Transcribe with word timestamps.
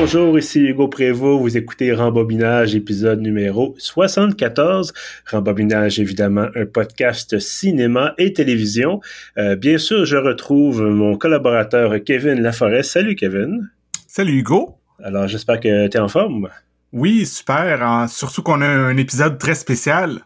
Bonjour, 0.00 0.38
ici 0.38 0.60
Hugo 0.60 0.86
Prévost. 0.86 1.40
Vous 1.40 1.56
écoutez 1.56 1.92
Rembobinage, 1.92 2.76
épisode 2.76 3.20
numéro 3.20 3.74
74. 3.78 4.92
Rembobinage, 5.28 5.98
évidemment, 5.98 6.46
un 6.54 6.66
podcast 6.66 7.40
cinéma 7.40 8.14
et 8.16 8.32
télévision. 8.32 9.00
Euh, 9.38 9.56
bien 9.56 9.76
sûr, 9.76 10.04
je 10.04 10.16
retrouve 10.16 10.82
mon 10.82 11.18
collaborateur 11.18 11.96
Kevin 12.06 12.40
Laforêt. 12.40 12.84
Salut 12.84 13.16
Kevin. 13.16 13.70
Salut 14.06 14.38
Hugo. 14.38 14.76
Alors, 15.02 15.26
j'espère 15.26 15.58
que 15.58 15.88
tu 15.88 15.96
es 15.96 16.00
en 16.00 16.08
forme. 16.08 16.48
Oui, 16.92 17.26
super. 17.26 18.06
Surtout 18.08 18.42
qu'on 18.42 18.62
a 18.62 18.68
un 18.68 18.96
épisode 18.96 19.36
très 19.36 19.56
spécial. 19.56 20.20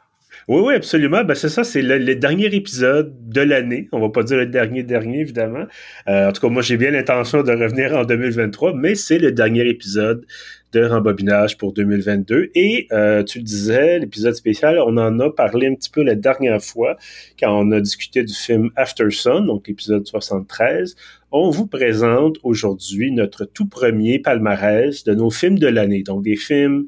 Oui, 0.48 0.61
oui, 0.64 0.74
absolument. 0.74 1.24
Ben, 1.24 1.34
c'est 1.34 1.48
ça, 1.48 1.64
c'est 1.64 1.82
le, 1.82 2.14
dernier 2.14 2.54
épisode 2.54 3.14
de 3.29 3.40
l'année. 3.40 3.89
On 3.93 4.00
va 4.00 4.08
pas 4.08 4.22
dire 4.22 4.39
le 4.39 4.46
dernier 4.46 4.82
dernier, 4.82 5.21
évidemment. 5.21 5.66
Euh, 6.08 6.29
en 6.29 6.32
tout 6.32 6.40
cas, 6.40 6.49
moi, 6.49 6.62
j'ai 6.62 6.76
bien 6.76 6.90
l'intention 6.90 7.43
de 7.43 7.53
revenir 7.53 7.96
en 7.96 8.04
2023, 8.04 8.75
mais 8.75 8.94
c'est 8.94 9.18
le 9.18 9.32
dernier 9.32 9.68
épisode 9.68 10.26
de 10.72 10.85
rembobinage 10.85 11.58
pour 11.58 11.72
2022. 11.72 12.50
Et 12.54 12.89
euh, 12.93 13.22
tu 13.22 13.39
le 13.39 13.44
disais, 13.44 13.99
l'épisode 13.99 14.35
spécial, 14.35 14.79
on 14.80 14.96
en 14.96 15.21
a 15.21 15.30
parlé 15.30 15.68
un 15.68 15.75
petit 15.75 15.90
peu 15.90 16.02
la 16.02 16.14
dernière 16.14 16.63
fois 16.63 16.96
quand 17.38 17.52
on 17.52 17.71
a 17.72 17.80
discuté 17.80 18.24
du 18.24 18.35
film 18.35 18.71
After 18.77 19.11
Sun, 19.11 19.46
donc 19.46 19.68
l'épisode 19.68 20.07
73. 20.07 20.96
On 21.30 21.50
vous 21.50 21.66
présente 21.66 22.38
aujourd'hui 22.43 23.13
notre 23.13 23.44
tout 23.44 23.66
premier 23.66 24.18
palmarès 24.18 25.04
de 25.04 25.14
nos 25.14 25.30
films 25.30 25.58
de 25.58 25.68
l'année. 25.68 26.02
Donc 26.02 26.22
des 26.22 26.36
films 26.36 26.86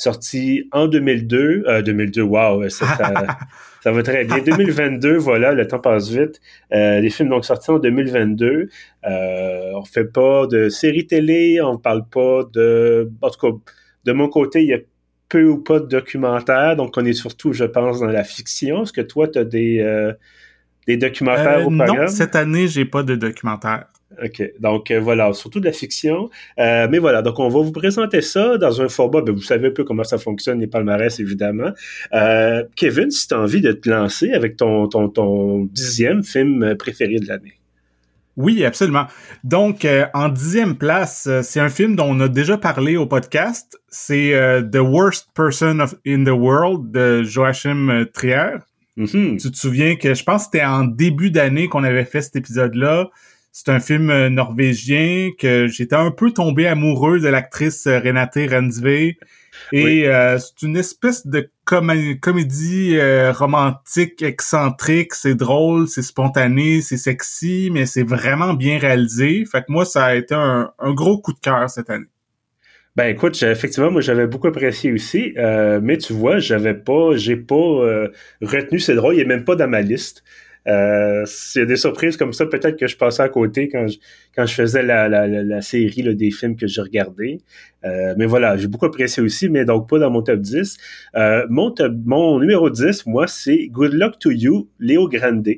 sorti 0.00 0.68
en 0.72 0.86
2002. 0.86 1.64
Euh, 1.66 1.82
2002, 1.82 2.22
wow, 2.22 2.68
ça, 2.68 2.86
ça, 3.82 3.92
va 3.92 4.02
très 4.02 4.24
bien. 4.24 4.38
2022, 4.38 5.16
voilà, 5.16 5.52
le 5.52 5.66
temps 5.66 5.78
passe 5.78 6.08
vite. 6.10 6.40
Euh, 6.72 7.00
les 7.00 7.10
films 7.10 7.28
donc 7.28 7.44
sortis 7.44 7.70
en 7.70 7.78
2022. 7.78 8.68
Euh, 9.04 9.70
on 9.74 9.84
fait 9.84 10.04
pas 10.04 10.46
de 10.46 10.68
séries 10.68 11.06
télé, 11.06 11.60
on 11.60 11.78
parle 11.78 12.04
pas 12.08 12.44
de... 12.52 13.10
En 13.20 13.30
tout 13.30 13.40
cas, 13.40 13.58
de 14.04 14.12
mon 14.12 14.28
côté, 14.28 14.62
il 14.62 14.68
y 14.68 14.74
a 14.74 14.78
peu 15.28 15.44
ou 15.44 15.58
pas 15.58 15.78
de 15.78 15.86
documentaires, 15.86 16.76
donc 16.76 16.94
on 16.96 17.04
est 17.04 17.12
surtout, 17.12 17.52
je 17.52 17.64
pense, 17.64 18.00
dans 18.00 18.06
la 18.06 18.24
fiction. 18.24 18.82
Est-ce 18.82 18.92
que 18.92 19.00
toi, 19.00 19.28
tu 19.28 19.38
as 19.38 19.44
des, 19.44 19.80
euh, 19.80 20.12
des 20.86 20.96
documentaires 20.96 21.66
au 21.66 21.70
programme? 21.70 21.96
Non, 21.96 22.08
cette 22.08 22.34
année, 22.34 22.68
j'ai 22.68 22.84
pas 22.84 23.02
de 23.02 23.14
documentaire. 23.14 23.86
OK. 24.22 24.42
Donc, 24.60 24.90
euh, 24.90 25.00
voilà, 25.00 25.32
surtout 25.32 25.60
de 25.60 25.64
la 25.64 25.72
fiction. 25.72 26.30
Euh, 26.58 26.88
mais 26.90 26.98
voilà, 26.98 27.22
donc 27.22 27.38
on 27.38 27.48
va 27.48 27.60
vous 27.60 27.72
présenter 27.72 28.20
ça 28.20 28.58
dans 28.58 28.82
un 28.82 28.88
format, 28.88 29.22
ben, 29.22 29.34
vous 29.34 29.42
savez 29.42 29.68
un 29.68 29.72
peu 29.72 29.84
comment 29.84 30.04
ça 30.04 30.18
fonctionne, 30.18 30.60
les 30.60 30.66
palmarès, 30.66 31.18
évidemment. 31.20 31.70
Euh, 32.12 32.64
Kevin, 32.76 33.10
si 33.10 33.28
tu 33.28 33.34
as 33.34 33.40
envie 33.40 33.60
de 33.60 33.72
te 33.72 33.88
lancer 33.88 34.32
avec 34.32 34.56
ton, 34.56 34.88
ton, 34.88 35.08
ton 35.08 35.64
dixième 35.64 36.22
film 36.22 36.74
préféré 36.78 37.18
de 37.18 37.26
l'année. 37.26 37.54
Oui, 38.36 38.64
absolument. 38.64 39.06
Donc, 39.44 39.86
en 40.14 40.28
dixième 40.28 40.76
place, 40.76 41.28
c'est 41.42 41.60
un 41.60 41.68
film 41.68 41.94
dont 41.94 42.06
on 42.08 42.20
a 42.20 42.28
déjà 42.28 42.56
parlé 42.56 42.96
au 42.96 43.04
podcast. 43.04 43.78
C'est 43.88 44.32
The 44.72 44.78
Worst 44.78 45.28
Person 45.34 45.80
of, 45.80 45.94
in 46.06 46.24
the 46.24 46.28
World 46.28 46.90
de 46.90 47.22
Joachim 47.22 48.06
Trier. 48.14 48.60
Mm-hmm. 48.96 49.40
Tu 49.40 49.50
te 49.50 49.56
souviens 49.56 49.96
que 49.96 50.14
je 50.14 50.24
pense 50.24 50.42
que 50.42 50.50
c'était 50.52 50.64
en 50.64 50.84
début 50.84 51.30
d'année 51.30 51.68
qu'on 51.68 51.84
avait 51.84 52.04
fait 52.04 52.22
cet 52.22 52.36
épisode-là. 52.36 53.10
C'est 53.52 53.68
un 53.68 53.80
film 53.80 54.10
euh, 54.10 54.28
norvégien 54.30 55.30
que 55.36 55.66
j'étais 55.66 55.96
un 55.96 56.12
peu 56.12 56.30
tombé 56.30 56.68
amoureux 56.68 57.18
de 57.18 57.26
l'actrice 57.26 57.86
euh, 57.88 57.98
Renate 57.98 58.38
Rensve. 58.48 58.86
Et 59.72 60.08
euh, 60.08 60.38
c'est 60.38 60.62
une 60.64 60.76
espèce 60.76 61.26
de 61.26 61.50
comédie 61.64 62.98
romantique 63.32 64.22
excentrique. 64.22 65.14
C'est 65.14 65.34
drôle, 65.34 65.88
c'est 65.88 66.02
spontané, 66.02 66.80
c'est 66.80 66.96
sexy, 66.96 67.70
mais 67.72 67.86
c'est 67.86 68.04
vraiment 68.04 68.54
bien 68.54 68.78
réalisé. 68.78 69.44
Fait 69.44 69.60
que 69.60 69.66
moi, 69.68 69.84
ça 69.84 70.06
a 70.06 70.14
été 70.14 70.34
un, 70.34 70.72
gros 70.80 71.20
coup 71.20 71.32
de 71.32 71.40
cœur 71.40 71.68
cette 71.68 71.90
année. 71.90 72.06
Ben 72.96 73.06
écoute, 73.06 73.40
effectivement, 73.42 73.90
moi 73.90 74.00
j'avais 74.00 74.26
beaucoup 74.26 74.48
apprécié 74.48 74.92
aussi, 74.92 75.34
mais 75.36 75.98
tu 75.98 76.12
vois, 76.12 76.38
j'avais 76.38 76.74
pas, 76.74 77.14
j'ai 77.16 77.36
pas 77.36 78.08
retenu. 78.40 78.80
C'est 78.80 78.94
drôle, 78.94 79.14
il 79.14 79.20
est 79.20 79.24
même 79.24 79.44
pas 79.44 79.56
dans 79.56 79.68
ma 79.68 79.82
liste. 79.82 80.24
Euh, 80.68 81.24
a 81.24 81.64
des 81.64 81.76
surprises 81.76 82.16
comme 82.16 82.32
ça, 82.32 82.46
peut-être 82.46 82.78
que 82.78 82.86
je 82.86 82.96
passais 82.96 83.22
à 83.22 83.28
côté 83.28 83.68
quand 83.68 83.86
je, 83.88 83.98
quand 84.34 84.44
je 84.46 84.54
faisais 84.54 84.82
la, 84.82 85.08
la, 85.08 85.26
la, 85.26 85.62
série 85.62 86.02
là, 86.02 86.12
des 86.12 86.30
films 86.30 86.56
que 86.56 86.66
j'ai 86.66 86.82
regardés. 86.82 87.40
Euh, 87.84 88.14
mais 88.18 88.26
voilà, 88.26 88.56
j'ai 88.56 88.68
beaucoup 88.68 88.86
apprécié 88.86 89.22
aussi, 89.22 89.48
mais 89.48 89.64
donc 89.64 89.88
pas 89.88 89.98
dans 89.98 90.10
mon 90.10 90.22
top 90.22 90.40
10. 90.40 90.76
Euh, 91.16 91.46
mon, 91.48 91.74
mon 92.04 92.40
numéro 92.40 92.68
10, 92.68 93.06
moi, 93.06 93.26
c'est 93.26 93.68
Good 93.68 93.94
Luck 93.94 94.18
to 94.18 94.30
You, 94.30 94.68
Léo 94.78 95.08
Grande. 95.08 95.48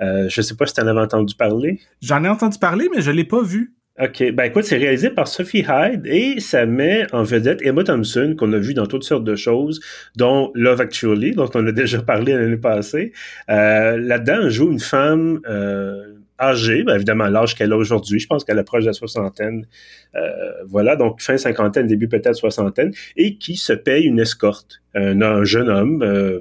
Euh, 0.00 0.28
je 0.28 0.40
sais 0.42 0.54
pas 0.54 0.66
si 0.66 0.74
tu 0.74 0.80
en 0.80 0.86
avais 0.86 1.00
entendu 1.00 1.34
parler. 1.34 1.80
J'en 2.00 2.22
ai 2.24 2.28
entendu 2.28 2.58
parler, 2.58 2.88
mais 2.94 3.02
je 3.02 3.10
l'ai 3.10 3.24
pas 3.24 3.42
vu. 3.42 3.74
OK. 4.00 4.32
Ben 4.32 4.44
écoute, 4.44 4.64
c'est 4.64 4.76
réalisé 4.76 5.10
par 5.10 5.26
Sophie 5.26 5.64
Hyde 5.68 6.06
et 6.06 6.38
ça 6.38 6.66
met 6.66 7.12
en 7.12 7.24
vedette 7.24 7.60
Emma 7.62 7.82
Thompson, 7.82 8.36
qu'on 8.38 8.52
a 8.52 8.58
vu 8.58 8.72
dans 8.72 8.86
toutes 8.86 9.02
sortes 9.02 9.24
de 9.24 9.34
choses, 9.34 9.80
dont 10.16 10.52
Love 10.54 10.80
Actually, 10.80 11.32
dont 11.32 11.50
on 11.54 11.66
a 11.66 11.72
déjà 11.72 12.00
parlé 12.00 12.34
l'année 12.34 12.56
passée. 12.56 13.12
Euh, 13.50 13.96
Là-dedans, 13.96 14.42
elle 14.44 14.50
joue 14.50 14.70
une 14.70 14.78
femme 14.78 15.40
euh, 15.48 16.14
âgée, 16.40 16.84
ben 16.84 16.94
évidemment 16.94 17.26
l'âge 17.26 17.56
qu'elle 17.56 17.72
a 17.72 17.76
aujourd'hui, 17.76 18.20
je 18.20 18.28
pense 18.28 18.44
qu'elle 18.44 18.60
approche 18.60 18.82
de 18.82 18.88
la 18.88 18.92
soixantaine. 18.92 19.66
Euh, 20.14 20.20
voilà, 20.66 20.94
donc 20.94 21.20
fin 21.20 21.36
cinquantaine, 21.36 21.88
début 21.88 22.08
peut-être 22.08 22.34
soixantaine, 22.34 22.92
et 23.16 23.36
qui 23.36 23.56
se 23.56 23.72
paye 23.72 24.04
une 24.04 24.20
escorte. 24.20 24.80
Un, 24.94 25.20
un 25.22 25.42
jeune 25.42 25.68
homme, 25.68 26.02
euh, 26.02 26.40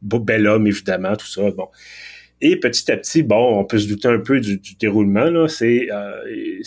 beau 0.00 0.18
bel 0.18 0.46
homme 0.46 0.66
évidemment, 0.66 1.14
tout 1.16 1.26
ça, 1.26 1.42
bon. 1.50 1.68
Et 2.40 2.56
petit 2.56 2.90
à 2.90 2.96
petit, 2.96 3.22
bon, 3.22 3.58
on 3.58 3.64
peut 3.64 3.78
se 3.78 3.88
douter 3.88 4.08
un 4.08 4.18
peu 4.18 4.40
du, 4.40 4.60
déroulement. 4.78 5.24
Là, 5.24 5.48
c'est, 5.48 5.88
euh, 5.90 6.60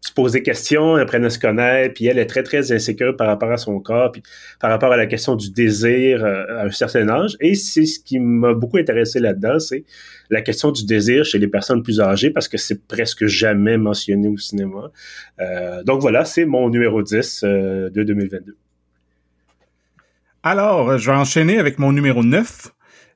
se 0.00 0.12
poser 0.14 0.38
des 0.38 0.42
questions, 0.42 0.96
apprendre 0.96 1.26
à 1.26 1.30
se 1.30 1.38
connaître, 1.38 1.94
puis 1.94 2.06
elle 2.06 2.18
est 2.18 2.26
très, 2.26 2.42
très 2.42 2.72
insécure 2.72 3.16
par 3.16 3.26
rapport 3.26 3.50
à 3.52 3.58
son 3.58 3.78
corps, 3.80 4.12
puis 4.12 4.22
par 4.58 4.70
rapport 4.70 4.92
à 4.92 4.96
la 4.96 5.06
question 5.06 5.36
du 5.36 5.50
désir 5.50 6.24
euh, 6.24 6.44
à 6.48 6.64
un 6.64 6.70
certain 6.70 7.08
âge. 7.08 7.36
Et 7.40 7.54
c'est 7.54 7.84
ce 7.84 8.00
qui 8.00 8.18
m'a 8.18 8.54
beaucoup 8.54 8.78
intéressé 8.78 9.20
là-dedans, 9.20 9.58
c'est 9.58 9.84
la 10.30 10.40
question 10.40 10.72
du 10.72 10.86
désir 10.86 11.24
chez 11.24 11.38
les 11.38 11.48
personnes 11.48 11.82
plus 11.82 12.00
âgées, 12.00 12.30
parce 12.30 12.48
que 12.48 12.56
c'est 12.56 12.86
presque 12.86 13.26
jamais 13.26 13.76
mentionné 13.76 14.28
au 14.28 14.38
cinéma. 14.38 14.90
Euh, 15.40 15.82
donc 15.82 16.00
voilà, 16.00 16.24
c'est 16.24 16.46
mon 16.46 16.70
numéro 16.70 17.02
10 17.02 17.42
euh, 17.44 17.90
de 17.90 18.02
2022. 18.02 18.56
Alors, 20.42 20.96
je 20.96 21.10
vais 21.10 21.16
enchaîner 21.16 21.58
avec 21.58 21.78
mon 21.78 21.92
numéro 21.92 22.24
9 22.24 22.70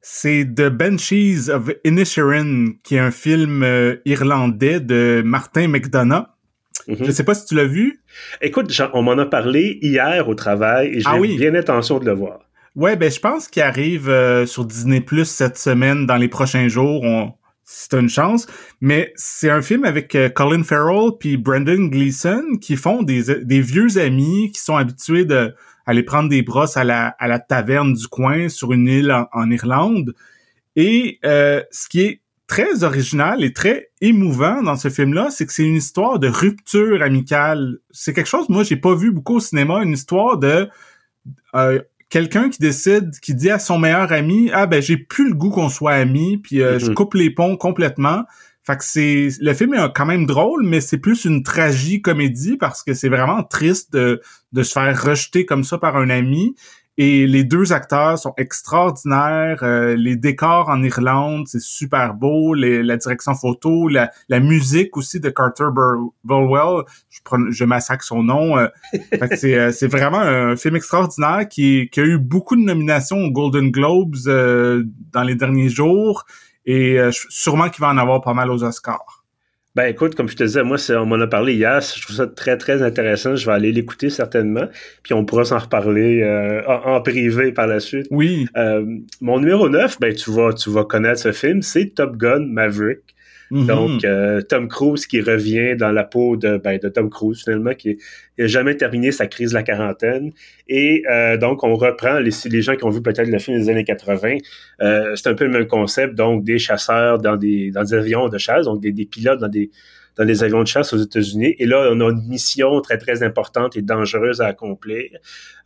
c'est 0.07 0.45
The 0.55 0.69
Banshees 0.69 1.49
of 1.49 1.71
Inisherin, 1.83 2.73
qui 2.83 2.97
est 2.97 2.99
un 2.99 3.11
film 3.11 3.63
euh, 3.63 3.97
irlandais 4.05 4.79
de 4.79 5.23
Martin 5.25 5.67
McDonough. 5.69 6.27
Je 6.87 6.93
mhm. 6.93 7.05
Je 7.07 7.11
sais 7.11 7.25
pas 7.25 7.35
si 7.35 7.47
tu 7.47 7.55
l'as 7.55 7.65
vu. 7.65 8.03
Écoute, 8.43 8.71
on 8.93 9.01
m'en 9.01 9.17
a 9.17 9.25
parlé 9.25 9.79
hier 9.81 10.29
au 10.29 10.35
travail 10.35 10.89
et 10.89 11.01
j'ai 11.01 11.07
ah 11.07 11.19
bien 11.19 11.55
intention 11.55 12.01
de 12.01 12.05
le 12.05 12.13
voir. 12.13 12.41
Ouais, 12.77 12.97
ben 12.97 13.11
je 13.11 13.19
pense 13.19 13.49
qu'il 13.49 13.63
arrive 13.63 14.11
euh, 14.11 14.45
sur 14.45 14.67
Disney 14.67 15.01
Plus 15.01 15.25
cette 15.25 15.57
semaine, 15.57 16.05
dans 16.05 16.17
les 16.17 16.29
prochains 16.29 16.69
jours. 16.69 17.03
On... 17.03 17.33
C'est 17.65 17.95
une 17.95 18.11
chance, 18.11 18.47
mais 18.83 19.11
c'est 19.17 19.49
un 19.49 19.63
film 19.63 19.87
avec 19.87 20.15
euh, 20.15 20.29
Colin 20.29 20.65
Farrell 20.65 21.13
puis 21.19 21.39
Brendan 21.39 21.89
Gleeson 21.89 22.59
qui 22.61 22.77
font 22.77 23.03
des, 23.03 23.43
des 23.43 23.61
vieux 23.63 23.97
amis 23.97 24.53
qui 24.53 24.61
sont 24.61 24.77
habitués 24.77 25.25
de 25.25 25.55
aller 25.87 26.03
prendre 26.03 26.29
des 26.29 26.43
brosses 26.43 26.77
à 26.77 26.85
la, 26.85 27.09
à 27.19 27.29
la 27.29 27.39
taverne 27.39 27.95
du 27.95 28.07
coin 28.07 28.49
sur 28.49 28.73
une 28.73 28.89
île 28.89 29.15
en, 29.33 29.51
Irlande. 29.51 30.15
Et 30.77 31.19
euh, 31.25 31.63
ce 31.71 31.89
qui 31.89 32.01
est 32.01 32.21
très 32.47 32.85
original 32.85 33.43
et 33.43 33.53
très 33.53 33.91
émouvant 34.01 34.63
dans 34.63 34.77
ce 34.77 34.89
film-là, 34.89 35.29
c'est 35.31 35.47
que 35.47 35.53
c'est 35.53 35.65
une 35.65 35.77
histoire 35.77 36.19
de 36.19 36.29
rupture 36.29 37.03
amicale. 37.03 37.79
C'est 37.91 38.13
quelque 38.13 38.29
chose, 38.29 38.49
moi, 38.49 38.63
j'ai 38.63 38.77
pas 38.77 38.95
vu 38.95 39.11
beaucoup 39.11 39.37
au 39.37 39.41
cinéma, 39.41 39.83
une 39.83 39.93
histoire 39.93 40.39
de 40.39 40.69
euh, 41.55 41.81
quelqu'un 42.09 42.51
qui 42.51 42.61
décide, 42.61 43.19
qui 43.21 43.35
dit 43.35 43.51
à 43.51 43.59
son 43.59 43.79
meilleur 43.79 44.13
ami, 44.13 44.51
ah 44.53 44.67
ben 44.67 44.83
j'ai 44.83 44.97
plus 44.97 45.29
le 45.29 45.35
goût 45.35 45.51
qu'on 45.51 45.69
soit 45.69 45.95
amis, 45.95 46.39
puis 46.39 46.63
euh, 46.63 46.79
je 46.79 46.87
mm-hmm. 46.87 46.95
coupe 46.95 47.15
les 47.15 47.31
ponts 47.31 47.57
complètement. 47.57 48.25
Fait 48.67 48.77
que 48.77 48.85
c'est 48.85 49.29
le 49.41 49.53
film 49.53 49.75
est 49.75 49.93
quand 49.95 50.07
même 50.07 50.25
drôle, 50.25 50.65
mais 50.65 50.81
c'est 50.81 50.99
plus 50.99 51.27
une 51.27 51.43
tragie 51.43 52.01
comédie 52.01 52.57
parce 52.57 52.83
que 52.83 52.95
c'est 52.95 53.11
vraiment 53.11 53.43
triste 53.43 53.93
de, 53.93 54.23
de 54.53 54.63
se 54.63 54.73
faire 54.73 55.03
rejeter 55.03 55.45
comme 55.45 55.65
ça 55.65 55.79
par 55.79 55.97
un 55.97 56.09
ami. 56.09 56.55
Et 56.97 57.27
les 57.27 57.43
deux 57.43 57.73
acteurs 57.73 58.19
sont 58.19 58.35
extraordinaires. 58.37 59.59
Euh, 59.63 59.97
les 59.97 60.15
décors 60.15 60.69
en 60.69 60.81
Irlande, 60.83 61.49
c'est 61.49 61.61
super 61.61 62.15
beau. 62.15 62.55
la 62.55 62.97
direction 62.97 63.35
photo, 63.35 63.89
la, 63.89 64.13
la, 64.29 64.39
musique 64.39 64.97
aussi 64.97 65.19
de 65.19 65.29
Carter 65.29 65.69
Burwell, 66.23 66.85
je, 67.11 67.21
je 67.51 67.65
massacre 67.65 68.05
son 68.05 68.23
nom. 68.23 68.57
Euh, 68.57 68.69
euh, 69.23 69.73
c'est, 69.73 69.89
vraiment 69.89 70.21
un 70.21 70.55
film 70.55 70.77
extraordinaire 70.77 71.49
qui, 71.49 71.89
qui, 71.91 71.99
a 71.99 72.05
eu 72.05 72.19
beaucoup 72.19 72.55
de 72.55 72.63
nominations 72.63 73.19
aux 73.19 73.31
Golden 73.33 73.73
Globes 73.73 74.15
dans 74.25 75.23
les 75.25 75.35
derniers 75.35 75.69
jours 75.69 76.25
et 76.67 76.99
euh, 76.99 77.11
sûrement 77.13 77.69
qu'il 77.69 77.81
va 77.81 77.89
en 77.89 77.99
avoir 77.99 78.21
pas 78.21 78.35
mal 78.35 78.51
aux 78.51 78.65
Oscars. 78.65 79.25
Ben 79.75 79.87
écoute, 79.87 80.15
comme 80.15 80.29
je 80.29 80.37
te 80.37 80.45
disais, 80.45 80.63
moi, 80.63 80.77
on 80.91 81.07
m'en 81.07 81.17
a 81.17 81.27
parlé 81.27 81.55
hier, 81.55 81.81
je 81.81 82.01
trouve 82.01 82.15
ça 82.15 82.29
très, 82.29 82.57
très 82.57 82.81
intéressant. 82.83 83.35
Je 83.35 83.45
vais 83.45 83.53
aller 83.53 83.73
l'écouter 83.73 84.09
certainement, 84.09 84.69
puis 85.03 85.15
on 85.15 85.25
pourra 85.25 85.45
s'en 85.45 85.59
reparler 85.59 86.23
euh, 86.23 86.63
en, 86.65 87.01
privé 87.01 87.51
par 87.51 87.67
la 87.67 87.81
suite. 87.81 88.07
Oui. 88.13 88.47
Euh, 88.57 88.87
mon 89.21 89.41
numéro 89.41 89.69
9, 89.69 89.99
ben 89.99 90.15
tu 90.15 90.31
vas, 90.31 90.53
tu 90.53 90.71
vas 90.71 90.85
connaître 90.85 91.19
ce 91.19 91.33
film, 91.33 91.61
c'est 91.61 91.93
Top 91.97 92.17
Gun 92.17 92.47
Maverick. 92.47 93.14
Mhm. 93.55 93.67
Donc, 93.67 94.05
euh, 94.05 94.43
Tom 94.43 94.67
Cruise 94.67 95.07
qui 95.07 95.21
revient 95.21 95.77
dans 95.77 95.93
la 95.93 96.03
peau 96.03 96.37
de, 96.37 96.57
ben, 96.57 96.77
de 96.77 96.89
Tom 96.89 97.09
Cruise, 97.09 97.45
finalement, 97.45 97.73
qui 97.73 97.99
n'a 98.37 98.49
jamais 98.49 98.77
terminé 98.77 99.13
sa 99.13 99.29
crise 99.29 99.51
de 99.51 99.55
la 99.55 99.63
quarantaine. 99.63 100.33
Et 100.67 101.05
euh, 101.09 101.37
donc, 101.37 101.63
on 101.63 101.77
reprend, 101.77 102.19
les, 102.19 102.33
les 102.47 102.63
gens 102.63 102.75
qui 102.75 102.83
ont 102.83 102.91
vu 102.91 103.01
peut-être 103.01 103.29
le 103.29 103.39
film 103.39 103.57
des 103.57 103.71
années 103.71 103.85
80, 103.85 104.39
euh, 104.83 105.15
c'est 105.15 105.29
un 105.29 105.35
peu 105.35 105.45
le 105.45 105.53
même 105.53 105.69
concept, 105.69 106.17
donc 106.17 106.43
des 106.43 106.59
chasseurs 106.59 107.19
dans 107.19 107.37
des, 107.37 107.71
dans 107.71 107.85
des 107.85 107.95
avions 107.95 108.29
de 108.29 108.39
chasse, 108.39 108.65
donc 108.65 108.81
des, 108.81 108.91
des 108.91 109.07
pilotes 109.07 109.39
dans 109.39 109.49
des 109.49 109.71
dans 110.17 110.23
les 110.23 110.45
avions 110.45 110.63
de 110.63 110.69
chasse 110.69 110.93
aux 110.93 110.99
États-Unis. 110.99 111.57
Et 111.59 111.67
là, 111.67 111.89
on 111.91 112.01
a 112.01 112.11
une 112.13 112.29
mission 112.29 112.81
très, 112.81 112.99
très 112.99 113.25
importante 113.25 113.77
et 113.77 113.83
dangereuse 113.83 114.41
à 114.41 114.47
accomplir. 114.47 115.11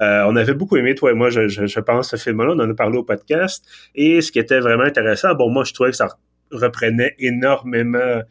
Euh, 0.01 0.25
on 0.27 0.37
avait 0.37 0.55
beaucoup 0.55 0.79
aimé, 0.79 0.95
toi 0.95 1.11
et 1.11 1.15
moi, 1.15 1.29
je, 1.29 1.49
je, 1.49 1.67
je 1.67 1.81
pense, 1.81 2.13
ce 2.13 2.17
film-là. 2.17 2.55
On 2.57 2.61
en 2.61 2.71
a 2.71 2.75
parlé 2.75 2.97
au 2.97 3.05
podcast. 3.05 3.63
Et 3.95 4.23
ce 4.23 4.33
qui 4.33 4.39
était 4.39 4.61
vraiment 4.61 4.85
intéressant, 4.85 5.35
bon, 5.35 5.51
moi, 5.51 5.65
je 5.65 5.75
trouvais 5.75 5.91
que 5.91 5.97
ça 5.97 6.09
reprenait 6.51 7.15
énormément 7.19 8.23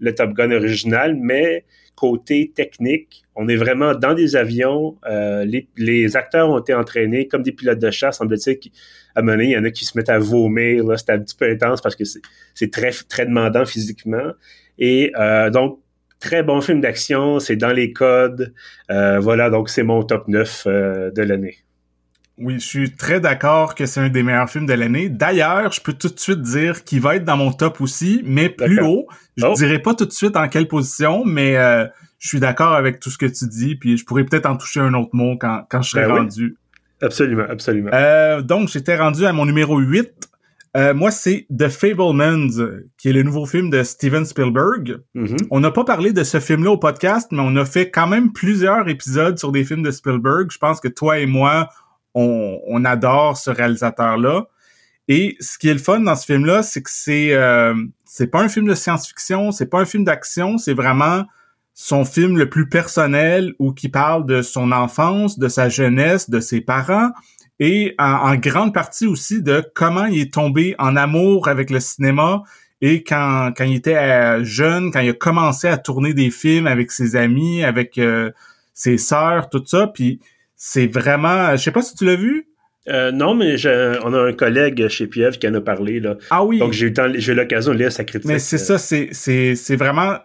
le 0.00 0.14
Top 0.14 0.32
Gun 0.32 0.50
original, 0.50 1.16
mais 1.16 1.64
côté 1.94 2.52
technique, 2.54 3.22
on 3.36 3.48
est 3.48 3.56
vraiment 3.56 3.94
dans 3.94 4.14
des 4.14 4.34
avions. 4.34 4.96
Euh, 5.08 5.44
les, 5.76 6.16
acteurs 6.16 6.50
ont 6.50 6.58
été 6.58 6.74
entraînés 6.74 7.28
comme 7.28 7.42
des 7.42 7.52
pilotes 7.52 7.78
de 7.78 7.90
chasse, 7.90 8.18
semble-t-il. 8.18 8.72
À 9.14 9.20
un 9.20 9.22
moment 9.22 9.40
il 9.40 9.50
y 9.50 9.56
en 9.56 9.64
a 9.64 9.70
qui 9.70 9.84
se 9.84 9.96
mettent 9.96 10.08
à 10.08 10.18
vomir. 10.18 10.84
C'était 10.98 11.12
un 11.12 11.20
petit 11.20 11.36
peu 11.36 11.48
intense 11.48 11.80
parce 11.80 11.94
que 11.94 12.04
c'est 12.04 12.70
très, 12.72 12.90
très 13.08 13.26
demandant 13.26 13.64
physiquement. 13.64 14.32
Et 14.78 15.12
euh, 15.18 15.50
donc, 15.50 15.78
très 16.18 16.42
bon 16.42 16.60
film 16.60 16.80
d'action. 16.80 17.38
C'est 17.38 17.56
dans 17.56 17.72
les 17.72 17.92
codes. 17.92 18.52
Euh, 18.90 19.18
voilà, 19.20 19.50
donc 19.50 19.68
c'est 19.68 19.82
mon 19.82 20.02
top 20.02 20.28
9 20.28 20.64
euh, 20.66 21.10
de 21.10 21.22
l'année. 21.22 21.58
Oui, 22.38 22.54
je 22.54 22.66
suis 22.66 22.92
très 22.92 23.20
d'accord 23.20 23.74
que 23.74 23.86
c'est 23.86 24.00
un 24.00 24.08
des 24.08 24.22
meilleurs 24.22 24.48
films 24.48 24.66
de 24.66 24.72
l'année. 24.72 25.08
D'ailleurs, 25.08 25.70
je 25.72 25.80
peux 25.80 25.92
tout 25.92 26.08
de 26.08 26.18
suite 26.18 26.40
dire 26.40 26.82
qu'il 26.82 27.00
va 27.00 27.16
être 27.16 27.24
dans 27.24 27.36
mon 27.36 27.52
top 27.52 27.80
aussi, 27.80 28.22
mais 28.24 28.48
plus 28.48 28.80
haut. 28.82 29.06
Je 29.36 29.44
ne 29.44 29.50
oh. 29.50 29.54
dirai 29.54 29.78
pas 29.78 29.94
tout 29.94 30.06
de 30.06 30.12
suite 30.12 30.36
en 30.36 30.48
quelle 30.48 30.66
position, 30.66 31.24
mais 31.24 31.56
euh, 31.56 31.86
je 32.18 32.28
suis 32.28 32.40
d'accord 32.40 32.72
avec 32.72 33.00
tout 33.00 33.10
ce 33.10 33.18
que 33.18 33.26
tu 33.26 33.46
dis, 33.46 33.76
puis 33.76 33.98
je 33.98 34.04
pourrais 34.04 34.24
peut-être 34.24 34.46
en 34.46 34.56
toucher 34.56 34.80
un 34.80 34.94
autre 34.94 35.10
mot 35.12 35.36
quand, 35.38 35.64
quand 35.68 35.82
je 35.82 35.90
serai 35.90 36.06
ben 36.06 36.14
rendu. 36.14 36.44
Oui. 36.44 36.56
Absolument, 37.02 37.44
absolument. 37.48 37.90
Euh, 37.92 38.42
donc, 38.42 38.68
j'étais 38.68 38.96
rendu 38.96 39.26
à 39.26 39.32
mon 39.32 39.44
numéro 39.44 39.78
8. 39.78 40.28
Euh, 40.74 40.94
moi, 40.94 41.10
c'est 41.10 41.46
The 41.54 41.68
Fablemans, 41.68 42.48
qui 42.96 43.08
est 43.08 43.12
le 43.12 43.22
nouveau 43.22 43.44
film 43.44 43.68
de 43.68 43.82
Steven 43.82 44.24
Spielberg. 44.24 45.00
Mm-hmm. 45.14 45.48
On 45.50 45.60
n'a 45.60 45.70
pas 45.70 45.84
parlé 45.84 46.12
de 46.12 46.24
ce 46.24 46.40
film-là 46.40 46.70
au 46.70 46.78
podcast, 46.78 47.28
mais 47.30 47.42
on 47.42 47.56
a 47.56 47.64
fait 47.64 47.90
quand 47.90 48.06
même 48.06 48.32
plusieurs 48.32 48.88
épisodes 48.88 49.38
sur 49.38 49.52
des 49.52 49.64
films 49.64 49.82
de 49.82 49.90
Spielberg. 49.90 50.50
Je 50.50 50.58
pense 50.58 50.80
que 50.80 50.88
toi 50.88 51.18
et 51.18 51.26
moi, 51.26 51.68
on, 52.14 52.84
adore 52.84 53.36
ce 53.36 53.50
réalisateur-là. 53.50 54.46
Et 55.08 55.36
ce 55.40 55.58
qui 55.58 55.68
est 55.68 55.74
le 55.74 55.78
fun 55.78 56.00
dans 56.00 56.14
ce 56.14 56.26
film-là, 56.26 56.62
c'est 56.62 56.82
que 56.82 56.90
c'est 56.90 57.32
euh, 57.32 57.74
c'est 58.04 58.28
pas 58.28 58.40
un 58.40 58.48
film 58.48 58.66
de 58.66 58.74
science-fiction, 58.74 59.50
c'est 59.50 59.66
pas 59.66 59.80
un 59.80 59.84
film 59.84 60.04
d'action, 60.04 60.58
c'est 60.58 60.74
vraiment 60.74 61.24
son 61.74 62.04
film 62.04 62.36
le 62.36 62.48
plus 62.48 62.68
personnel 62.68 63.54
où 63.58 63.72
qui 63.72 63.88
parle 63.88 64.26
de 64.26 64.42
son 64.42 64.72
enfance, 64.72 65.38
de 65.38 65.48
sa 65.48 65.68
jeunesse, 65.68 66.30
de 66.30 66.38
ses 66.38 66.60
parents 66.60 67.10
et 67.58 67.94
en, 67.98 68.04
en, 68.04 68.34
grande 68.36 68.74
partie 68.74 69.06
aussi 69.06 69.42
de 69.42 69.64
comment 69.74 70.04
il 70.04 70.20
est 70.20 70.34
tombé 70.34 70.74
en 70.78 70.96
amour 70.96 71.48
avec 71.48 71.70
le 71.70 71.80
cinéma 71.80 72.42
et 72.82 73.04
quand, 73.04 73.52
quand 73.56 73.64
il 73.64 73.76
était 73.76 73.96
euh, 73.96 74.44
jeune, 74.44 74.90
quand 74.90 74.98
il 74.98 75.10
a 75.10 75.14
commencé 75.14 75.68
à 75.68 75.78
tourner 75.78 76.14
des 76.14 76.32
films 76.32 76.66
avec 76.66 76.90
ses 76.90 77.14
amis, 77.14 77.62
avec 77.62 77.96
euh, 77.96 78.32
ses 78.74 78.98
sœurs, 78.98 79.48
tout 79.50 79.62
ça, 79.64 79.86
puis 79.86 80.20
c'est 80.64 80.86
vraiment, 80.86 81.56
je 81.56 81.56
sais 81.56 81.72
pas 81.72 81.82
si 81.82 81.96
tu 81.96 82.04
l'as 82.04 82.14
vu. 82.14 82.46
Euh, 82.86 83.10
non, 83.10 83.34
mais 83.34 83.56
on 84.04 84.14
a 84.14 84.28
un 84.28 84.32
collègue 84.32 84.86
chez 84.86 85.08
Piev 85.08 85.36
qui 85.38 85.48
en 85.48 85.54
a 85.54 85.60
parlé 85.60 85.98
là. 85.98 86.16
Ah 86.30 86.44
oui. 86.44 86.60
Donc 86.60 86.72
j'ai 86.72 86.86
eu 86.86 86.94
j'ai 87.16 87.32
eu 87.32 87.34
l'occasion 87.34 87.72
de 87.72 87.78
lire 87.78 87.90
sa 87.90 88.04
critique. 88.04 88.28
Mais 88.28 88.38
c'est 88.38 88.58
ça, 88.58 88.78
c'est 88.78 89.08
c'est 89.10 89.56
c'est 89.56 89.74
vraiment 89.74 90.18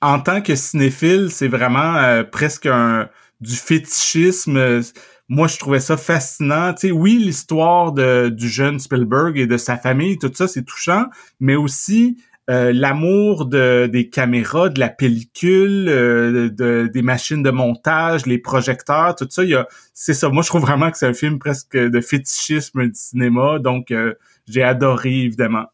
en 0.00 0.20
tant 0.20 0.40
que 0.40 0.54
cinéphile, 0.54 1.28
c'est 1.30 1.48
vraiment 1.48 1.96
euh, 1.96 2.24
presque 2.24 2.64
un 2.64 3.10
du 3.42 3.56
fétichisme. 3.56 4.80
Moi, 5.28 5.48
je 5.48 5.58
trouvais 5.58 5.80
ça 5.80 5.98
fascinant. 5.98 6.72
Tu 6.72 6.88
sais, 6.88 6.90
oui, 6.90 7.18
l'histoire 7.18 7.92
de 7.92 8.30
du 8.30 8.48
jeune 8.48 8.78
Spielberg 8.78 9.36
et 9.36 9.46
de 9.46 9.58
sa 9.58 9.76
famille, 9.76 10.16
tout 10.16 10.32
ça, 10.32 10.48
c'est 10.48 10.64
touchant, 10.64 11.08
mais 11.40 11.56
aussi 11.56 12.16
euh, 12.50 12.74
l'amour 12.74 13.46
de, 13.46 13.86
des 13.86 14.10
caméras, 14.10 14.68
de 14.68 14.78
la 14.78 14.90
pellicule, 14.90 15.88
euh, 15.88 16.50
de, 16.50 16.90
des 16.92 17.00
machines 17.00 17.42
de 17.42 17.50
montage, 17.50 18.26
les 18.26 18.36
projecteurs, 18.36 19.16
tout 19.16 19.26
ça. 19.30 19.44
Il 19.44 19.50
y 19.50 19.54
a, 19.54 19.66
c'est 19.94 20.12
ça. 20.12 20.28
Moi, 20.28 20.42
je 20.42 20.48
trouve 20.48 20.60
vraiment 20.60 20.90
que 20.90 20.98
c'est 20.98 21.06
un 21.06 21.14
film 21.14 21.38
presque 21.38 21.76
de 21.76 22.00
fétichisme 22.02 22.86
du 22.86 22.94
cinéma. 22.94 23.58
Donc, 23.60 23.90
euh, 23.90 24.12
j'ai 24.46 24.62
adoré 24.62 25.22
évidemment. 25.22 25.64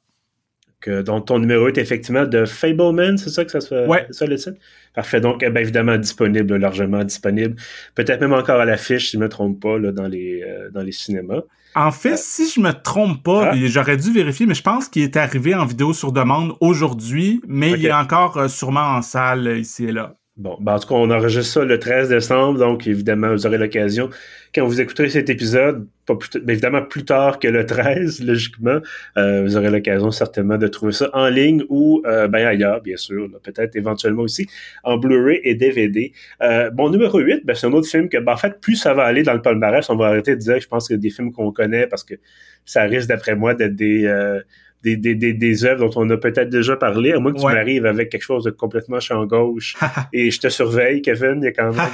Que, 0.81 1.03
donc, 1.03 1.27
ton 1.27 1.41
numéro 1.41 1.69
est 1.69 1.77
effectivement 1.77 2.25
de 2.25 2.45
Fableman, 2.45 3.19
c'est 3.19 3.31
ça 3.31 3.45
que 3.45 3.51
ça 3.51 3.61
se 3.61 3.69
fait? 3.69 3.87
Ouais. 3.87 4.07
ça 4.11 4.27
le 4.27 4.37
titre? 4.37 4.57
Parfait. 4.95 5.21
Donc, 5.21 5.43
eh 5.43 5.51
bien 5.51 5.63
évidemment, 5.63 5.97
disponible, 5.99 6.57
largement 6.57 7.03
disponible. 7.03 7.57
Peut-être 7.97 8.21
même 8.21 8.33
encore 8.33 8.61
à 8.61 8.65
l'affiche, 8.65 9.07
si 9.07 9.13
je 9.13 9.19
ne 9.19 9.25
me 9.25 9.29
trompe 9.29 9.61
pas, 9.61 9.77
là, 9.77 9.91
dans, 9.91 10.07
les, 10.07 10.45
dans 10.73 10.83
les 10.83 10.93
cinémas. 10.93 11.43
En 11.75 11.93
fait, 11.93 12.17
si 12.17 12.51
je 12.51 12.61
me 12.61 12.73
trompe 12.73 13.23
pas, 13.23 13.51
ah. 13.53 13.57
j'aurais 13.67 13.97
dû 13.97 14.13
vérifier, 14.13 14.47
mais 14.47 14.55
je 14.55 14.63
pense 14.63 14.89
qu'il 14.89 15.03
est 15.03 15.17
arrivé 15.17 15.55
en 15.55 15.65
vidéo 15.65 15.93
sur 15.93 16.13
demande 16.13 16.55
aujourd'hui, 16.61 17.41
mais 17.47 17.73
okay. 17.73 17.81
il 17.81 17.87
est 17.87 17.93
encore 17.93 18.37
euh, 18.37 18.49
sûrement 18.49 18.97
en 18.97 19.03
salle 19.03 19.47
euh, 19.47 19.59
ici 19.59 19.85
et 19.85 19.93
là. 19.93 20.15
Bon, 20.37 20.57
ben 20.61 20.75
en 20.75 20.79
tout 20.79 20.89
cas, 20.89 20.95
on 20.95 21.11
enregistre 21.11 21.53
ça 21.53 21.65
le 21.65 21.79
13 21.79 22.09
décembre, 22.09 22.59
donc 22.59 22.87
évidemment, 22.87 23.31
vous 23.33 23.47
aurez 23.47 23.59
l'occasion, 23.59 24.09
quand 24.55 24.65
vous 24.65 24.81
écouterez 24.81 25.11
cet 25.11 25.29
épisode, 25.29 25.87
évidemment 26.49 26.83
plus 26.83 27.05
tard 27.05 27.39
que 27.39 27.49
le 27.49 27.67
13, 27.67 28.25
logiquement, 28.25 28.81
euh, 29.17 29.43
vous 29.43 29.57
aurez 29.57 29.71
l'occasion 29.71 30.11
certainement 30.11 30.59
de 30.59 30.67
trouver 30.67 30.93
ça 30.93 31.11
en 31.13 31.29
ligne 31.29 31.65
ou 31.69 32.03
euh, 32.07 32.29
ben 32.29 32.47
ailleurs, 32.47 32.81
bien 32.81 32.97
sûr, 32.97 33.29
peut-être 33.43 33.77
éventuellement 33.77 34.23
aussi 34.23 34.47
en 34.85 34.97
Blu-ray 34.97 35.41
et 35.45 35.55
DVD. 35.55 36.13
Euh, 36.43 36.71
bon, 36.71 36.91
numéro 36.91 37.19
8, 37.19 37.45
ben, 37.45 37.55
c'est 37.55 37.67
un 37.67 37.73
autre 37.73 37.89
film 37.89 38.09
que, 38.09 38.19
ben, 38.19 38.33
en 38.33 38.37
fait, 38.37 38.61
plus 38.61 38.77
ça 38.77 38.95
va 38.95 39.05
aller 39.05 39.23
dans 39.23 39.35
le 39.35 39.43
palmarès, 39.43 39.89
on 39.91 39.97
va 39.97 40.07
arrêter 40.07 40.35
de 40.37 40.41
dire, 40.41 40.61
je 40.61 40.69
pense 40.69 40.89
que 40.89 40.95
des 40.95 41.11
films 41.11 41.33
qu'on 41.33 41.53
connaît 41.53 41.87
parce 41.87 42.05
que 42.05 42.15
ça 42.65 42.83
risque, 42.83 43.09
d'après 43.09 43.35
moi, 43.35 43.55
d'être 43.55 43.75
des 43.75 44.07
euh, 44.07 44.41
des, 44.83 44.97
des, 44.97 45.15
des, 45.15 45.35
des 45.35 45.65
œuvres 45.65 45.89
dont 45.89 46.01
on 46.01 46.11
a 46.11 46.17
peut-être 46.17 46.49
déjà 46.49 46.77
parlé, 46.77 47.13
à 47.13 47.19
moins 47.19 47.33
que 47.33 47.39
tu 47.39 47.45
m'arrives 47.45 47.87
avec 47.87 48.11
quelque 48.11 48.23
chose 48.23 48.45
de 48.45 48.51
complètement 48.51 49.01
champ 49.01 49.25
gauche 49.27 49.77
et 50.13 50.31
je 50.31 50.41
te 50.41 50.49
surveille, 50.49 51.03
Kevin, 51.03 51.41
il 51.43 51.45
y 51.45 51.49
a 51.49 51.53
quand 51.53 51.73
même... 51.73 51.89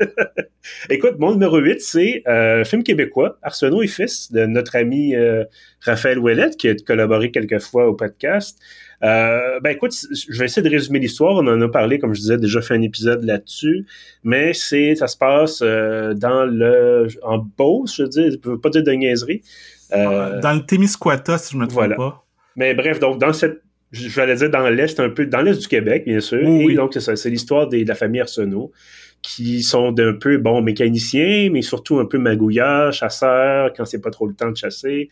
Euh, 0.00 0.06
Écoute, 0.90 1.18
mon 1.18 1.32
numéro 1.32 1.58
8, 1.58 1.80
c'est 1.80 2.22
euh, 2.26 2.64
film 2.64 2.82
québécois, 2.82 3.38
Arsenault 3.42 3.82
et 3.82 3.86
Fils, 3.86 4.32
de 4.32 4.46
notre 4.46 4.76
ami 4.76 5.14
euh, 5.14 5.44
Raphaël 5.80 6.18
Ouellette, 6.18 6.56
qui 6.56 6.68
a 6.68 6.74
collaboré 6.74 7.30
quelques 7.30 7.60
fois 7.60 7.86
au 7.88 7.94
podcast. 7.94 8.58
Euh, 9.04 9.60
ben 9.60 9.70
écoute, 9.70 9.92
je 9.92 10.38
vais 10.38 10.46
essayer 10.46 10.62
de 10.62 10.74
résumer 10.74 10.98
l'histoire. 10.98 11.36
On 11.36 11.46
en 11.46 11.60
a 11.60 11.68
parlé, 11.68 11.98
comme 11.98 12.14
je 12.14 12.20
disais, 12.20 12.38
déjà 12.38 12.60
fait 12.60 12.74
un 12.74 12.82
épisode 12.82 13.22
là-dessus. 13.22 13.86
Mais 14.24 14.52
c'est, 14.54 14.96
ça 14.96 15.06
se 15.06 15.16
passe 15.16 15.60
euh, 15.62 16.14
dans 16.14 16.44
le, 16.44 17.06
en 17.22 17.38
Beauce, 17.38 17.96
je 17.96 18.02
veux 18.02 18.08
dire, 18.08 18.32
je 18.42 18.50
veux 18.50 18.60
pas 18.60 18.70
dire 18.70 18.82
de 18.82 18.92
niaiserie. 18.92 19.42
Euh, 19.92 20.40
dans 20.40 20.52
le 20.52 20.64
Témiscouata, 20.64 21.38
si 21.38 21.52
je 21.52 21.56
me 21.58 21.66
trompe 21.66 21.74
voilà. 21.74 21.96
pas. 21.96 22.26
Mais 22.56 22.74
bref, 22.74 22.98
donc 22.98 23.18
dans 23.18 23.32
cette, 23.32 23.62
je 23.92 24.08
vais 24.08 24.34
dire 24.34 24.50
dans 24.50 24.68
l'est, 24.68 24.98
un 25.00 25.10
peu 25.10 25.26
dans 25.26 25.40
l'est 25.40 25.58
du 25.58 25.68
Québec, 25.68 26.04
bien 26.06 26.20
sûr. 26.20 26.46
Oui, 26.46 26.72
et 26.72 26.74
donc 26.74 26.92
c'est 26.94 27.00
ça, 27.00 27.16
c'est 27.16 27.30
l'histoire 27.30 27.68
de 27.68 27.86
la 27.86 27.94
famille 27.94 28.20
Arsenault 28.20 28.72
qui 29.20 29.62
sont 29.64 29.90
d'un 29.90 30.12
peu, 30.12 30.38
bon, 30.38 30.62
mécaniciens, 30.62 31.50
mais 31.50 31.62
surtout 31.62 31.98
un 31.98 32.04
peu 32.04 32.18
magouillards, 32.18 32.92
chasseurs, 32.92 33.72
quand 33.76 33.84
c'est 33.84 34.00
pas 34.00 34.10
trop 34.10 34.28
le 34.28 34.34
temps 34.34 34.50
de 34.50 34.56
chasser. 34.56 35.08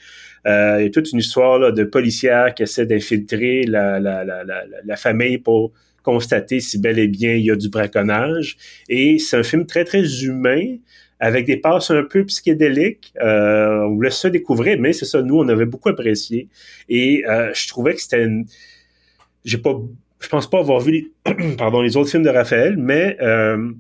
Euh, 0.46 0.76
il 0.78 0.84
y 0.84 0.86
a 0.86 0.90
toute 0.90 1.10
une 1.10 1.18
histoire 1.18 1.58
là, 1.58 1.72
de 1.72 1.82
policières 1.82 2.54
qui 2.54 2.62
essaient 2.62 2.86
d'infiltrer 2.86 3.64
la, 3.64 3.98
la, 3.98 4.24
la, 4.24 4.44
la, 4.44 4.62
la 4.84 4.96
famille 4.96 5.38
pour 5.38 5.72
constater 6.04 6.60
si 6.60 6.78
bel 6.78 7.00
et 7.00 7.08
bien 7.08 7.34
il 7.34 7.44
y 7.46 7.50
a 7.50 7.56
du 7.56 7.68
braconnage. 7.68 8.56
Et 8.88 9.18
c'est 9.18 9.38
un 9.38 9.42
film 9.42 9.66
très, 9.66 9.84
très 9.84 10.04
humain, 10.22 10.76
avec 11.20 11.46
des 11.46 11.56
passes 11.56 11.90
un 11.90 12.04
peu 12.04 12.24
psychédéliques. 12.24 13.12
Euh, 13.22 13.84
on 13.84 13.94
vous 13.94 14.02
laisse 14.02 14.18
ça 14.18 14.30
découvrir, 14.30 14.78
mais 14.78 14.92
c'est 14.92 15.04
ça, 15.04 15.22
nous, 15.22 15.38
on 15.38 15.48
avait 15.48 15.66
beaucoup 15.66 15.88
apprécié. 15.88 16.48
Et 16.88 17.24
euh, 17.28 17.50
je 17.54 17.68
trouvais 17.68 17.94
que 17.94 18.02
c'était 18.02 18.24
une... 18.24 18.46
J'ai 19.44 19.58
pas... 19.58 19.74
Je 20.18 20.28
pense 20.28 20.48
pas 20.48 20.58
avoir 20.58 20.80
vu 20.80 21.12
les, 21.26 21.96
autres 21.96 22.10
films 22.10 22.22
de 22.22 22.30
Raphaël, 22.30 22.76
mais 22.78 23.18
euh, 23.20 23.70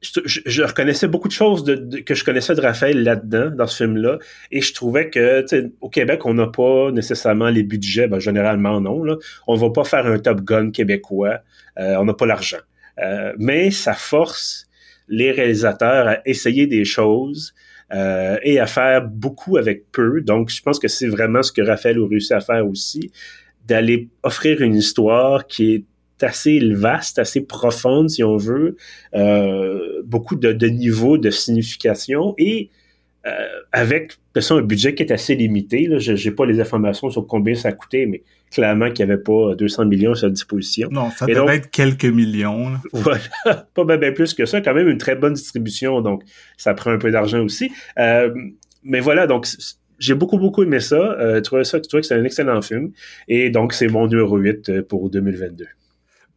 je, 0.00 0.62
reconnaissais 0.62 1.08
beaucoup 1.08 1.26
de 1.26 1.32
choses 1.32 1.64
que 2.06 2.14
je 2.14 2.24
connaissais 2.24 2.54
de 2.54 2.60
Raphaël 2.60 3.02
là-dedans, 3.02 3.50
dans 3.50 3.66
ce 3.66 3.84
film-là, 3.84 4.18
et 4.52 4.60
je 4.60 4.72
trouvais 4.72 5.10
que 5.10 5.44
au 5.80 5.88
Québec, 5.88 6.24
on 6.26 6.34
n'a 6.34 6.46
pas 6.46 6.92
nécessairement 6.92 7.50
les 7.50 7.64
budgets, 7.64 8.06
ben, 8.06 8.20
généralement 8.20 8.80
non. 8.80 9.02
Là. 9.02 9.16
On 9.48 9.56
ne 9.56 9.60
va 9.60 9.70
pas 9.70 9.84
faire 9.84 10.06
un 10.06 10.18
Top 10.18 10.42
Gun 10.42 10.70
québécois, 10.70 11.40
on 11.76 12.04
n'a 12.04 12.14
pas 12.14 12.26
l'argent. 12.26 12.58
Mais 13.36 13.72
ça 13.72 13.94
force 13.94 14.68
les 15.08 15.30
réalisateurs 15.30 16.08
à 16.08 16.18
essayer 16.26 16.66
des 16.66 16.84
choses 16.84 17.54
euh, 17.92 18.38
et 18.42 18.58
à 18.58 18.66
faire 18.66 19.06
beaucoup 19.06 19.56
avec 19.56 19.90
peu. 19.92 20.20
Donc, 20.20 20.50
je 20.50 20.62
pense 20.62 20.78
que 20.78 20.88
c'est 20.88 21.08
vraiment 21.08 21.42
ce 21.42 21.52
que 21.52 21.62
Raphaël 21.62 21.98
a 21.98 22.06
réussi 22.06 22.32
à 22.32 22.40
faire 22.40 22.66
aussi, 22.66 23.10
d'aller 23.66 24.08
offrir 24.22 24.62
une 24.62 24.74
histoire 24.74 25.46
qui 25.46 25.74
est 25.74 25.84
assez 26.22 26.58
vaste, 26.72 27.18
assez 27.18 27.42
profonde, 27.42 28.08
si 28.08 28.24
on 28.24 28.36
veut, 28.36 28.76
euh, 29.14 30.02
beaucoup 30.04 30.36
de, 30.36 30.52
de 30.52 30.66
niveaux 30.68 31.18
de 31.18 31.30
signification 31.30 32.34
et 32.38 32.70
avec 33.72 34.08
de 34.08 34.12
toute 34.12 34.34
façon, 34.34 34.56
un 34.56 34.62
budget 34.62 34.94
qui 34.94 35.02
est 35.02 35.12
assez 35.12 35.34
limité. 35.34 35.88
Je 35.98 36.12
n'ai 36.12 36.34
pas 36.34 36.44
les 36.44 36.60
informations 36.60 37.10
sur 37.10 37.26
combien 37.26 37.54
ça 37.54 37.68
a 37.68 37.72
coûté, 37.72 38.06
mais 38.06 38.22
clairement 38.50 38.90
qu'il 38.90 39.06
n'y 39.06 39.12
avait 39.12 39.22
pas 39.22 39.54
200 39.54 39.86
millions 39.86 40.12
à 40.12 40.16
sa 40.16 40.28
disposition. 40.28 40.88
Non, 40.90 41.10
ça 41.10 41.26
devait 41.26 41.56
être 41.56 41.70
quelques 41.70 42.04
millions. 42.04 42.72
Voilà, 42.92 43.20
pas 43.74 43.96
bien, 43.96 44.12
plus 44.12 44.34
que 44.34 44.44
ça. 44.44 44.60
Quand 44.60 44.74
même 44.74 44.88
une 44.88 44.98
très 44.98 45.16
bonne 45.16 45.34
distribution, 45.34 46.00
donc 46.00 46.22
ça 46.56 46.74
prend 46.74 46.90
un 46.90 46.98
peu 46.98 47.10
d'argent 47.10 47.40
aussi. 47.40 47.72
mais 47.96 49.00
voilà, 49.00 49.26
donc 49.26 49.46
j'ai 49.98 50.14
beaucoup, 50.14 50.38
beaucoup 50.38 50.62
aimé 50.62 50.80
ça. 50.80 50.96
Euh, 50.96 51.40
tu 51.40 51.50
vois 51.50 51.64
ça, 51.64 51.80
tu 51.80 51.88
vois 51.90 52.00
que 52.00 52.06
c'est 52.06 52.14
un 52.14 52.24
excellent 52.24 52.60
film. 52.62 52.92
Et 53.28 53.50
donc, 53.50 53.72
c'est 53.72 53.88
mon 53.88 54.06
numéro 54.06 54.36
8 54.36 54.68
euh, 54.68 54.82
pour 54.82 55.10
2022. 55.10 55.66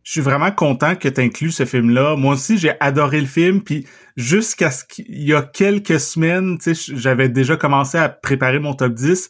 Je 0.08 0.14
suis 0.14 0.22
vraiment 0.22 0.52
content 0.52 0.96
que 0.96 1.10
tu 1.10 1.20
inclus 1.20 1.52
ce 1.52 1.66
film-là. 1.66 2.16
Moi 2.16 2.36
aussi, 2.36 2.58
j'ai 2.58 2.72
adoré 2.80 3.20
le 3.20 3.28
film. 3.28 3.62
Puis 3.62 3.86
jusqu'à 4.16 4.72
ce 4.72 4.86
qu'il 4.86 5.22
y 5.22 5.34
a 5.34 5.42
quelques 5.42 6.00
semaines, 6.00 6.58
j'avais 6.94 7.28
déjà 7.28 7.58
commencé 7.58 7.98
à 7.98 8.08
préparer 8.08 8.60
mon 8.60 8.74
top 8.74 8.94
10. 8.94 9.28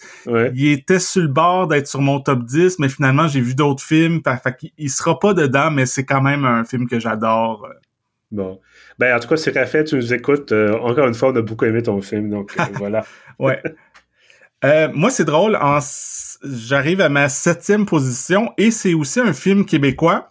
Il 0.53 0.67
était 0.67 0.99
sur 0.99 1.23
le 1.23 1.29
bord 1.29 1.67
d'être 1.67 1.87
sur 1.87 2.01
mon 2.01 2.19
top 2.19 2.43
10, 2.43 2.77
mais 2.77 2.89
finalement, 2.89 3.27
j'ai 3.27 3.41
vu 3.41 3.55
d'autres 3.55 3.81
films. 3.81 4.21
Fait, 4.23 4.71
il 4.77 4.91
sera 4.91 5.17
pas 5.17 5.33
dedans, 5.33 5.71
mais 5.71 5.87
c'est 5.87 6.05
quand 6.05 6.21
même 6.21 6.45
un 6.45 6.63
film 6.63 6.87
que 6.87 6.99
j'adore. 6.99 7.67
Bon. 8.29 8.59
Ben, 8.99 9.15
en 9.15 9.19
tout 9.19 9.29
cas, 9.29 9.37
c'est 9.37 9.57
Raphaël, 9.57 9.83
tu 9.83 9.95
nous 9.95 10.13
écoutes. 10.13 10.51
Euh, 10.51 10.77
encore 10.77 11.07
une 11.07 11.15
fois, 11.15 11.31
on 11.31 11.35
a 11.37 11.41
beaucoup 11.41 11.65
aimé 11.65 11.81
ton 11.81 11.99
film. 12.01 12.29
Donc, 12.29 12.55
voilà. 12.73 13.03
ouais. 13.39 13.59
Euh, 14.63 14.89
moi, 14.93 15.09
c'est 15.09 15.25
drôle. 15.25 15.57
J'arrive 16.43 17.01
à 17.01 17.09
ma 17.09 17.29
septième 17.29 17.87
position 17.87 18.53
et 18.59 18.69
c'est 18.69 18.93
aussi 18.93 19.19
un 19.19 19.33
film 19.33 19.65
québécois. 19.65 20.29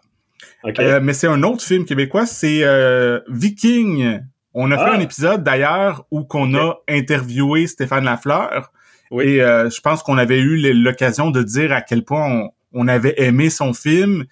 Euh, 0.65 1.01
mais 1.03 1.13
c'est 1.13 1.27
un 1.27 1.43
autre 1.43 1.63
film 1.63 1.85
québécois. 1.85 2.27
C'est 2.27 2.61
euh, 2.63 3.21
Viking. 3.29 4.21
On 4.55 4.71
a 4.71 4.77
fait 4.77 4.97
un 4.97 4.99
ah! 4.99 5.03
épisode 5.03 5.45
d'ailleurs 5.45 6.07
où 6.11 6.25
qu'on 6.25 6.55
a 6.55 6.79
interviewé 6.89 7.67
Stéphane 7.67 8.05
Lafleur. 8.05 8.73
Oui. 9.11 9.25
Et 9.25 9.39
je 9.39 9.81
pense 9.81 10.03
qu'on 10.03 10.19
avait 10.19 10.41
eu 10.41 10.73
l'occasion 10.73 11.31
de 11.31 11.43
dire 11.43 11.73
à 11.73 11.81
quel 11.81 12.05
point 12.05 12.49
on, 12.73 12.89
avait 12.89 13.15
aimé 13.19 13.51
son 13.51 13.73
film. 13.73 14.25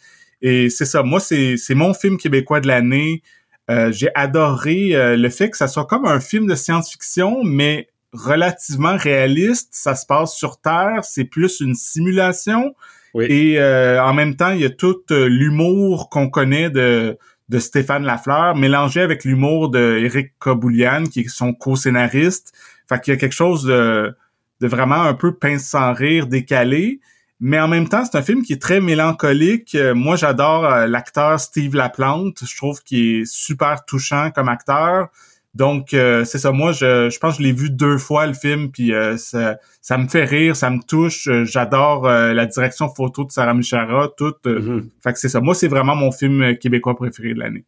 Et 0.42 0.70
c'est 0.70 0.86
ça. 0.86 1.02
Moi, 1.02 1.20
c'est 1.20 1.74
mon 1.74 1.94
film 1.94 2.16
québécois 2.16 2.60
de 2.60 2.66
l'année. 2.66 3.22
J'ai 3.68 4.08
adoré 4.16 5.16
le 5.16 5.28
fait 5.28 5.50
que 5.50 5.56
ça 5.56 5.68
soit 5.68 5.84
comme 5.84 6.06
un 6.06 6.18
film 6.18 6.46
de 6.46 6.56
science-fiction, 6.56 7.44
mais 7.44 7.88
relativement 8.14 8.96
réaliste. 8.96 9.68
Ça 9.72 9.94
se 9.94 10.06
passe 10.06 10.34
sur 10.34 10.60
Terre, 10.60 11.00
c'est 11.04 11.24
plus 11.24 11.60
une 11.60 11.74
simulation. 11.74 12.74
Et 13.20 13.58
euh, 13.58 14.02
en 14.02 14.12
même 14.12 14.34
temps, 14.36 14.50
il 14.50 14.60
y 14.60 14.64
a 14.64 14.70
tout 14.70 14.96
euh, 15.10 15.28
l'humour 15.28 16.08
qu'on 16.08 16.28
connaît 16.28 16.70
de, 16.70 17.16
de 17.48 17.58
Stéphane 17.58 18.04
Lafleur, 18.04 18.56
mélangé 18.56 19.00
avec 19.00 19.24
l'humour 19.24 19.70
de 19.70 19.98
Eric 20.04 20.32
Kaboulian, 20.40 21.04
qui 21.04 21.20
est 21.20 21.28
son 21.28 21.52
co-scénariste. 21.52 22.52
Fait 22.88 23.00
qu'il 23.00 23.14
y 23.14 23.16
a 23.16 23.20
quelque 23.20 23.34
chose 23.34 23.64
de, 23.64 24.14
de 24.60 24.66
vraiment 24.66 25.02
un 25.02 25.14
peu 25.14 25.34
pince 25.34 25.64
sans 25.64 25.92
rire, 25.92 26.26
décalé. 26.26 27.00
Mais 27.40 27.60
en 27.60 27.68
même 27.68 27.88
temps, 27.88 28.04
c'est 28.04 28.18
un 28.18 28.22
film 28.22 28.42
qui 28.42 28.52
est 28.54 28.62
très 28.62 28.80
mélancolique. 28.80 29.74
Euh, 29.74 29.94
moi, 29.94 30.16
j'adore 30.16 30.68
l'acteur 30.86 31.38
Steve 31.38 31.76
Laplante. 31.76 32.42
Je 32.44 32.56
trouve 32.56 32.82
qu'il 32.82 33.20
est 33.20 33.24
super 33.26 33.84
touchant 33.84 34.30
comme 34.30 34.48
acteur. 34.48 35.08
Donc, 35.54 35.94
euh, 35.94 36.24
c'est 36.24 36.38
ça. 36.38 36.50
Moi, 36.50 36.72
je, 36.72 37.08
je 37.10 37.18
pense 37.18 37.36
que 37.36 37.42
je 37.42 37.46
l'ai 37.46 37.52
vu 37.54 37.70
deux 37.70 37.96
fois, 37.96 38.26
le 38.26 38.32
film, 38.32 38.72
puis 38.72 38.92
euh, 38.92 39.16
ça, 39.16 39.58
ça 39.80 39.98
me 39.98 40.08
fait 40.08 40.24
rire, 40.24 40.56
ça 40.56 40.68
me 40.68 40.80
touche. 40.82 41.28
Euh, 41.28 41.44
j'adore 41.44 42.06
la 42.06 42.46
direction 42.46 42.88
photo 42.88 43.24
de 43.24 43.30
Sarah 43.30 43.54
Michara, 43.54 44.10
tout. 44.16 44.34
Mm-hmm. 44.44 44.82
Fait 45.02 45.12
que 45.12 45.18
c'est 45.18 45.28
ça. 45.28 45.40
Moi, 45.40 45.54
c'est 45.54 45.68
vraiment 45.68 45.94
mon 45.94 46.10
film 46.10 46.56
québécois 46.56 46.96
préféré 46.96 47.34
de 47.34 47.38
l'année. 47.38 47.64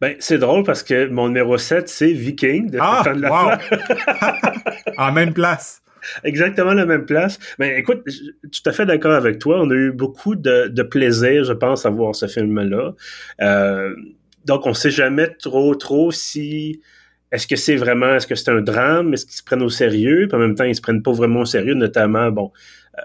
Ben, 0.00 0.14
c'est 0.20 0.38
drôle 0.38 0.62
parce 0.62 0.82
que 0.82 1.08
mon 1.08 1.28
numéro 1.28 1.58
7, 1.58 1.88
c'est 1.88 2.12
Viking 2.12 2.70
de 2.70 2.78
ah, 2.80 3.02
wow. 3.04 3.58
En 4.96 5.12
même 5.12 5.34
place. 5.34 5.82
Exactement 6.24 6.72
la 6.72 6.86
même 6.86 7.04
place. 7.04 7.38
Mais 7.58 7.70
ben, 7.70 7.78
écoute, 7.78 8.02
je 8.06 8.12
suis 8.12 8.62
tout 8.62 8.70
à 8.70 8.72
fait 8.72 8.86
d'accord 8.86 9.12
avec 9.12 9.38
toi. 9.40 9.60
On 9.60 9.68
a 9.70 9.74
eu 9.74 9.90
beaucoup 9.90 10.36
de, 10.36 10.68
de 10.68 10.82
plaisir, 10.82 11.44
je 11.44 11.52
pense, 11.52 11.84
à 11.84 11.90
voir 11.90 12.14
ce 12.14 12.26
film-là. 12.26 12.94
donc, 14.46 14.66
on 14.66 14.72
sait 14.72 14.92
jamais 14.92 15.28
trop, 15.28 15.74
trop 15.74 16.10
si 16.10 16.80
est-ce 17.30 17.46
que 17.46 17.56
c'est 17.56 17.76
vraiment, 17.76 18.14
est-ce 18.14 18.26
que 18.26 18.34
c'est 18.34 18.50
un 18.50 18.60
drame? 18.60 19.12
Est-ce 19.12 19.26
qu'ils 19.26 19.36
se 19.36 19.42
prennent 19.42 19.62
au 19.62 19.68
sérieux? 19.68 20.26
Puis 20.28 20.36
en 20.36 20.40
même 20.40 20.54
temps, 20.54 20.64
ils 20.64 20.74
se 20.74 20.80
prennent 20.80 21.02
pas 21.02 21.12
vraiment 21.12 21.40
au 21.40 21.44
sérieux, 21.44 21.74
notamment, 21.74 22.30
bon, 22.30 22.52
euh, 22.98 23.02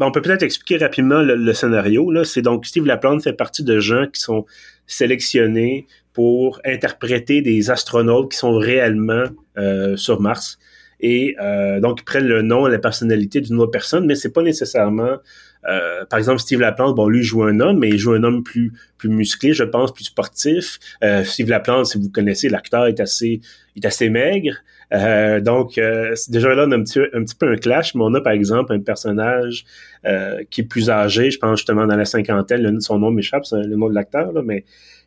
on 0.00 0.10
peut 0.10 0.22
peut-être 0.22 0.42
expliquer 0.42 0.78
rapidement 0.78 1.20
le, 1.22 1.52
scénario. 1.52 2.10
Là, 2.10 2.24
c'est 2.24 2.42
donc 2.42 2.66
Steve 2.66 2.86
Laplante 2.86 3.22
fait 3.22 3.32
partie 3.32 3.64
de 3.64 3.78
gens 3.80 4.06
qui 4.06 4.20
sont 4.20 4.44
sélectionnés 4.86 5.86
pour 6.12 6.60
interpréter 6.64 7.42
des 7.42 7.70
astronautes 7.70 8.32
qui 8.32 8.38
sont 8.38 8.56
réellement 8.56 9.24
euh, 9.58 9.96
sur 9.96 10.20
Mars. 10.20 10.58
Et 11.00 11.36
euh, 11.40 11.80
donc, 11.80 12.00
ils 12.00 12.04
prennent 12.04 12.26
le 12.26 12.42
nom 12.42 12.66
et 12.66 12.70
la 12.70 12.78
personnalité 12.78 13.40
d'une 13.40 13.58
autre 13.58 13.70
personne, 13.70 14.06
mais 14.06 14.14
c'est 14.14 14.32
pas 14.32 14.42
nécessairement 14.42 15.16
euh, 15.68 16.04
par 16.04 16.18
exemple, 16.18 16.40
Steve 16.40 16.60
Laplante, 16.60 16.94
bon, 16.94 17.08
lui 17.08 17.22
joue 17.22 17.42
un 17.42 17.60
homme, 17.60 17.78
mais 17.78 17.88
il 17.88 17.98
joue 17.98 18.12
un 18.12 18.22
homme 18.22 18.42
plus 18.42 18.72
plus 18.98 19.08
musclé, 19.08 19.52
je 19.52 19.64
pense, 19.64 19.92
plus 19.92 20.04
sportif. 20.04 20.78
Euh, 21.02 21.24
Steve 21.24 21.48
Laplante, 21.48 21.86
si 21.86 21.98
vous 21.98 22.10
connaissez, 22.10 22.48
l'acteur 22.48 22.86
est 22.86 23.00
assez 23.00 23.40
est 23.76 23.84
assez 23.84 24.08
maigre. 24.08 24.54
Euh, 24.94 25.40
donc, 25.40 25.80
déjà 26.28 26.54
là, 26.54 26.64
on 26.66 26.72
a 26.72 26.76
un 26.76 26.82
petit, 26.82 27.00
un 27.12 27.24
petit 27.24 27.34
peu 27.34 27.50
un 27.50 27.56
clash, 27.56 27.94
mais 27.94 28.02
on 28.04 28.14
a 28.14 28.20
par 28.20 28.32
exemple 28.32 28.72
un 28.72 28.80
personnage 28.80 29.64
qui 30.50 30.60
est 30.60 30.64
plus 30.64 30.88
âgé, 30.88 31.32
je 31.32 31.38
pense 31.38 31.58
justement 31.58 31.84
dans 31.86 31.96
la 31.96 32.04
cinquantaine, 32.04 32.80
son 32.80 33.00
nom 33.00 33.10
m'échappe, 33.10 33.44
c'est 33.44 33.56
le 33.56 33.74
nom 33.74 33.88
de 33.88 33.94
l'acteur, 33.94 34.32
là, 34.32 34.42
mais 34.44 34.64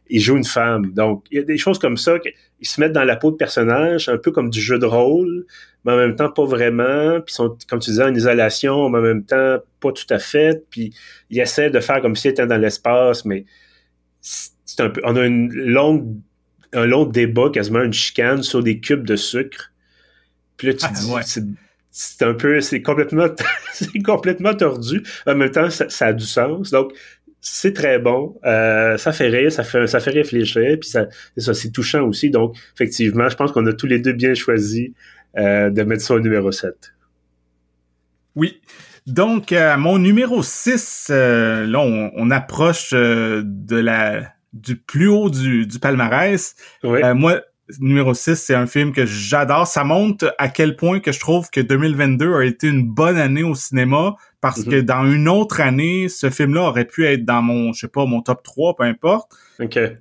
il 0.09 0.19
joue 0.19 0.37
une 0.37 0.45
femme. 0.45 0.91
Donc, 0.91 1.25
il 1.31 1.37
y 1.37 1.39
a 1.39 1.43
des 1.43 1.57
choses 1.57 1.79
comme 1.79 1.97
ça, 1.97 2.15
ils 2.59 2.67
se 2.67 2.81
mettent 2.81 2.93
dans 2.93 3.03
la 3.03 3.15
peau 3.15 3.31
de 3.31 3.37
personnage, 3.37 4.09
un 4.09 4.17
peu 4.17 4.31
comme 4.31 4.49
du 4.49 4.59
jeu 4.59 4.79
de 4.79 4.85
rôle, 4.85 5.45
mais 5.85 5.93
en 5.93 5.97
même 5.97 6.15
temps 6.15 6.29
pas 6.29 6.45
vraiment, 6.45 7.21
puis 7.21 7.33
sont, 7.33 7.57
comme 7.69 7.79
tu 7.79 7.91
disais, 7.91 8.03
en 8.03 8.13
isolation, 8.13 8.89
mais 8.89 8.99
en 8.99 9.01
même 9.01 9.23
temps 9.23 9.57
pas 9.79 9.91
tout 9.91 10.05
à 10.09 10.19
fait, 10.19 10.63
puis 10.69 10.93
ils 11.29 11.39
essaient 11.39 11.69
de 11.69 11.79
faire 11.79 12.01
comme 12.01 12.15
s'ils 12.15 12.31
étaient 12.31 12.47
dans 12.47 12.57
l'espace, 12.57 13.25
mais 13.25 13.45
c'est 14.21 14.81
un 14.81 14.89
peu, 14.89 15.01
on 15.03 15.15
a 15.15 15.25
une 15.25 15.51
longue, 15.53 16.17
un 16.73 16.85
long 16.85 17.05
débat, 17.05 17.49
quasiment 17.51 17.81
une 17.81 17.93
chicane 17.93 18.43
sur 18.43 18.61
des 18.61 18.79
cubes 18.79 19.05
de 19.05 19.15
sucre. 19.15 19.71
Puis 20.57 20.67
là, 20.67 20.73
tu 20.73 20.85
ah, 20.85 20.91
dis, 20.93 21.55
c'est 21.91 22.23
un 22.23 22.33
peu, 22.33 22.59
c'est 22.61 22.81
complètement, 22.81 23.27
c'est 23.73 24.03
complètement 24.03 24.53
tordu. 24.53 25.01
En 25.25 25.35
même 25.35 25.51
temps, 25.51 25.69
ça, 25.69 25.89
ça, 25.89 26.07
a 26.07 26.13
du 26.13 26.25
sens. 26.25 26.71
Donc, 26.71 26.93
c'est 27.41 27.73
très 27.73 27.99
bon, 27.99 28.37
euh, 28.45 28.97
ça 28.97 29.13
fait 29.13 29.29
rire, 29.29 29.51
ça 29.51 29.63
fait, 29.63 29.87
ça 29.87 30.01
fait 30.01 30.11
réfléchir, 30.11 30.77
puis 30.79 30.89
ça 30.89 31.07
c'est 31.37 31.71
touchant 31.71 32.03
aussi. 32.03 32.29
Donc, 32.29 32.57
effectivement, 32.75 33.29
je 33.29 33.35
pense 33.35 33.53
qu'on 33.53 33.65
a 33.65 33.73
tous 33.73 33.87
les 33.87 33.99
deux 33.99 34.11
bien 34.11 34.33
choisi 34.33 34.93
euh, 35.37 35.69
de 35.69 35.83
mettre 35.83 36.03
ça 36.03 36.15
au 36.15 36.19
numéro 36.19 36.51
7. 36.51 36.93
Oui. 38.35 38.61
Donc, 39.07 39.51
euh, 39.51 39.77
mon 39.77 39.97
numéro 39.97 40.43
6, 40.43 41.07
là, 41.09 41.79
on, 41.79 42.31
approche 42.31 42.91
de 42.93 43.75
la 43.75 44.33
du 44.53 44.75
plus 44.77 45.07
haut 45.07 45.29
du, 45.29 45.65
du 45.65 45.79
palmarès. 45.79 46.55
moi, 46.83 47.41
numéro 47.79 48.13
6, 48.13 48.35
c'est 48.35 48.55
un 48.55 48.65
film 48.65 48.91
que 48.91 49.05
j'adore. 49.05 49.67
Ça 49.67 49.83
montre 49.83 50.33
à 50.37 50.47
quel 50.49 50.75
point 50.75 50.99
que 50.99 51.11
je 51.11 51.19
trouve 51.19 51.49
que 51.49 51.61
2022 51.61 52.33
a 52.33 52.45
été 52.45 52.67
une 52.67 52.87
bonne 52.87 53.17
année 53.17 53.43
au 53.43 53.55
cinéma 53.55 54.15
parce 54.41 54.63
que 54.63 54.77
mhm. 54.77 54.81
dans 54.81 55.05
une 55.05 55.27
autre 55.27 55.61
année, 55.61 56.09
ce 56.09 56.29
film-là 56.29 56.63
aurait 56.63 56.85
pu 56.85 57.05
être 57.05 57.25
dans 57.25 57.41
mon, 57.41 57.73
je 57.73 57.81
sais 57.81 57.87
pas, 57.87 58.05
mon 58.05 58.21
top 58.21 58.41
3, 58.43 58.75
peu 58.75 58.83
importe. 58.83 59.31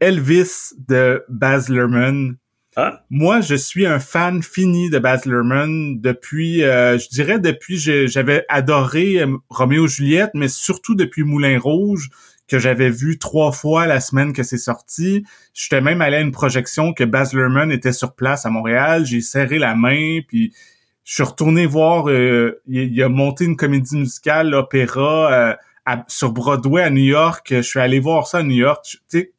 Elvis 0.01 0.75
de 0.89 1.25
Baz 1.29 1.69
Luhrmann. 1.69 2.37
Ah. 2.81 3.03
Moi, 3.11 3.41
je 3.41 3.57
suis 3.57 3.87
un 3.87 3.99
fan 3.99 4.41
fini 4.41 4.89
de 4.89 5.01
Baz 5.01 5.25
Luhrmann 5.25 6.01
depuis, 6.01 6.63
euh, 6.63 6.97
je 6.97 7.09
dirais 7.09 7.41
depuis, 7.41 7.77
j'avais 7.77 8.45
adoré 8.49 9.21
euh, 9.21 9.37
Roméo 9.51 9.89
Juliette, 9.89 10.31
mais 10.35 10.47
surtout 10.47 10.95
depuis 10.95 11.25
Moulin 11.25 11.59
Rouge 11.59 12.09
que 12.47 12.61
j'avais 12.61 12.89
vu 12.89 13.19
trois 13.19 13.51
fois 13.51 13.89
la 13.89 13.99
semaine 13.99 14.33
que 14.33 14.45
c'est 14.45 14.59
sorti. 14.59 15.25
J'étais 15.55 15.81
même 15.81 16.01
allé 16.01 16.19
à 16.19 16.21
une 16.21 16.31
projection 16.31 16.93
que 16.93 17.03
Baz 17.03 17.35
Luhrmann 17.35 17.73
était 17.73 17.93
sur 17.93 18.15
place 18.15 18.47
à 18.47 18.51
Montréal. 18.51 19.05
J'ai 19.05 19.23
serré 19.23 19.59
la 19.59 19.75
main, 19.75 20.21
puis 20.29 20.55
je 21.03 21.15
suis 21.15 21.25
retourné 21.25 21.67
voir. 21.67 22.09
Euh, 22.09 22.63
il, 22.69 23.03
a 23.03 23.09
monté 23.09 23.45
une 23.45 23.57
comédie 23.57 23.97
musicale, 23.97 24.51
l'opéra, 24.51 25.33
euh, 25.33 25.97
sur 26.07 26.31
Broadway 26.31 26.85
à 26.85 26.91
New 26.91 27.03
York. 27.03 27.49
Je 27.51 27.61
suis 27.61 27.81
allé 27.81 27.99
voir 27.99 28.29
ça 28.29 28.39
à 28.39 28.43
New 28.45 28.55
York. 28.55 28.99
Sais, 29.09 29.33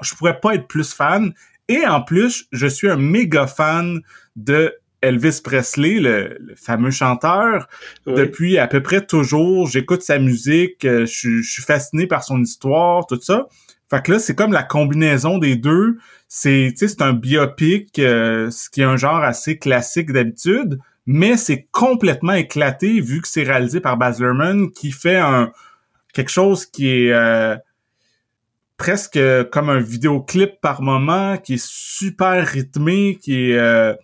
je 0.00 0.14
pourrais 0.14 0.40
pas 0.40 0.54
être 0.54 0.66
plus 0.66 0.94
fan. 0.94 1.34
Et 1.68 1.86
en 1.86 2.02
plus, 2.02 2.46
je 2.52 2.66
suis 2.66 2.88
un 2.88 2.96
méga 2.96 3.46
fan 3.46 4.00
de 4.36 4.74
Elvis 5.02 5.40
Presley, 5.42 6.00
le, 6.00 6.54
fameux 6.56 6.90
chanteur, 6.90 7.68
depuis 8.06 8.58
à 8.58 8.66
peu 8.66 8.82
près 8.82 9.04
toujours. 9.04 9.68
J'écoute 9.68 10.02
sa 10.02 10.18
musique, 10.18 10.84
euh, 10.84 11.06
je, 11.06 11.42
suis 11.42 11.62
fasciné 11.62 12.06
par 12.06 12.24
son 12.24 12.42
histoire, 12.42 13.06
tout 13.06 13.20
ça. 13.20 13.46
Fait 13.90 14.02
que 14.02 14.12
là, 14.12 14.18
c'est 14.18 14.34
comme 14.34 14.52
la 14.52 14.64
combinaison 14.64 15.38
des 15.38 15.56
deux. 15.56 15.98
C'est, 16.28 16.72
c'est 16.76 17.02
un 17.02 17.12
biopic, 17.12 17.98
euh, 17.98 18.50
ce 18.50 18.68
qui 18.68 18.80
est 18.80 18.84
un 18.84 18.96
genre 18.96 19.22
assez 19.22 19.58
classique 19.58 20.12
d'habitude, 20.12 20.78
mais 21.06 21.36
c'est 21.36 21.68
complètement 21.70 22.32
éclaté 22.32 23.00
vu 23.00 23.20
que 23.20 23.28
c'est 23.28 23.44
réalisé 23.44 23.80
par 23.80 23.96
Baz 23.96 24.20
Luhrmann, 24.20 24.72
qui 24.72 24.90
fait 24.90 25.18
un 25.18 25.52
quelque 26.12 26.30
chose 26.30 26.66
qui 26.66 26.88
est 26.88 27.12
euh, 27.12 27.56
presque 28.76 29.18
comme 29.50 29.70
un 29.70 29.80
vidéoclip 29.80 30.60
par 30.60 30.82
moment, 30.82 31.36
qui 31.38 31.54
est 31.54 31.64
super 31.64 32.46
rythmé, 32.46 33.18
qui 33.20 33.50
est 33.50 33.96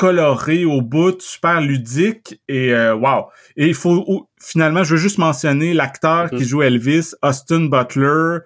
coloré 0.00 0.64
au 0.64 0.80
bout, 0.80 1.20
super 1.20 1.60
ludique 1.60 2.40
et 2.48 2.72
euh, 2.72 2.94
wow. 2.94 3.26
Et 3.58 3.66
il 3.66 3.74
faut 3.74 4.30
finalement, 4.40 4.82
je 4.82 4.94
veux 4.94 5.00
juste 5.00 5.18
mentionner 5.18 5.74
l'acteur 5.74 6.30
qui 6.30 6.36
mm-hmm. 6.36 6.48
joue 6.48 6.62
Elvis, 6.62 7.10
Austin 7.20 7.66
Butler, 7.66 8.38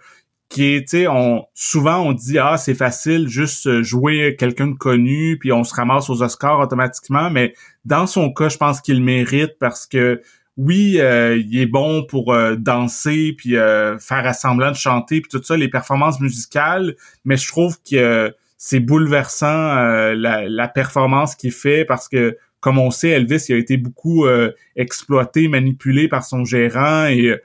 qui 0.48 0.74
est, 0.74 0.80
tu 0.80 0.98
sais, 0.98 1.06
on 1.06 1.44
souvent 1.54 1.98
on 2.00 2.12
dit 2.12 2.40
ah 2.40 2.56
c'est 2.56 2.74
facile 2.74 3.28
juste 3.28 3.82
jouer 3.82 4.34
quelqu'un 4.36 4.66
de 4.66 4.74
connu 4.74 5.38
puis 5.38 5.52
on 5.52 5.62
se 5.62 5.72
ramasse 5.72 6.10
aux 6.10 6.24
Oscars 6.24 6.58
automatiquement, 6.58 7.30
mais 7.30 7.54
dans 7.84 8.08
son 8.08 8.32
cas, 8.32 8.48
je 8.48 8.56
pense 8.56 8.80
qu'il 8.80 9.00
mérite 9.00 9.52
parce 9.60 9.86
que 9.86 10.22
oui, 10.56 11.00
euh, 11.00 11.36
il 11.36 11.58
est 11.58 11.66
bon 11.66 12.04
pour 12.04 12.32
euh, 12.32 12.54
danser 12.54 13.34
puis 13.36 13.56
euh, 13.56 13.98
faire 13.98 14.24
assemblant 14.26 14.70
de 14.70 14.76
chanter 14.76 15.20
puis 15.20 15.28
tout 15.28 15.42
ça, 15.42 15.56
les 15.56 15.68
performances 15.68 16.20
musicales, 16.20 16.94
mais 17.24 17.36
je 17.36 17.48
trouve 17.48 17.78
que 17.82 18.32
c'est 18.56 18.80
bouleversant 18.80 19.74
la, 20.14 20.48
la, 20.48 20.68
performance 20.68 21.34
qu'il 21.34 21.52
fait 21.52 21.84
parce 21.84 22.08
que 22.08 22.38
comme 22.60 22.78
on 22.78 22.90
sait, 22.90 23.10
Elvis 23.10 23.44
il 23.48 23.56
a 23.56 23.58
été 23.58 23.76
beaucoup 23.76 24.26
exploité, 24.74 25.48
manipulé 25.48 26.08
par 26.08 26.24
son 26.24 26.46
gérant 26.46 27.06
et 27.06 27.36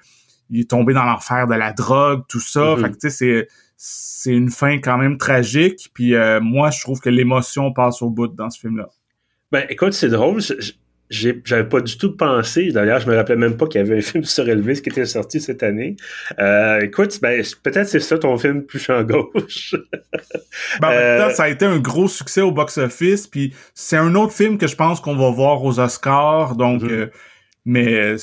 il 0.50 0.62
est 0.62 0.70
tombé 0.70 0.94
dans 0.94 1.04
l'enfer 1.04 1.48
de 1.48 1.56
la 1.56 1.74
drogue, 1.74 2.24
tout 2.30 2.39
ça. 2.39 2.62
Mm-hmm. 2.62 2.82
Fait 2.82 2.92
que 2.92 2.98
tu 2.98 3.10
sais, 3.10 3.10
c'est 3.10 3.48
c'est 3.75 4.32
une 4.32 4.50
fin 4.50 4.78
quand 4.78 4.98
même 4.98 5.18
tragique. 5.18 5.89
Puis 5.94 6.13
moi, 6.42 6.70
je 6.70 6.80
trouve 6.80 7.01
que 7.01 7.10
l'émotion 7.10 7.74
passe 7.74 8.01
au 8.01 8.10
bout 8.10 8.28
dans 8.28 8.50
ce 8.50 8.60
film-là. 8.60 8.88
Ben, 9.51 9.66
écoute, 9.68 9.94
c'est 9.94 10.10
drôle 10.10 10.42
j'avais 11.10 11.68
pas 11.68 11.82
du 11.82 11.98
tout 11.98 12.16
pensé. 12.16 12.72
D'ailleurs, 12.72 13.00
je 13.00 13.10
me 13.10 13.16
rappelais 13.16 13.36
même 13.36 13.58
pas 13.58 13.66
qu'il 13.68 13.82
y 13.82 13.84
avait 13.84 13.98
un 13.98 14.01
film 14.01 14.24
sur 14.24 14.48
Elvis 14.48 14.82
qui 14.82 14.89
était 14.89 15.06
sorti 15.06 15.42
cette 15.42 15.63
année. 15.63 15.96
Euh, 16.39 16.82
écoute, 16.82 17.20
ben, 17.22 17.44
peut-être 17.63 17.88
c'est 17.88 18.00
ça 18.00 18.18
ton 18.18 18.38
film 18.38 18.63
plus 18.63 18.80
champ 18.80 19.04
gauche. 19.04 19.75
ben, 20.82 20.89
euh, 20.89 21.30
ça 21.32 21.44
a 21.44 21.50
été 21.50 21.66
un 21.66 21.80
gros 21.80 22.08
succès 22.08 22.42
au 22.42 22.51
box-office. 22.51 23.28
Puis 23.28 23.54
c'est 23.74 23.98
un 23.98 24.13
autre 24.16 24.34
film 24.34 24.58
que 24.58 24.68
je 24.68 24.75
pense 24.75 25.00
qu'on 25.01 25.16
va 25.16 25.32
voir 25.32 25.63
aux 25.63 25.80
Oscars. 25.80 26.56
Donc, 26.56 26.84
mhm. 26.84 26.92
euh, 26.92 27.08
mais, 27.66 28.16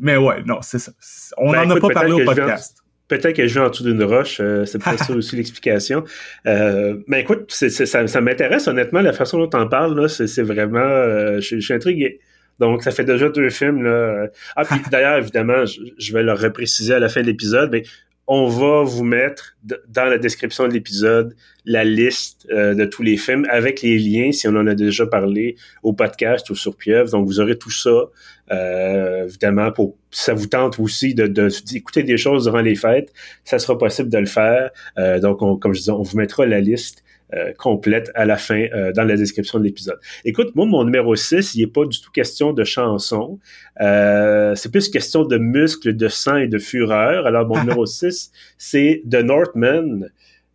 mais 0.00 0.16
ouais, 0.16 0.42
non, 0.44 0.58
c'est 0.62 0.78
ça. 0.78 0.92
On 1.36 1.52
ben, 1.52 1.66
en 1.66 1.76
a 1.76 1.80
pas 1.80 1.88
parlé 1.88 2.12
au 2.12 2.24
podcast. 2.24 2.82
Peut-être 3.08 3.36
que 3.36 3.46
je 3.46 3.54
vais 3.54 3.64
en 3.64 3.70
dessous 3.70 3.84
d'une 3.84 4.02
roche, 4.02 4.38
euh, 4.40 4.66
c'est 4.66 4.82
peut-être 4.82 5.04
ça 5.04 5.12
aussi 5.16 5.34
l'explication. 5.36 6.04
Euh, 6.46 6.96
mais 7.06 7.22
écoute, 7.22 7.50
ça, 7.50 8.06
ça 8.06 8.20
m'intéresse 8.20 8.68
honnêtement, 8.68 9.00
la 9.00 9.14
façon 9.14 9.38
dont 9.38 9.48
tu 9.48 9.56
en 9.56 9.66
parles, 9.66 9.98
là, 9.98 10.08
c'est, 10.08 10.42
vraiment... 10.42 10.78
Euh, 10.78 11.40
je, 11.40 11.58
suis 11.58 11.74
intrigué. 11.74 12.20
Donc, 12.58 12.82
ça 12.82 12.90
fait 12.90 13.04
déjà 13.04 13.30
deux 13.30 13.50
films. 13.50 13.82
Là. 13.82 14.26
Ah, 14.56 14.64
puis 14.64 14.78
d'ailleurs, 14.90 15.16
évidemment, 15.16 15.64
je, 15.64 15.80
je, 15.96 16.12
vais 16.12 16.22
le 16.22 16.32
repréciser 16.32 16.94
à 16.94 16.98
la 16.98 17.08
fin 17.08 17.22
de 17.22 17.26
l'épisode, 17.26 17.70
mais 17.72 17.84
on 18.30 18.46
va 18.46 18.82
vous 18.82 19.04
mettre 19.04 19.56
dans 19.62 20.04
la 20.04 20.18
description 20.18 20.68
de 20.68 20.74
l'épisode 20.74 21.34
la 21.64 21.82
liste 21.82 22.46
euh, 22.50 22.74
de 22.74 22.84
tous 22.84 23.02
les 23.02 23.16
films 23.16 23.46
avec 23.50 23.80
les 23.80 23.98
liens, 23.98 24.32
si 24.32 24.46
on 24.46 24.54
en 24.54 24.66
a 24.66 24.74
déjà 24.74 25.06
parlé, 25.06 25.56
au 25.82 25.94
podcast 25.94 26.48
ou 26.50 26.54
sur 26.54 26.76
Pieuvre. 26.76 27.10
Donc, 27.10 27.26
vous 27.26 27.40
aurez 27.40 27.56
tout 27.56 27.70
ça, 27.70 28.04
euh, 28.50 29.24
évidemment, 29.24 29.72
pour 29.72 29.96
ça 30.10 30.34
vous 30.34 30.46
tente 30.46 30.78
aussi 30.78 31.14
de, 31.14 31.26
d'écouter 31.26 32.02
des 32.02 32.18
choses 32.18 32.44
durant 32.44 32.60
les 32.60 32.74
fêtes. 32.74 33.14
Ça 33.44 33.58
sera 33.58 33.78
possible 33.78 34.10
de 34.10 34.18
le 34.18 34.26
faire. 34.26 34.70
Euh, 34.98 35.20
donc, 35.20 35.38
comme 35.38 35.72
je 35.72 35.80
disais, 35.80 35.92
on 35.92 36.02
vous 36.02 36.16
mettra 36.16 36.44
la 36.44 36.60
liste 36.60 37.04
euh, 37.34 37.52
complète 37.58 38.10
à 38.14 38.24
la 38.24 38.38
fin 38.38 38.68
euh, 38.72 38.90
dans 38.92 39.04
la 39.04 39.14
description 39.14 39.58
de 39.58 39.64
l'épisode. 39.64 39.98
Écoute, 40.24 40.54
moi, 40.54 40.64
mon 40.64 40.82
numéro 40.82 41.14
6, 41.14 41.54
il 41.54 41.60
n'est 41.60 41.66
pas 41.66 41.84
du 41.84 42.00
tout 42.00 42.10
question 42.10 42.54
de 42.54 42.64
chanson. 42.64 43.38
Euh, 43.82 44.54
c'est 44.54 44.70
plus 44.70 44.88
question 44.88 45.24
de 45.24 45.36
muscles, 45.36 45.94
de 45.94 46.08
sang 46.08 46.36
et 46.36 46.48
de 46.48 46.58
fureur. 46.58 47.26
Alors, 47.26 47.46
mon 47.46 47.58
numéro 47.60 47.84
6, 47.84 48.32
c'est 48.56 49.02
The 49.10 49.16
Northman. 49.16 50.08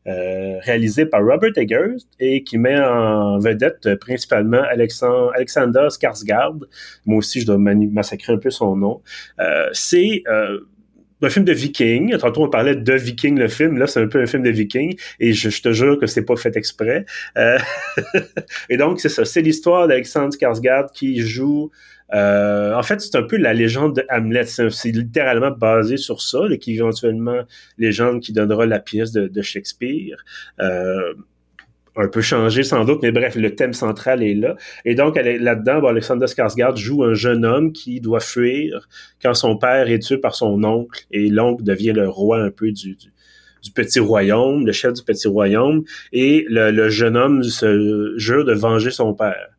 réalisé 0.06 1.06
par 1.06 1.24
Robert 1.24 1.56
Eggers 1.56 2.04
et 2.20 2.44
qui 2.44 2.58
met 2.58 2.78
en 2.78 3.38
vedette 3.38 3.96
principalement 4.02 4.64
Alexandre, 4.64 5.32
Alexander 5.36 5.88
Skarsgård. 5.92 6.64
Moi 7.06 7.20
aussi, 7.20 7.40
je 7.42 7.46
dois 7.46 7.58
massacrer 7.58 8.34
un 8.34 8.38
peu 8.38 8.50
son 8.50 8.76
nom. 8.76 9.02
c'est 9.74 10.24
un 11.24 11.30
film 11.30 11.46
de 11.46 11.54
viking. 11.54 12.18
Tantôt, 12.18 12.44
on 12.44 12.50
parlait 12.50 12.76
de 12.76 12.94
viking, 12.94 13.38
le 13.38 13.48
film. 13.48 13.78
Là, 13.78 13.88
c'est 13.88 14.02
un 14.02 14.08
peu 14.08 14.22
un 14.22 14.26
film 14.26 14.44
de 14.44 14.50
viking. 14.50 14.98
Et 15.20 15.34
je, 15.34 15.62
te 15.62 15.72
jure 15.72 16.00
que 16.00 16.08
c'est 16.08 16.26
pas 16.26 16.36
fait 16.36 16.56
exprès. 16.56 17.06
Euh, 17.38 17.58
et 18.70 18.78
donc, 18.78 19.00
c'est 19.00 19.10
ça. 19.10 19.26
C'est 19.26 19.42
l'histoire 19.42 19.88
d'Alexandre 19.88 20.34
Skarsgård 20.34 20.92
qui 20.94 21.22
joue... 21.22 21.72
Euh, 22.14 22.76
en 22.76 22.84
fait, 22.84 23.02
c'est 23.02 23.16
un 23.16 23.24
peu 23.24 23.38
la 23.38 23.54
légende 23.54 23.96
de 23.96 24.06
Hamlet. 24.10 24.46
C'est 24.46 24.92
littéralement 24.92 25.52
basé 25.52 25.98
sur 25.98 26.22
ça, 26.22 26.40
qui 26.60 26.76
éventuellement 26.76 27.42
légende 27.78 28.22
qui 28.22 28.34
donnera 28.34 28.66
la 28.66 28.80
pièce 28.80 29.12
de, 29.12 29.28
de 29.28 29.42
Shakespeare. 29.42 30.24
Euh, 30.60 31.14
un 31.96 32.08
peu 32.08 32.22
changé 32.22 32.64
sans 32.64 32.86
doute, 32.86 33.00
mais 33.02 33.12
bref, 33.12 33.36
le 33.36 33.56
thème 33.56 33.74
central 33.74 34.24
est 34.24 34.34
là. 34.34 34.56
Et 34.86 34.96
donc, 34.96 35.16
là-dedans, 35.16 35.80
bon, 35.80 35.88
Alexander 35.88 36.26
Skarsgård 36.26 36.78
joue 36.78 37.04
un 37.04 37.14
jeune 37.14 37.46
homme 37.46 37.72
qui 37.72 38.02
doit 38.02 38.20
fuir 38.20 38.88
quand 39.22 39.34
son 39.34 39.58
père 39.58 39.90
est 39.90 40.00
tué 40.00 40.18
par 40.18 40.36
son 40.36 40.64
oncle, 40.64 41.04
et 41.12 41.30
l'oncle 41.30 41.64
devient 41.64 41.94
le 41.94 42.10
roi 42.10 42.40
un 42.40 42.50
peu 42.50 42.72
du, 42.72 42.98
petit 43.76 44.00
royaume, 44.00 44.66
le 44.66 44.72
chef 44.72 44.94
du 44.94 45.04
petit 45.04 45.28
royaume, 45.28 45.84
et 46.12 46.46
le, 46.50 46.90
jeune 46.90 47.16
homme 47.16 47.44
se 47.44 48.14
jure 48.18 48.46
de 48.46 48.54
venger 48.54 48.92
son 48.92 49.14
père. 49.14 49.50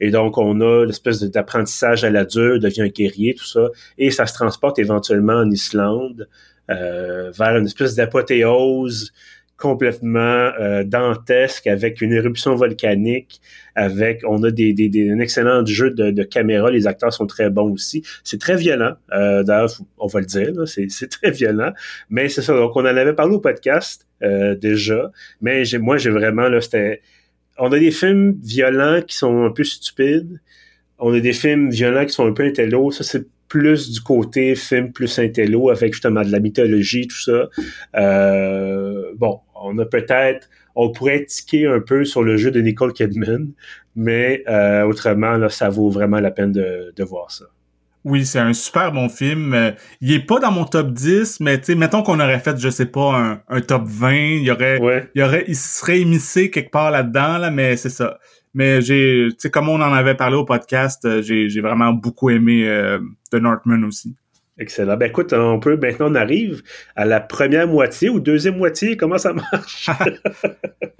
Et 0.00 0.10
donc, 0.10 0.38
on 0.38 0.60
a 0.60 0.84
l'espèce 0.84 1.20
d'apprentissage 1.22 2.04
à 2.04 2.10
la 2.10 2.24
dure, 2.24 2.60
devient 2.60 2.82
un 2.82 2.88
guerrier, 2.88 3.34
tout 3.34 3.46
ça, 3.46 3.68
et 3.96 4.10
ça 4.10 4.26
se 4.26 4.34
transporte 4.34 4.78
éventuellement 4.78 5.38
en 5.38 5.50
Islande, 5.50 6.28
euh, 6.70 7.30
vers 7.30 7.56
une 7.56 7.64
espèce 7.64 7.94
d'apothéose 7.94 9.12
complètement 9.58 10.52
euh, 10.60 10.84
dantesque 10.84 11.66
avec 11.66 12.00
une 12.00 12.12
éruption 12.12 12.54
volcanique, 12.54 13.40
avec 13.74 14.22
on 14.24 14.42
a 14.44 14.50
des, 14.50 14.72
des, 14.72 15.10
un 15.10 15.18
excellent 15.18 15.66
jeu 15.66 15.90
de, 15.90 16.10
de 16.10 16.22
caméra, 16.22 16.70
les 16.70 16.86
acteurs 16.86 17.12
sont 17.12 17.26
très 17.26 17.50
bons 17.50 17.72
aussi. 17.72 18.04
C'est 18.22 18.40
très 18.40 18.56
violent, 18.56 18.94
euh, 19.12 19.42
d'ailleurs, 19.42 19.70
on 19.98 20.06
va 20.06 20.20
le 20.20 20.26
dire, 20.26 20.52
c'est 20.66 21.10
très 21.10 21.32
violent, 21.32 21.72
mais 22.08 22.28
c'est 22.28 22.40
ça. 22.40 22.54
Donc 22.54 22.76
on 22.76 22.82
en 22.82 22.84
avait 22.86 23.14
parlé 23.14 23.34
au 23.34 23.40
podcast 23.40 24.06
euh, 24.22 24.54
déjà, 24.54 25.10
mais 25.40 25.64
moi 25.80 25.98
j'ai 25.98 26.10
vraiment 26.10 26.48
là, 26.48 26.60
c'était, 26.60 27.02
on 27.58 27.72
a 27.72 27.78
des 27.80 27.90
films 27.90 28.38
violents 28.40 29.02
qui 29.02 29.16
sont 29.16 29.44
un 29.44 29.50
peu 29.50 29.64
stupides, 29.64 30.40
on 31.00 31.12
a 31.12 31.20
des 31.20 31.32
films 31.32 31.70
violents 31.70 32.06
qui 32.06 32.12
sont 32.12 32.26
un 32.26 32.32
peu 32.32 32.44
intello, 32.44 32.92
ça 32.92 33.02
c'est 33.02 33.26
plus 33.48 33.90
du 33.90 34.00
côté 34.00 34.54
film 34.54 34.92
plus 34.92 35.18
intello 35.18 35.70
avec 35.70 35.92
justement 35.94 36.22
de 36.22 36.30
la 36.30 36.40
mythologie 36.40 37.06
tout 37.06 37.20
ça. 37.20 37.48
Euh, 37.96 39.12
bon, 39.16 39.40
on 39.54 39.78
a 39.78 39.84
peut-être, 39.84 40.48
on 40.74 40.92
pourrait 40.92 41.24
tiquer 41.24 41.66
un 41.66 41.80
peu 41.80 42.04
sur 42.04 42.22
le 42.22 42.36
jeu 42.36 42.50
de 42.50 42.60
Nicole 42.60 42.92
Kidman, 42.92 43.52
mais 43.96 44.44
euh, 44.48 44.84
autrement, 44.84 45.36
là, 45.36 45.48
ça 45.48 45.68
vaut 45.68 45.90
vraiment 45.90 46.20
la 46.20 46.30
peine 46.30 46.52
de, 46.52 46.92
de 46.94 47.04
voir 47.04 47.30
ça. 47.30 47.46
Oui, 48.04 48.24
c'est 48.24 48.38
un 48.38 48.52
super 48.52 48.92
bon 48.92 49.08
film. 49.08 49.52
Euh, 49.54 49.72
il 50.00 50.12
est 50.12 50.24
pas 50.24 50.38
dans 50.38 50.52
mon 50.52 50.64
top 50.64 50.92
10, 50.92 51.40
mais 51.40 51.58
tu 51.58 51.66
sais, 51.66 51.74
mettons 51.74 52.02
qu'on 52.02 52.20
aurait 52.20 52.38
fait, 52.38 52.56
je 52.58 52.68
sais 52.68 52.86
pas, 52.86 53.16
un, 53.16 53.42
un 53.48 53.60
top 53.60 53.82
20, 53.86 54.14
il 54.14 54.44
y 54.44 54.50
aurait, 54.50 54.78
il 55.14 55.20
y 55.20 55.22
aurait, 55.22 55.44
il 55.48 55.56
serait 55.56 56.00
émissé 56.00 56.50
quelque 56.50 56.70
part 56.70 56.90
là-dedans, 56.90 57.38
là, 57.38 57.50
mais 57.50 57.76
c'est 57.76 57.90
ça. 57.90 58.18
Mais 58.54 58.80
j'ai, 58.80 59.28
tu 59.30 59.36
sais, 59.38 59.50
comme 59.50 59.68
on 59.68 59.80
en 59.80 59.92
avait 59.92 60.14
parlé 60.14 60.36
au 60.36 60.44
podcast, 60.44 61.04
euh, 61.04 61.22
j'ai, 61.22 61.48
j'ai 61.48 61.60
vraiment 61.60 61.92
beaucoup 61.92 62.30
aimé 62.30 62.66
The 63.30 63.36
Northman 63.36 63.84
aussi. 63.84 64.16
Excellent. 64.58 64.96
Ben 64.96 65.08
écoute, 65.08 65.32
on 65.32 65.60
peut 65.60 65.76
maintenant 65.76 66.10
on 66.10 66.14
arrive 66.16 66.62
à 66.96 67.04
la 67.04 67.20
première 67.20 67.68
moitié 67.68 68.08
ou 68.08 68.18
deuxième 68.18 68.56
moitié. 68.56 68.96
Comment 68.96 69.18
ça 69.18 69.32
marche? 69.32 69.90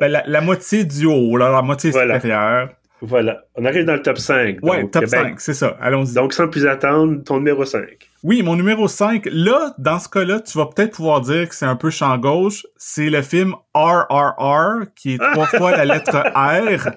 Ben, 0.00 0.22
la, 0.24 0.40
moitié 0.40 0.84
du 0.84 1.06
haut, 1.06 1.36
là, 1.36 1.50
la 1.50 1.60
moitié 1.60 1.90
supérieure. 1.90 2.68
Voilà. 3.00 3.44
On 3.54 3.64
arrive 3.64 3.84
dans 3.84 3.94
le 3.94 4.02
top 4.02 4.18
5. 4.18 4.58
Ouais, 4.62 4.88
top 4.88 5.06
5, 5.06 5.22
ben, 5.22 5.34
c'est 5.38 5.54
ça. 5.54 5.76
Allons-y. 5.80 6.14
Donc, 6.14 6.32
sans 6.32 6.48
plus 6.48 6.66
attendre, 6.66 7.22
ton 7.24 7.38
numéro 7.38 7.64
5. 7.64 7.82
Oui, 8.24 8.42
mon 8.42 8.56
numéro 8.56 8.88
5. 8.88 9.28
Là, 9.30 9.74
dans 9.78 9.98
ce 9.98 10.08
cas-là, 10.08 10.40
tu 10.40 10.58
vas 10.58 10.66
peut-être 10.66 10.96
pouvoir 10.96 11.20
dire 11.20 11.48
que 11.48 11.54
c'est 11.54 11.66
un 11.66 11.76
peu 11.76 11.90
champ 11.90 12.18
gauche. 12.18 12.66
C'est 12.76 13.10
le 13.10 13.22
film 13.22 13.54
RRR, 13.74 14.86
qui 14.96 15.14
est 15.14 15.18
trois 15.18 15.46
fois 15.56 15.76
la 15.76 15.84
lettre 15.84 16.16
R, 16.34 16.90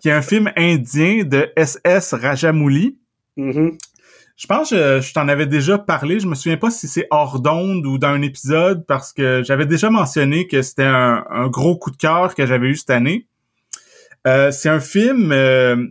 qui 0.00 0.08
est 0.08 0.12
un 0.12 0.22
film 0.22 0.50
indien 0.56 1.24
de 1.24 1.50
S.S. 1.56 2.14
Rajamouli. 2.14 2.98
Mm 3.36 3.70
je 4.42 4.48
pense 4.48 4.70
que 4.70 5.00
je, 5.00 5.12
t'en 5.12 5.28
avais 5.28 5.46
déjà 5.46 5.78
parlé. 5.78 6.18
Je 6.18 6.26
me 6.26 6.34
souviens 6.34 6.56
pas 6.56 6.70
si 6.70 6.88
c'est 6.88 7.06
hors 7.10 7.40
d'onde 7.40 7.86
ou 7.86 7.96
dans 7.96 8.08
un 8.08 8.22
épisode 8.22 8.84
parce 8.86 9.12
que 9.12 9.42
j'avais 9.44 9.66
déjà 9.66 9.88
mentionné 9.88 10.48
que 10.48 10.62
c'était 10.62 10.82
un, 10.82 11.46
gros 11.46 11.76
coup 11.76 11.92
de 11.92 11.96
cœur 11.96 12.34
que 12.34 12.44
j'avais 12.44 12.66
eu 12.66 12.76
cette 12.76 12.90
année. 12.90 13.28
Euh, 14.26 14.50
c'est 14.50 14.68
un 14.68 14.80
film. 14.80 15.32
Euh, 15.32 15.86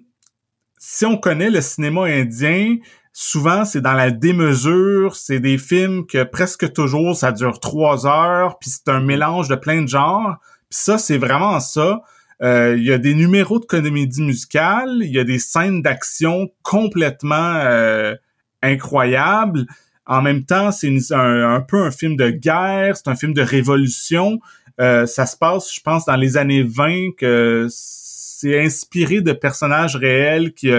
si 0.78 1.06
on 1.06 1.18
connaît 1.18 1.50
le 1.50 1.62
cinéma 1.62 2.04
indien, 2.04 2.78
souvent 3.14 3.66
c'est 3.66 3.82
dans 3.82 3.94
la 3.94 4.12
démesure. 4.12 5.16
C'est 5.16 5.40
des 5.40 5.58
films 5.58 6.06
que 6.06 6.24
presque 6.24 6.74
toujours 6.74 7.16
ça 7.16 7.32
dure 7.32 7.60
trois 7.60 8.08
heures, 8.08 8.58
puis 8.60 8.70
c'est 8.70 8.90
un 8.90 9.02
mélange 9.02 9.48
de 9.48 9.56
plein 9.56 9.82
de 9.82 9.88
genres. 9.88 10.38
Puis 10.70 10.80
ça, 10.80 10.98
c'est 10.98 11.18
vraiment 11.18 11.60
ça. 11.60 12.02
Euh, 12.42 12.76
il 12.78 12.84
y 12.84 12.92
a 12.92 12.98
des 12.98 13.14
numéros 13.14 13.60
de 13.60 13.66
comédie 13.66 14.24
musicale, 14.24 15.00
il 15.02 15.12
y 15.12 15.20
a 15.20 15.24
des 15.24 15.38
scènes 15.38 15.82
d'action 15.82 16.50
complètement 16.64 17.62
incroyable. 18.64 19.68
En 20.06 20.22
même 20.22 20.44
temps, 20.44 20.72
c'est 20.72 20.92
un, 21.12 21.62
peu 21.62 21.84
un 21.84 21.92
film 21.92 22.16
de 22.16 22.32
guerre, 22.32 22.98
c'est 22.98 23.08
un 23.08 23.16
film 23.16 23.34
de 23.34 23.42
révolution. 23.42 24.40
Euh, 24.80 25.06
ça 25.06 25.26
se 25.26 25.38
passe, 25.38 25.74
je 25.74 25.82
pense, 25.82 26.06
dans 26.06 26.16
les 26.16 26.38
années 26.38 26.64
20 26.64 27.12
que 27.18 27.68
c'est 28.42 28.60
inspiré 28.60 29.22
de 29.22 29.32
personnages 29.34 29.96
réels 29.96 30.54
qui 30.54 30.72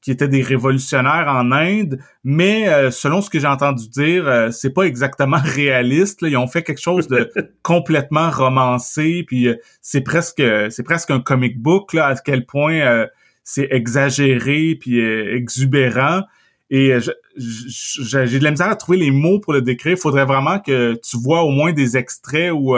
qui 0.00 0.12
étaient 0.12 0.28
des 0.28 0.42
révolutionnaires 0.42 1.26
en 1.28 1.50
Inde, 1.50 1.98
mais 2.22 2.68
euh, 2.68 2.90
selon 2.90 3.20
ce 3.20 3.30
que 3.30 3.40
j'ai 3.40 3.46
entendu 3.46 3.88
dire, 3.88 4.28
euh, 4.28 4.50
c'est 4.50 4.72
pas 4.72 4.84
exactement 4.84 5.38
réaliste. 5.44 6.20
Ils 6.22 6.36
ont 6.36 6.46
fait 6.46 6.62
quelque 6.62 6.80
chose 6.80 7.08
de 7.08 7.30
complètement 7.62 8.30
romancé, 8.30 9.24
puis 9.26 9.48
euh, 9.48 9.56
c'est 9.82 10.02
presque 10.02 10.42
c'est 10.70 10.82
presque 10.82 11.10
un 11.10 11.20
comic 11.20 11.60
book 11.60 11.92
là, 11.94 12.06
à 12.06 12.14
quel 12.16 12.46
point 12.46 13.06
c'est 13.42 13.68
exagéré 13.70 14.76
puis 14.80 15.00
exubérant. 15.00 16.22
Et 16.70 16.98
j'ai 17.36 18.38
de 18.38 18.44
la 18.44 18.50
misère 18.50 18.68
à 18.68 18.76
trouver 18.76 18.98
les 18.98 19.10
mots 19.10 19.40
pour 19.40 19.54
le 19.54 19.62
décrire. 19.62 19.92
Il 19.92 19.98
faudrait 19.98 20.26
vraiment 20.26 20.58
que 20.58 20.94
tu 21.02 21.16
vois 21.16 21.42
au 21.42 21.50
moins 21.50 21.72
des 21.72 21.96
extraits 21.96 22.52
où 22.52 22.76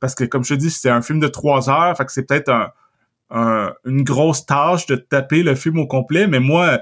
parce 0.00 0.14
que 0.14 0.24
comme 0.24 0.44
je 0.44 0.54
te 0.54 0.58
dis, 0.60 0.70
c'est 0.70 0.90
un 0.90 1.02
film 1.02 1.18
de 1.18 1.28
trois 1.28 1.68
heures, 1.70 1.96
fait 1.96 2.04
que 2.04 2.12
c'est 2.12 2.26
peut-être 2.26 2.50
un 2.50 2.70
une 3.30 4.02
grosse 4.02 4.46
tâche 4.46 4.86
de 4.86 4.96
taper 4.96 5.42
le 5.42 5.54
film 5.54 5.78
au 5.78 5.86
complet, 5.86 6.26
mais 6.26 6.40
moi, 6.40 6.80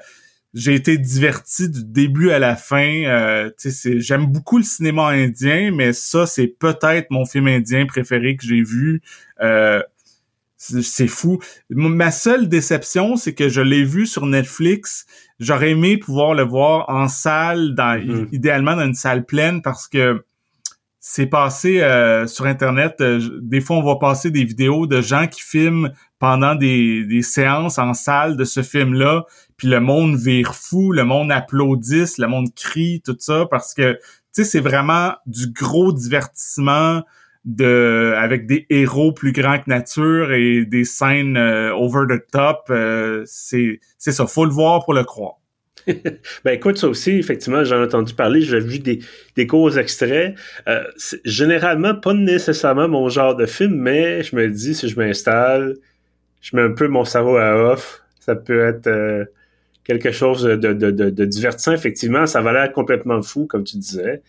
j'ai 0.54 0.74
été 0.74 0.98
diverti 0.98 1.68
du 1.70 1.84
début 1.84 2.30
à 2.30 2.38
la 2.38 2.56
fin. 2.56 3.04
Euh, 3.04 3.50
j'aime 3.84 4.26
beaucoup 4.26 4.58
le 4.58 4.64
cinéma 4.64 5.08
indien, 5.08 5.70
mais 5.72 5.92
ça, 5.92 6.26
c'est 6.26 6.46
peut-être 6.46 7.10
mon 7.10 7.24
film 7.24 7.46
indien 7.48 7.86
préféré 7.86 8.36
que 8.36 8.44
j'ai 8.44 8.62
vu. 8.62 9.00
Euh, 9.40 9.82
c'est 10.56 11.08
fou. 11.08 11.40
Ma 11.70 12.12
seule 12.12 12.48
déception, 12.48 13.16
c'est 13.16 13.34
que 13.34 13.48
je 13.48 13.60
l'ai 13.60 13.82
vu 13.82 14.06
sur 14.06 14.26
Netflix. 14.26 15.06
J'aurais 15.40 15.70
aimé 15.70 15.96
pouvoir 15.96 16.34
le 16.34 16.44
voir 16.44 16.88
en 16.88 17.08
salle, 17.08 17.74
dans, 17.74 17.98
mm-hmm. 17.98 18.28
idéalement 18.30 18.76
dans 18.76 18.84
une 18.84 18.94
salle 18.94 19.24
pleine, 19.24 19.60
parce 19.60 19.88
que 19.88 20.24
c'est 21.04 21.26
passé 21.26 21.80
euh, 21.80 22.28
sur 22.28 22.46
Internet. 22.46 23.02
des 23.02 23.60
fois, 23.60 23.76
on 23.76 23.82
va 23.82 23.96
passer 23.96 24.30
des 24.30 24.44
vidéos 24.44 24.86
de 24.86 25.00
gens 25.00 25.26
qui 25.26 25.42
filment 25.42 25.90
pendant 26.20 26.54
des, 26.54 27.22
séances 27.22 27.78
en 27.78 27.92
salle 27.92 28.36
de 28.36 28.44
ce 28.44 28.62
film-là, 28.62 29.24
puis 29.56 29.66
le 29.66 29.80
monde 29.80 30.14
vire 30.14 30.54
fou, 30.54 30.92
le 30.92 31.02
monde 31.02 31.32
applaudisse, 31.32 32.18
le 32.18 32.28
monde 32.28 32.54
crie, 32.54 33.02
tout 33.04 33.16
ça, 33.18 33.46
parce 33.50 33.74
que, 33.74 33.94
tu 33.94 34.00
sais, 34.30 34.44
c'est 34.44 34.60
vraiment 34.60 35.14
du 35.26 35.48
gros 35.52 35.92
divertissement 35.92 37.02
de 37.44 38.14
avec 38.16 38.46
des 38.46 38.66
héros 38.70 39.12
plus 39.12 39.32
grands 39.32 39.58
que 39.58 39.68
nature 39.68 40.32
et 40.32 40.64
des 40.64 40.84
scènes 40.84 41.36
euh, 41.36 41.74
over 41.74 42.06
the 42.08 42.30
top. 42.30 42.66
Euh, 42.70 43.24
c'est 43.26 43.80
c'est 43.98 44.12
ça, 44.12 44.28
faut 44.28 44.44
le 44.44 44.52
voir 44.52 44.84
pour 44.84 44.94
le 44.94 45.02
croire. 45.02 45.41
Ben 46.44 46.52
écoute, 46.52 46.78
ça 46.78 46.88
aussi, 46.88 47.12
effectivement, 47.12 47.64
j'en 47.64 47.80
ai 47.80 47.84
entendu 47.84 48.14
parler, 48.14 48.42
j'ai 48.42 48.60
vu 48.60 48.78
des, 48.78 49.00
des 49.36 49.46
courts 49.46 49.78
extraits. 49.78 50.34
Euh, 50.68 50.84
généralement, 51.24 51.94
pas 51.94 52.14
nécessairement 52.14 52.88
mon 52.88 53.08
genre 53.08 53.36
de 53.36 53.46
film, 53.46 53.74
mais 53.74 54.22
je 54.22 54.36
me 54.36 54.48
dis, 54.48 54.74
si 54.74 54.88
je 54.88 54.98
m'installe, 54.98 55.76
je 56.40 56.56
mets 56.56 56.62
un 56.62 56.72
peu 56.72 56.88
mon 56.88 57.04
cerveau 57.04 57.36
à 57.36 57.72
off. 57.72 58.02
Ça 58.20 58.34
peut 58.34 58.66
être 58.66 58.86
euh, 58.86 59.24
quelque 59.84 60.12
chose 60.12 60.42
de, 60.42 60.56
de, 60.56 60.90
de, 60.90 61.24
divertissant, 61.24 61.72
effectivement. 61.72 62.26
Ça 62.26 62.40
va 62.40 62.52
l'air 62.52 62.72
complètement 62.72 63.22
fou, 63.22 63.46
comme 63.46 63.64
tu 63.64 63.76
disais. 63.78 64.22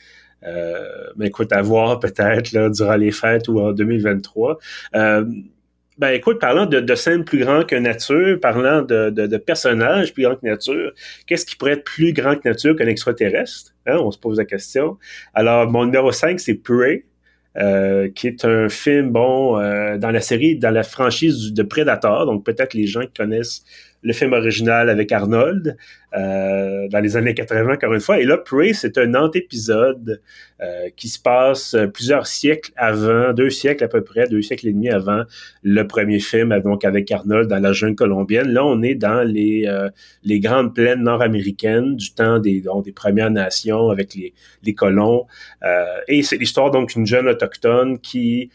Euh, 0.45 1.07
mais 1.15 1.27
écoute, 1.27 1.53
à 1.53 1.61
voir 1.61 1.99
peut-être 1.99 2.51
là, 2.51 2.69
durant 2.69 2.95
les 2.95 3.11
fêtes 3.11 3.47
ou 3.47 3.59
en 3.59 3.71
2023. 3.71 4.59
Ben 5.97 6.09
écoute, 6.09 6.39
parlant 6.39 6.65
de, 6.65 6.79
de 6.79 6.95
scènes 6.95 7.23
plus 7.23 7.39
grands 7.39 7.63
que 7.63 7.75
nature, 7.75 8.39
parlant 8.39 8.81
de, 8.81 9.09
de, 9.11 9.37
personnages 9.37 10.13
plus 10.13 10.23
grands 10.23 10.35
que 10.35 10.45
nature, 10.45 10.91
qu'est-ce 11.27 11.45
qui 11.45 11.55
pourrait 11.55 11.73
être 11.73 11.83
plus 11.83 12.13
grand 12.13 12.35
que 12.35 12.49
nature 12.49 12.75
qu'un 12.75 12.87
extraterrestre? 12.87 13.73
Hein? 13.85 13.97
On 13.97 14.09
se 14.09 14.17
pose 14.17 14.37
la 14.37 14.45
question. 14.45 14.97
Alors, 15.33 15.69
mon 15.69 15.85
numéro 15.85 16.11
5, 16.11 16.39
c'est 16.39 16.55
Prey. 16.55 17.05
Euh, 17.55 18.09
qui 18.09 18.25
est 18.25 18.45
un 18.45 18.67
film, 18.67 19.11
bon, 19.11 19.59
euh, 19.59 19.99
dans 19.99 20.09
la 20.09 20.21
série, 20.21 20.57
dans 20.57 20.71
la 20.71 20.81
franchise 20.81 21.53
de 21.53 21.61
Predator, 21.61 22.25
donc 22.25 22.43
peut-être 22.43 22.73
les 22.73 22.87
gens 22.87 23.01
qui 23.01 23.13
connaissent 23.15 23.63
le 24.03 24.13
film 24.13 24.33
original 24.33 24.89
avec 24.89 25.11
Arnold 25.11 25.77
euh, 26.15 26.87
dans 26.89 26.99
les 26.99 27.17
années 27.17 27.33
80, 27.33 27.73
encore 27.73 27.93
une 27.93 28.01
fois. 28.01 28.19
Et 28.19 28.25
là, 28.25 28.37
Prey, 28.37 28.73
c'est 28.73 28.97
un 28.97 29.15
antépisode 29.15 30.21
euh, 30.61 30.89
qui 30.95 31.07
se 31.07 31.19
passe 31.19 31.75
plusieurs 31.93 32.27
siècles 32.27 32.71
avant, 32.75 33.33
deux 33.33 33.49
siècles 33.49 33.83
à 33.83 33.87
peu 33.87 34.03
près, 34.03 34.27
deux 34.27 34.41
siècles 34.41 34.67
et 34.67 34.73
demi 34.73 34.89
avant 34.89 35.23
le 35.63 35.87
premier 35.87 36.19
film, 36.19 36.57
donc 36.59 36.85
avec 36.85 37.09
Arnold 37.11 37.49
dans 37.49 37.59
la 37.59 37.71
jungle 37.71 37.95
colombienne. 37.95 38.49
Là, 38.49 38.65
on 38.65 38.81
est 38.81 38.95
dans 38.95 39.23
les, 39.23 39.65
euh, 39.67 39.89
les 40.23 40.39
grandes 40.39 40.75
plaines 40.75 41.01
nord-américaines 41.01 41.95
du 41.95 42.13
temps 42.13 42.39
des, 42.39 42.61
donc, 42.61 42.85
des 42.85 42.91
Premières 42.91 43.31
Nations 43.31 43.89
avec 43.89 44.13
les, 44.15 44.33
les 44.63 44.73
colons. 44.73 45.25
Euh, 45.63 45.85
et 46.09 46.23
c'est 46.23 46.37
l'histoire 46.37 46.71
donc 46.71 46.89
d'une 46.93 47.07
jeune 47.07 47.27
autochtone 47.27 47.99
qui 47.99 48.49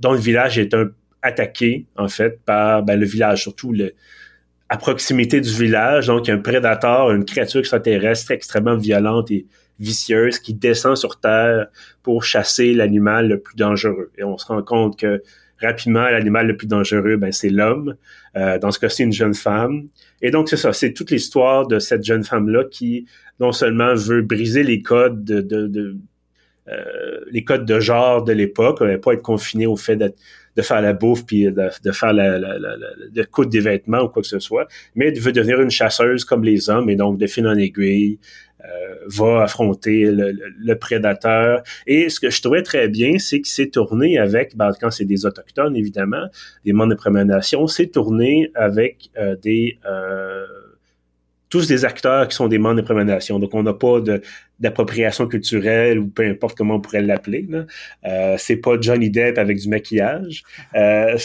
dont 0.00 0.12
le 0.12 0.18
village 0.18 0.58
est 0.58 0.74
un 0.74 0.90
attaqué 1.22 1.86
en 1.96 2.08
fait 2.08 2.40
par 2.44 2.82
ben, 2.82 2.98
le 2.98 3.06
village, 3.06 3.42
surtout 3.42 3.72
le, 3.72 3.94
à 4.74 4.76
proximité 4.76 5.40
du 5.40 5.52
village. 5.52 6.08
Donc, 6.08 6.28
un 6.28 6.38
prédateur, 6.38 7.12
une 7.12 7.24
créature 7.24 7.60
extraterrestre 7.60 8.32
extrêmement 8.32 8.76
violente 8.76 9.30
et 9.30 9.46
vicieuse 9.78 10.40
qui 10.40 10.52
descend 10.52 10.96
sur 10.96 11.20
Terre 11.20 11.66
pour 12.02 12.24
chasser 12.24 12.72
l'animal 12.74 13.28
le 13.28 13.38
plus 13.38 13.54
dangereux. 13.54 14.10
Et 14.18 14.24
on 14.24 14.36
se 14.36 14.46
rend 14.46 14.62
compte 14.62 14.98
que 14.98 15.22
rapidement, 15.62 16.02
l'animal 16.02 16.48
le 16.48 16.56
plus 16.56 16.66
dangereux, 16.66 17.16
ben, 17.16 17.30
c'est 17.30 17.50
l'homme. 17.50 17.94
Euh, 18.36 18.58
dans 18.58 18.72
ce 18.72 18.80
cas-ci, 18.80 19.04
une 19.04 19.12
jeune 19.12 19.34
femme. 19.34 19.86
Et 20.22 20.32
donc, 20.32 20.48
c'est 20.48 20.56
ça, 20.56 20.72
c'est 20.72 20.92
toute 20.92 21.12
l'histoire 21.12 21.68
de 21.68 21.78
cette 21.78 22.02
jeune 22.02 22.24
femme-là 22.24 22.64
qui, 22.68 23.06
non 23.38 23.52
seulement 23.52 23.94
veut 23.94 24.22
briser 24.22 24.64
les 24.64 24.82
codes 24.82 25.24
de, 25.24 25.40
de, 25.40 25.78
euh, 25.80 25.96
les 27.30 27.44
codes 27.44 27.66
de 27.66 27.78
genre 27.78 28.24
de 28.24 28.32
l'époque, 28.32 28.80
ne 28.80 28.96
pas 28.96 29.12
être 29.12 29.22
confinée 29.22 29.66
au 29.66 29.76
fait 29.76 29.96
d'être 29.96 30.16
de 30.56 30.62
faire 30.62 30.80
la 30.80 30.92
bouffe 30.92 31.26
puis 31.26 31.44
de, 31.50 31.92
faire 31.92 32.12
la, 32.12 32.38
la, 32.38 32.58
la, 32.58 32.76
de 33.10 33.22
coudre 33.24 33.50
des 33.50 33.60
vêtements 33.60 34.02
ou 34.02 34.08
quoi 34.08 34.22
que 34.22 34.28
ce 34.28 34.38
soit, 34.38 34.68
mais 34.94 35.10
veut 35.10 35.32
devenir 35.32 35.60
une 35.60 35.70
chasseuse 35.70 36.24
comme 36.24 36.44
les 36.44 36.70
hommes 36.70 36.88
et 36.88 36.96
donc 36.96 37.18
de 37.18 37.26
fil 37.26 37.46
en 37.46 37.56
aiguille 37.56 38.18
euh, 38.64 38.94
va 39.08 39.42
affronter 39.42 40.10
le, 40.10 40.74
prédateur. 40.76 41.62
Et 41.86 42.08
ce 42.08 42.18
que 42.18 42.30
je 42.30 42.40
trouvais 42.40 42.62
très 42.62 42.88
bien, 42.88 43.18
c'est 43.18 43.40
qu'il 43.40 43.52
s'est 43.52 43.68
tourné 43.68 44.16
avec, 44.16 44.56
ben, 44.56 44.70
quand 44.80 44.90
c'est 44.90 45.04
des 45.04 45.26
autochtones 45.26 45.76
évidemment, 45.76 46.28
des 46.64 46.72
membres 46.72 46.94
de 46.94 46.98
Première 46.98 47.26
Nation, 47.26 47.66
c'est 47.66 47.88
tourné 47.88 48.50
avec 48.54 49.10
euh, 49.18 49.36
des 49.36 49.78
euh, 49.86 50.46
tous 51.54 51.68
des 51.68 51.84
acteurs 51.84 52.26
qui 52.26 52.34
sont 52.34 52.48
des 52.48 52.58
membres 52.58 52.74
des 52.74 52.82
Premières 52.82 53.04
Nations. 53.04 53.38
Donc, 53.38 53.54
on 53.54 53.62
n'a 53.62 53.74
pas 53.74 54.00
d'appropriation 54.58 55.28
culturelle 55.28 56.00
ou 56.00 56.08
peu 56.08 56.24
importe 56.28 56.58
comment 56.58 56.74
on 56.74 56.80
pourrait 56.80 57.02
l'appeler. 57.02 57.46
Euh, 58.04 58.34
c'est 58.38 58.56
pas 58.56 58.72
Johnny 58.80 59.08
Depp 59.08 59.38
avec 59.38 59.58
du 59.58 59.68
maquillage. 59.68 60.42
Euh, 60.74 61.16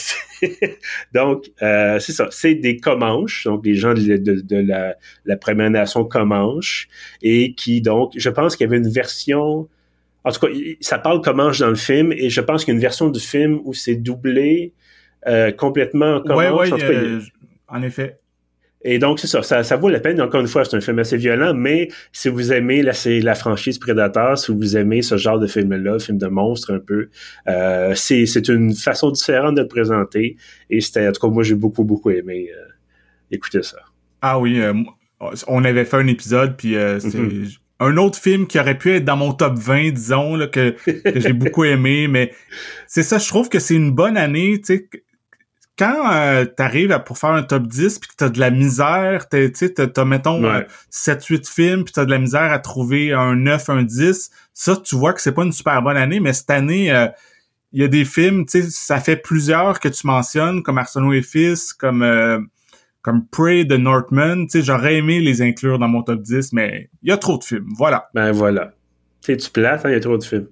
donc, 1.13 1.45
euh, 1.63 1.97
c'est 1.97 2.11
ça. 2.11 2.27
C'est 2.29 2.53
des 2.53 2.77
Comanches, 2.77 3.45
donc 3.45 3.63
des 3.63 3.73
gens 3.73 3.95
de, 3.95 4.55
la, 4.55 4.95
la, 5.25 5.37
Première 5.37 5.71
Nation 5.71 6.03
Comanche, 6.05 6.87
et 7.23 7.55
qui, 7.55 7.81
donc, 7.81 8.11
je 8.15 8.29
pense 8.29 8.55
qu'il 8.55 8.65
y 8.65 8.69
avait 8.69 8.77
une 8.77 8.91
version... 8.91 9.67
En 10.23 10.31
tout 10.31 10.41
cas, 10.41 10.53
ça 10.81 10.99
parle 10.99 11.21
Comanche 11.21 11.59
dans 11.59 11.69
le 11.69 11.75
film, 11.75 12.11
et 12.11 12.29
je 12.29 12.41
pense 12.41 12.63
qu'il 12.63 12.73
y 12.73 12.75
a 12.75 12.77
une 12.77 12.81
version 12.81 13.09
du 13.09 13.19
film 13.19 13.59
où 13.63 13.73
c'est 13.73 13.95
doublé 13.95 14.73
euh, 15.25 15.51
complètement 15.51 16.17
en 16.17 16.21
Comanche. 16.21 16.71
Ouais, 16.71 17.19
en 17.67 17.81
effet. 17.81 18.19
Et 18.81 18.97
donc, 18.97 19.19
c'est 19.19 19.27
ça, 19.27 19.41
ça, 19.43 19.75
vaut 19.75 19.89
la 19.89 19.99
peine. 19.99 20.21
Encore 20.21 20.39
une 20.39 20.47
fois, 20.47 20.63
c'est 20.63 20.77
un 20.77 20.81
film 20.81 20.99
assez 20.99 21.17
violent, 21.17 21.53
mais 21.53 21.89
si 22.13 22.29
vous 22.29 22.53
aimez 22.53 22.81
la, 22.81 22.93
la 23.05 23.35
franchise 23.35 23.77
Predator, 23.77 24.37
si 24.37 24.53
vous 24.53 24.77
aimez 24.77 25.01
ce 25.01 25.17
genre 25.17 25.37
de 25.37 25.47
film-là, 25.47 25.99
film 25.99 26.17
de 26.17 26.27
monstre 26.27 26.73
un 26.73 26.79
peu, 26.79 27.09
euh, 27.49 27.93
c'est 27.95 28.47
une 28.47 28.73
façon 28.73 29.11
différente 29.11 29.55
de 29.55 29.61
le 29.61 29.67
présenter. 29.67 30.37
Et 30.69 30.79
c'était, 30.79 31.07
en 31.07 31.11
tout 31.11 31.19
cas, 31.19 31.27
moi, 31.27 31.43
j'ai 31.43 31.55
beaucoup, 31.55 31.83
beaucoup 31.83 32.09
aimé 32.09 32.49
euh, 32.55 32.67
écouter 33.31 33.63
ça. 33.63 33.79
Ah 34.21 34.39
oui, 34.39 34.61
euh, 34.61 34.73
on 35.47 35.63
avait 35.65 35.85
fait 35.85 35.97
un 35.97 36.07
épisode, 36.07 36.55
puis 36.55 36.75
euh, 36.75 36.99
c'est... 36.99 37.17
Mm-hmm. 37.17 37.57
un 37.81 37.97
autre 37.97 38.17
film 38.17 38.47
qui 38.47 38.59
aurait 38.59 38.77
pu 38.77 38.93
être 38.93 39.05
dans 39.05 39.17
mon 39.17 39.33
top 39.33 39.57
20, 39.57 39.91
disons, 39.91 40.35
là, 40.35 40.47
que, 40.47 40.71
que 40.85 41.19
j'ai 41.19 41.33
beaucoup 41.33 41.63
aimé, 41.65 42.07
mais 42.07 42.33
c'est 42.87 43.03
ça, 43.03 43.17
je 43.17 43.27
trouve 43.27 43.49
que 43.49 43.59
c'est 43.59 43.75
une 43.75 43.91
bonne 43.91 44.15
année, 44.15 44.61
tu 44.61 44.75
sais, 44.75 44.89
quand 45.79 46.11
euh, 46.11 46.43
t'arrives 46.43 47.01
pour 47.05 47.17
faire 47.17 47.29
un 47.29 47.41
top 47.41 47.65
10 47.65 47.99
puis 47.99 48.09
que 48.09 48.15
t'as 48.17 48.27
de 48.27 48.37
la 48.37 48.51
misère, 48.51 49.29
tu 49.29 49.49
sais, 49.53 49.73
t'as, 49.73 50.03
mettons, 50.03 50.41
7-8 50.91 51.49
films 51.49 51.83
puis 51.85 51.93
t'as 51.93 52.03
de 52.03 52.11
la 52.11 52.19
misère 52.19 52.51
à 52.51 52.59
trouver 52.59 53.13
un 53.13 53.35
9, 53.35 53.69
un 53.69 53.83
10, 53.83 54.29
ça, 54.53 54.75
tu 54.75 54.95
vois 54.97 55.13
que 55.13 55.21
c'est 55.21 55.31
pas 55.31 55.43
une 55.43 55.53
super 55.53 55.81
bonne 55.81 55.95
année, 55.95 56.19
mais 56.19 56.33
cette 56.33 56.49
année, 56.49 56.91
euh, 56.91 57.07
il 57.71 57.81
y 57.81 57.85
a 57.85 57.87
des 57.87 58.03
films, 58.03 58.45
tu 58.45 58.61
sais, 58.61 58.69
ça 58.69 58.99
fait 58.99 59.15
plusieurs 59.15 59.79
que 59.79 59.87
tu 59.87 60.05
mentionnes, 60.05 60.63
comme 60.63 60.77
Arsenault 60.77 61.13
et 61.13 61.21
Fils, 61.21 61.71
comme 61.71 62.03
euh, 62.03 62.39
comme 63.01 63.25
Prey 63.25 63.63
de 63.63 63.77
Northman, 63.77 64.47
tu 64.47 64.59
sais, 64.59 64.61
j'aurais 64.61 64.95
aimé 64.95 65.21
les 65.21 65.41
inclure 65.41 65.79
dans 65.79 65.87
mon 65.87 66.03
top 66.03 66.21
10, 66.21 66.51
mais 66.51 66.89
il 67.01 67.09
y 67.09 67.13
a 67.13 67.17
trop 67.17 67.37
de 67.37 67.43
films, 67.45 67.69
voilà. 67.77 68.09
Ben 68.13 68.33
voilà. 68.33 68.73
Tu 69.21 69.33
sais, 69.33 69.37
tu 69.37 69.49
plates, 69.49 69.85
hein, 69.85 69.89
il 69.91 69.93
y 69.93 69.95
a 69.97 70.01
trop 70.01 70.17
de 70.17 70.23
films. 70.25 70.47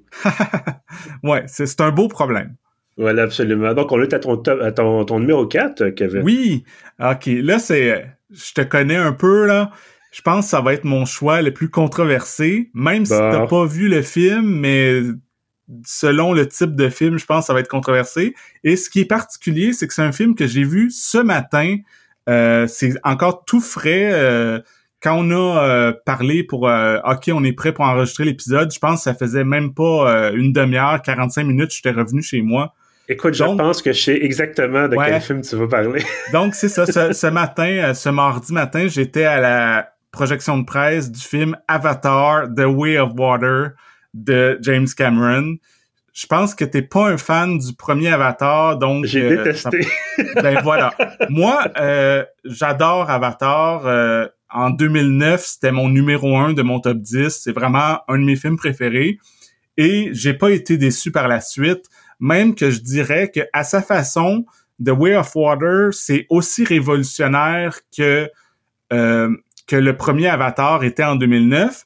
ouais, 1.24 1.44
c'est 1.48 1.82
un 1.82 1.92
beau 1.92 2.08
problème. 2.08 2.56
Voilà, 2.98 3.24
absolument. 3.24 3.74
Donc, 3.74 3.92
on 3.92 4.02
est 4.02 4.14
à 4.14 4.20
ton, 4.20 4.42
à 4.42 4.72
ton, 4.72 5.06
ton 5.06 5.20
numéro 5.20 5.46
4, 5.46 5.90
Kevin. 5.90 6.22
Oui. 6.24 6.64
OK. 7.00 7.28
Là, 7.28 7.60
c'est. 7.60 8.08
Je 8.32 8.54
te 8.54 8.62
connais 8.62 8.96
un 8.96 9.14
peu, 9.14 9.46
là. 9.46 9.72
Je 10.12 10.22
pense 10.22 10.46
que 10.46 10.50
ça 10.50 10.62
va 10.62 10.74
être 10.74 10.84
mon 10.84 11.06
choix 11.06 11.42
le 11.42 11.54
plus 11.54 11.70
controversé. 11.70 12.72
Même 12.74 13.06
si 13.06 13.12
t'as 13.12 13.46
pas 13.46 13.66
vu 13.66 13.88
le 13.88 14.02
film, 14.02 14.60
mais 14.60 15.02
selon 15.86 16.34
le 16.34 16.48
type 16.48 16.76
de 16.76 16.90
film, 16.90 17.18
je 17.18 17.26
pense 17.26 17.44
que 17.44 17.48
ça 17.48 17.54
va 17.54 17.60
être 17.60 17.68
controversé. 17.68 18.34
Et 18.64 18.76
ce 18.76 18.90
qui 18.90 19.02
est 19.02 19.06
particulier, 19.06 19.74
c'est 19.74 19.88
que 19.88 19.94
c'est 19.94 20.02
un 20.02 20.12
film 20.12 20.36
que 20.36 20.48
j'ai 20.48 20.64
vu 20.64 20.90
ce 20.92 21.18
matin. 21.18 21.78
Euh, 22.30 22.68
c'est 22.68 22.94
encore 23.04 23.46
tout 23.46 23.62
frais. 23.62 24.12
Euh, 24.12 24.60
quand 25.02 25.16
on 25.20 25.30
a 25.30 25.64
euh, 25.64 25.94
parlé 26.06 26.44
pour 26.44 26.64
OK, 26.64 27.30
on 27.32 27.44
est 27.44 27.54
prêt 27.54 27.72
pour 27.72 27.86
enregistrer 27.86 28.26
l'épisode, 28.26 28.74
je 28.74 28.80
pense 28.80 29.00
que 29.00 29.04
ça 29.04 29.14
faisait 29.14 29.44
même 29.44 29.74
pas 29.74 30.32
une 30.34 30.52
demi-heure, 30.52 31.02
45 31.02 31.44
minutes, 31.44 31.72
j'étais 31.74 31.92
revenu 31.92 32.22
chez 32.22 32.42
moi. 32.42 32.74
Écoute, 33.10 33.34
je 33.34 33.43
pense 33.43 33.82
que 33.82 33.93
je 33.93 34.02
sais 34.02 34.17
exactement 34.22 34.88
de 34.88 34.96
quel 34.96 35.22
film 35.22 35.41
tu 35.41 35.56
vas 35.56 35.67
parler. 35.67 36.04
donc, 36.34 36.56
c'est 36.56 36.70
ça. 36.70 36.86
Ce, 36.86 37.13
ce, 37.13 37.28
matin, 37.28 37.93
ce 37.93 38.10
mardi 38.10 38.52
matin, 38.54 38.88
j'étais 38.88 39.24
à 39.24 39.39
la 39.39 39.89
projection 40.12 40.58
de 40.58 40.65
presse 40.65 41.12
du 41.12 41.22
film 41.22 41.56
Avatar, 41.67 42.48
The 42.54 42.65
Way 42.65 42.98
of 42.98 43.12
Water 43.15 43.72
de 44.13 44.58
James 44.62 44.88
Cameron. 44.96 45.56
Je 46.13 46.26
pense 46.26 46.56
que 46.56 46.65
t'es 46.65 46.82
pas 46.82 47.12
un 47.12 47.17
fan 47.17 47.60
du 47.60 47.74
premier 47.76 48.10
Avatar, 48.10 48.78
donc... 48.78 49.06
J'ai 49.06 49.24
euh, 49.24 49.43
détesté. 49.43 49.88
ben 50.41 50.60
voilà. 50.63 50.91
Moi, 51.30 51.63
euh, 51.80 52.26
j'adore 52.43 53.10
Avatar. 53.12 53.86
Euh, 53.86 54.28
en 54.50 54.72
2009, 54.72 55.46
c'était 55.46 55.72
mon 55.72 55.89
numéro 55.89 56.36
un 56.36 56.54
de 56.54 56.63
mon 56.63 56.80
top 56.80 56.98
10. 56.98 57.30
C'est 57.30 57.52
vraiment 57.52 58.00
un 58.08 58.17
de 58.17 58.24
mes 58.24 58.36
films 58.36 58.58
préférés. 58.58 59.20
Et 59.78 60.10
j'ai 60.13 60.34
pas 60.34 60.50
été 60.50 60.78
déçu 60.78 61.12
par 61.12 61.28
la 61.28 61.39
suite. 61.39 61.86
Même 62.20 62.56
que 62.56 62.72
je 62.72 62.80
dirais 62.80 63.32
que 63.34 63.42
à 63.54 63.64
sa 63.64 63.82
façon, 63.82 64.46
The 64.84 64.90
Way 64.90 65.16
of 65.16 65.36
Water, 65.36 65.94
c'est 65.94 66.26
aussi 66.30 66.64
révolutionnaire 66.64 67.80
que 67.96 68.30
que 68.90 69.76
le 69.76 69.98
premier 69.98 70.28
Avatar 70.28 70.84
était 70.86 71.04
en 71.04 71.18
2009 71.18 71.86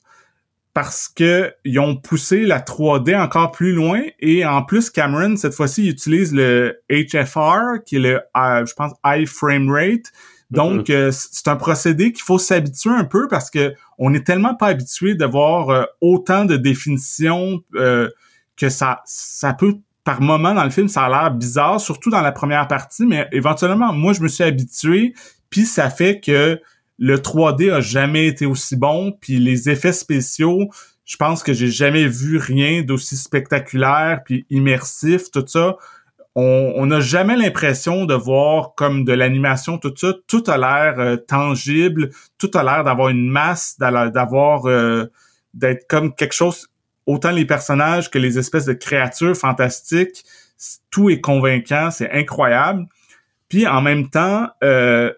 parce 0.73 1.09
que 1.09 1.53
ils 1.65 1.79
ont 1.79 1.97
poussé 1.97 2.45
la 2.45 2.59
3D 2.59 3.19
encore 3.19 3.51
plus 3.51 3.73
loin 3.73 4.03
et 4.19 4.45
en 4.45 4.63
plus 4.63 4.89
Cameron 4.89 5.35
cette 5.35 5.53
fois-ci 5.53 5.89
utilise 5.89 6.33
le 6.33 6.79
HFR 6.89 7.83
qui 7.85 7.97
est 7.97 7.99
le 7.99 8.21
euh, 8.37 8.65
je 8.65 8.73
pense 8.73 8.93
high 9.05 9.27
frame 9.27 9.69
rate 9.69 10.13
donc 10.49 10.87
mm-hmm. 10.87 10.93
euh, 10.93 11.11
c'est 11.11 11.47
un 11.49 11.57
procédé 11.57 12.13
qu'il 12.13 12.23
faut 12.23 12.39
s'habituer 12.39 12.91
un 12.91 13.03
peu 13.03 13.27
parce 13.27 13.49
que 13.49 13.73
on 13.97 14.13
est 14.13 14.25
tellement 14.25 14.55
pas 14.55 14.67
habitué 14.67 15.15
de 15.15 15.25
voir 15.25 15.69
euh, 15.69 15.83
autant 15.99 16.45
de 16.45 16.55
définitions 16.55 17.61
que 17.73 18.69
ça 18.69 19.01
ça 19.05 19.53
peut 19.53 19.75
par 20.03 20.21
moment 20.21 20.53
dans 20.53 20.63
le 20.63 20.69
film 20.69 20.87
ça 20.87 21.03
a 21.03 21.09
l'air 21.09 21.31
bizarre 21.31 21.79
surtout 21.79 22.09
dans 22.09 22.21
la 22.21 22.31
première 22.31 22.67
partie 22.67 23.05
mais 23.05 23.27
éventuellement 23.31 23.93
moi 23.93 24.13
je 24.13 24.21
me 24.21 24.27
suis 24.27 24.43
habitué 24.43 25.13
puis 25.49 25.65
ça 25.65 25.89
fait 25.89 26.19
que 26.19 26.59
le 27.01 27.17
3D 27.17 27.71
a 27.71 27.81
jamais 27.81 28.27
été 28.27 28.45
aussi 28.45 28.75
bon, 28.75 29.11
puis 29.19 29.39
les 29.39 29.71
effets 29.71 29.91
spéciaux, 29.91 30.69
je 31.03 31.17
pense 31.17 31.41
que 31.41 31.51
j'ai 31.51 31.71
jamais 31.71 32.05
vu 32.05 32.37
rien 32.37 32.83
d'aussi 32.83 33.17
spectaculaire 33.17 34.21
puis 34.23 34.45
immersif, 34.51 35.31
tout 35.31 35.43
ça. 35.47 35.77
On 36.35 36.85
n'a 36.85 36.99
jamais 36.99 37.35
l'impression 37.35 38.05
de 38.05 38.13
voir 38.13 38.75
comme 38.75 39.03
de 39.03 39.11
l'animation, 39.11 39.79
tout 39.79 39.93
ça. 39.97 40.13
Tout 40.27 40.43
a 40.47 40.57
l'air 40.57 40.99
euh, 40.99 41.17
tangible, 41.17 42.11
tout 42.37 42.51
a 42.53 42.63
l'air 42.63 42.85
d'avoir 42.85 43.09
une 43.09 43.29
masse, 43.29 43.77
d'avoir 43.79 44.67
euh, 44.67 45.07
d'être 45.53 45.87
comme 45.89 46.15
quelque 46.15 46.33
chose. 46.33 46.67
Autant 47.05 47.31
les 47.31 47.45
personnages 47.45 48.11
que 48.11 48.19
les 48.19 48.37
espèces 48.37 48.65
de 48.65 48.73
créatures 48.73 49.35
fantastiques, 49.35 50.23
tout 50.89 51.09
est 51.09 51.21
convaincant, 51.21 51.89
c'est 51.91 52.11
incroyable. 52.11 52.85
Puis 53.49 53.67
en 53.67 53.81
même 53.81 54.09
temps, 54.09 54.47
euh, 54.63 55.11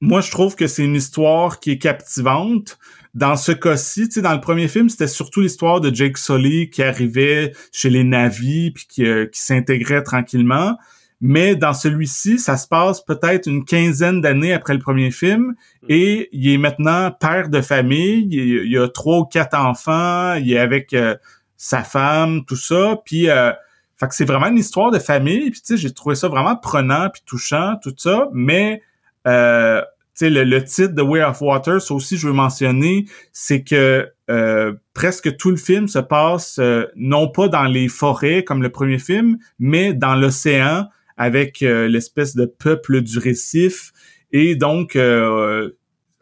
moi, 0.00 0.20
je 0.20 0.30
trouve 0.30 0.54
que 0.54 0.66
c'est 0.66 0.84
une 0.84 0.94
histoire 0.94 1.58
qui 1.58 1.72
est 1.72 1.78
captivante. 1.78 2.78
Dans 3.14 3.36
ce 3.36 3.52
cas-ci, 3.52 4.08
dans 4.20 4.34
le 4.34 4.40
premier 4.40 4.68
film, 4.68 4.88
c'était 4.88 5.08
surtout 5.08 5.40
l'histoire 5.40 5.80
de 5.80 5.92
Jake 5.92 6.18
Sully 6.18 6.70
qui 6.70 6.82
arrivait 6.82 7.52
chez 7.72 7.90
les 7.90 8.04
navis 8.04 8.70
puis 8.70 8.86
qui, 8.88 9.04
euh, 9.04 9.26
qui 9.26 9.40
s'intégrait 9.40 10.02
tranquillement. 10.02 10.76
Mais 11.20 11.56
dans 11.56 11.72
celui-ci, 11.72 12.38
ça 12.38 12.56
se 12.56 12.68
passe 12.68 13.04
peut-être 13.04 13.48
une 13.48 13.64
quinzaine 13.64 14.20
d'années 14.20 14.52
après 14.52 14.74
le 14.74 14.78
premier 14.78 15.10
film 15.10 15.54
et 15.88 16.28
il 16.32 16.52
est 16.52 16.58
maintenant 16.58 17.10
père 17.10 17.48
de 17.48 17.60
famille. 17.60 18.28
Il, 18.30 18.78
a 18.78 18.88
trois 18.88 19.18
ou 19.18 19.24
quatre 19.24 19.58
enfants. 19.58 20.34
Il 20.34 20.52
est 20.52 20.58
avec 20.58 20.94
euh, 20.94 21.16
sa 21.56 21.82
femme, 21.82 22.44
tout 22.44 22.56
ça. 22.56 23.00
Puis, 23.04 23.28
euh, 23.28 23.50
fait 23.96 24.06
que 24.06 24.14
c'est 24.14 24.24
vraiment 24.24 24.46
une 24.46 24.58
histoire 24.58 24.92
de 24.92 25.00
famille. 25.00 25.50
Puis, 25.50 25.60
tu 25.60 25.66
sais, 25.66 25.76
j'ai 25.76 25.92
trouvé 25.92 26.14
ça 26.14 26.28
vraiment 26.28 26.54
prenant 26.54 27.10
puis 27.10 27.22
touchant, 27.26 27.74
tout 27.82 27.94
ça. 27.96 28.28
Mais 28.32 28.82
euh, 29.26 29.82
le, 30.20 30.44
le, 30.44 30.64
titre 30.64 30.94
de 30.94 31.02
Way 31.02 31.22
of 31.22 31.40
Water, 31.40 31.80
ça 31.80 31.94
aussi 31.94 32.16
je 32.16 32.26
veux 32.26 32.32
mentionner, 32.32 33.06
c'est 33.32 33.62
que 33.62 34.08
euh, 34.30 34.72
presque 34.94 35.36
tout 35.36 35.50
le 35.50 35.56
film 35.56 35.88
se 35.88 35.98
passe 35.98 36.58
euh, 36.58 36.86
non 36.96 37.28
pas 37.28 37.48
dans 37.48 37.64
les 37.64 37.88
forêts 37.88 38.44
comme 38.44 38.62
le 38.62 38.70
premier 38.70 38.98
film, 38.98 39.38
mais 39.58 39.94
dans 39.94 40.14
l'océan 40.14 40.88
avec 41.18 41.62
euh, 41.62 41.88
l'espèce 41.88 42.34
de 42.34 42.46
peuple 42.46 43.02
du 43.02 43.18
récif. 43.18 43.92
Et 44.32 44.54
donc, 44.54 44.96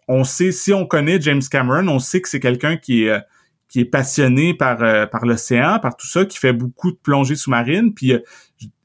on 0.09 0.24
sait, 0.24 0.52
si 0.52 0.72
on 0.72 0.87
connaît 0.87 1.20
James 1.20 1.42
Cameron, 1.50 1.88
on 1.88 1.98
sait 1.98 2.20
que 2.20 2.28
c'est 2.28 2.40
quelqu'un 2.40 2.76
qui 2.76 3.04
est 3.04 3.20
qui 3.68 3.80
est 3.80 3.85
passionné 3.85 4.54
par 4.54 4.78
par 5.11 5.26
l'océan, 5.26 5.80
par 5.80 5.96
tout 5.96 6.06
ça, 6.06 6.24
qui 6.24 6.38
fait 6.38 6.52
beaucoup 6.52 6.92
de 6.92 6.96
plongées 6.96 7.35
sous-marines. 7.35 7.92
Puis 7.94 8.14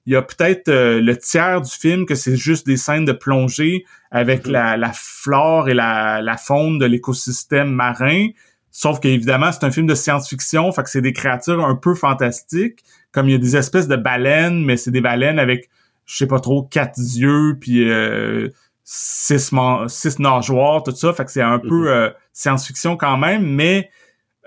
il 0.06 0.14
y 0.14 0.16
a 0.16 0.22
peut-être 0.22 0.68
euh, 0.70 1.00
le 1.00 1.16
tiers 1.18 1.62
du 1.62 1.72
film 1.72 2.06
que 2.06 2.16
c'est 2.16 2.36
juste 2.36 2.66
des 2.66 2.78
scènes 2.78 3.06
de 3.06 3.12
plongée 3.12 3.86
avec 4.10 4.46
mhm. 4.46 4.54
la, 4.54 4.78
la, 4.78 4.92
flore 4.94 5.70
et 5.70 5.74
la, 5.74 6.22
la 6.22 6.38
faune 6.38 6.80
de 6.80 6.86
l'écosystème 6.86 7.72
marin. 7.72 8.28
Sauf 8.72 9.00
qu'évidemment, 9.00 9.52
c'est 9.52 9.64
un 9.64 9.72
film 9.72 9.86
de 9.86 9.96
science-fiction, 9.96 10.72
fait 10.72 10.84
que 10.84 10.90
c'est 10.90 11.02
des 11.02 11.14
créatures 11.14 11.64
un 11.64 11.76
peu 11.76 11.94
fantastiques. 11.94 12.84
Comme 13.12 13.28
il 13.28 13.34
y 13.34 13.36
a 13.36 13.38
des 13.38 13.58
espèces 13.58 13.90
de 13.90 13.98
baleines, 13.98 14.64
mais 14.64 14.78
c'est 14.78 14.92
des 14.92 15.02
baleines 15.02 15.38
avec, 15.38 15.70
je 16.06 16.18
sais 16.18 16.28
pas 16.28 16.40
trop, 16.40 16.64
quatre 16.64 16.98
yeux, 16.98 17.58
puis 17.60 17.90
euh, 17.90 18.50
six, 18.84 19.52
six 19.88 20.20
nageoires, 20.20 20.84
tout 20.84 20.96
ça. 20.96 21.14
Fait 21.14 21.26
que 21.26 21.32
c'est 21.32 21.42
un 21.42 21.60
peu 21.60 21.82
mhm. 21.82 21.88
euh, 21.88 22.10
science-fiction 22.34 22.98
quand 22.98 23.18
même, 23.18 23.46
mais 23.46 23.90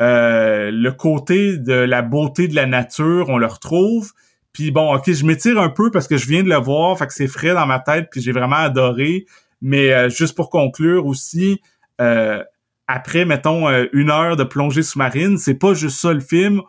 le 0.00 0.90
côté 0.90 1.56
de 1.56 1.74
la 1.74 2.02
beauté 2.02 2.48
de 2.48 2.54
la 2.54 2.66
nature, 2.66 3.28
on 3.28 3.38
le 3.38 3.46
retrouve. 3.46 4.12
Puis 4.54 4.70
bon, 4.70 4.94
ok, 4.94 5.12
je 5.12 5.26
m'étire 5.26 5.58
un 5.58 5.68
peu 5.68 5.90
parce 5.90 6.06
que 6.06 6.16
je 6.16 6.28
viens 6.28 6.44
de 6.44 6.48
le 6.48 6.56
voir, 6.56 6.96
fait 6.96 7.08
que 7.08 7.12
c'est 7.12 7.26
frais 7.26 7.54
dans 7.54 7.66
ma 7.66 7.80
tête, 7.80 8.08
puis 8.10 8.22
j'ai 8.22 8.32
vraiment 8.32 8.56
adoré. 8.56 9.26
Mais 9.60 9.92
euh, 9.92 10.08
juste 10.08 10.36
pour 10.36 10.48
conclure 10.48 11.06
aussi, 11.06 11.60
euh, 12.00 12.42
après, 12.86 13.24
mettons, 13.24 13.68
euh, 13.68 13.86
une 13.92 14.10
heure 14.10 14.36
de 14.36 14.44
plongée 14.44 14.82
sous-marine, 14.82 15.38
c'est 15.38 15.54
pas 15.54 15.74
juste 15.74 15.98
ça 15.98 16.12
le 16.12 16.20
film. 16.20 16.62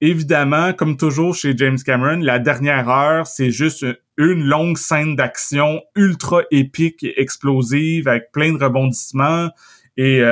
Évidemment, 0.00 0.72
comme 0.72 0.96
toujours 0.96 1.34
chez 1.34 1.54
James 1.56 1.78
Cameron, 1.84 2.20
la 2.20 2.38
dernière 2.38 2.88
heure, 2.88 3.26
c'est 3.26 3.50
juste 3.50 3.84
une 4.16 4.44
longue 4.44 4.78
scène 4.78 5.14
d'action 5.14 5.82
ultra 5.94 6.42
épique 6.50 7.02
et 7.02 7.20
explosive 7.20 8.08
avec 8.08 8.32
plein 8.32 8.52
de 8.52 8.64
rebondissements. 8.64 9.50
Et 9.96 10.22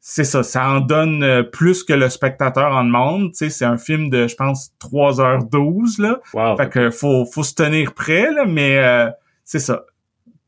c'est 0.00 0.24
ça, 0.24 0.42
ça 0.42 0.68
en 0.68 0.80
donne 0.80 1.22
euh, 1.22 1.42
plus 1.42 1.84
que 1.84 1.92
le 1.92 2.08
spectateur 2.08 2.72
en 2.72 2.84
demande. 2.84 3.32
Tu 3.32 3.36
sais, 3.36 3.50
c'est 3.50 3.64
un 3.66 3.76
film 3.76 4.08
de, 4.08 4.26
je 4.26 4.34
pense, 4.34 4.72
3h12, 4.80 6.00
là. 6.00 6.20
Wow. 6.32 6.56
Fait 6.56 6.70
que 6.70 6.90
faut, 6.90 7.26
faut 7.26 7.44
se 7.44 7.54
tenir 7.54 7.92
prêt, 7.92 8.32
là, 8.32 8.46
mais 8.46 8.78
euh, 8.78 9.10
c'est 9.44 9.58
ça. 9.58 9.84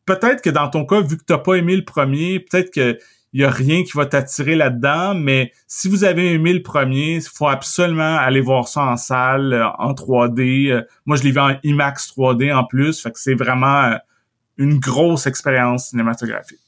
Peut-être 0.06 0.42
que 0.42 0.50
dans 0.50 0.68
ton 0.68 0.86
cas, 0.86 1.00
vu 1.00 1.18
que 1.18 1.24
t'as 1.24 1.38
pas 1.38 1.54
aimé 1.54 1.76
le 1.76 1.84
premier, 1.84 2.40
peut-être 2.40 2.72
que 2.72 2.98
y 3.40 3.44
a 3.44 3.50
rien 3.50 3.82
qui 3.82 3.92
va 3.94 4.06
t'attirer 4.06 4.54
là-dedans, 4.54 5.14
mais 5.14 5.52
si 5.66 5.88
vous 5.88 6.04
avez 6.04 6.32
aimé 6.32 6.52
le 6.52 6.62
premier, 6.62 7.16
il 7.16 7.22
faut 7.22 7.48
absolument 7.48 8.16
aller 8.16 8.40
voir 8.40 8.68
ça 8.68 8.82
en 8.82 8.96
salle, 8.96 9.54
euh, 9.54 9.66
en 9.78 9.94
3D. 9.94 10.84
moi, 11.06 11.16
je 11.16 11.22
l'ai 11.22 11.30
vu 11.30 11.38
en 11.38 11.56
IMAX 11.62 12.12
3D 12.14 12.54
en 12.54 12.64
plus, 12.64 13.00
fait 13.00 13.10
que 13.10 13.18
c'est 13.18 13.34
vraiment 13.34 13.96
une 14.58 14.78
grosse 14.78 15.26
expérience 15.26 15.88
cinématographique. 15.88 16.58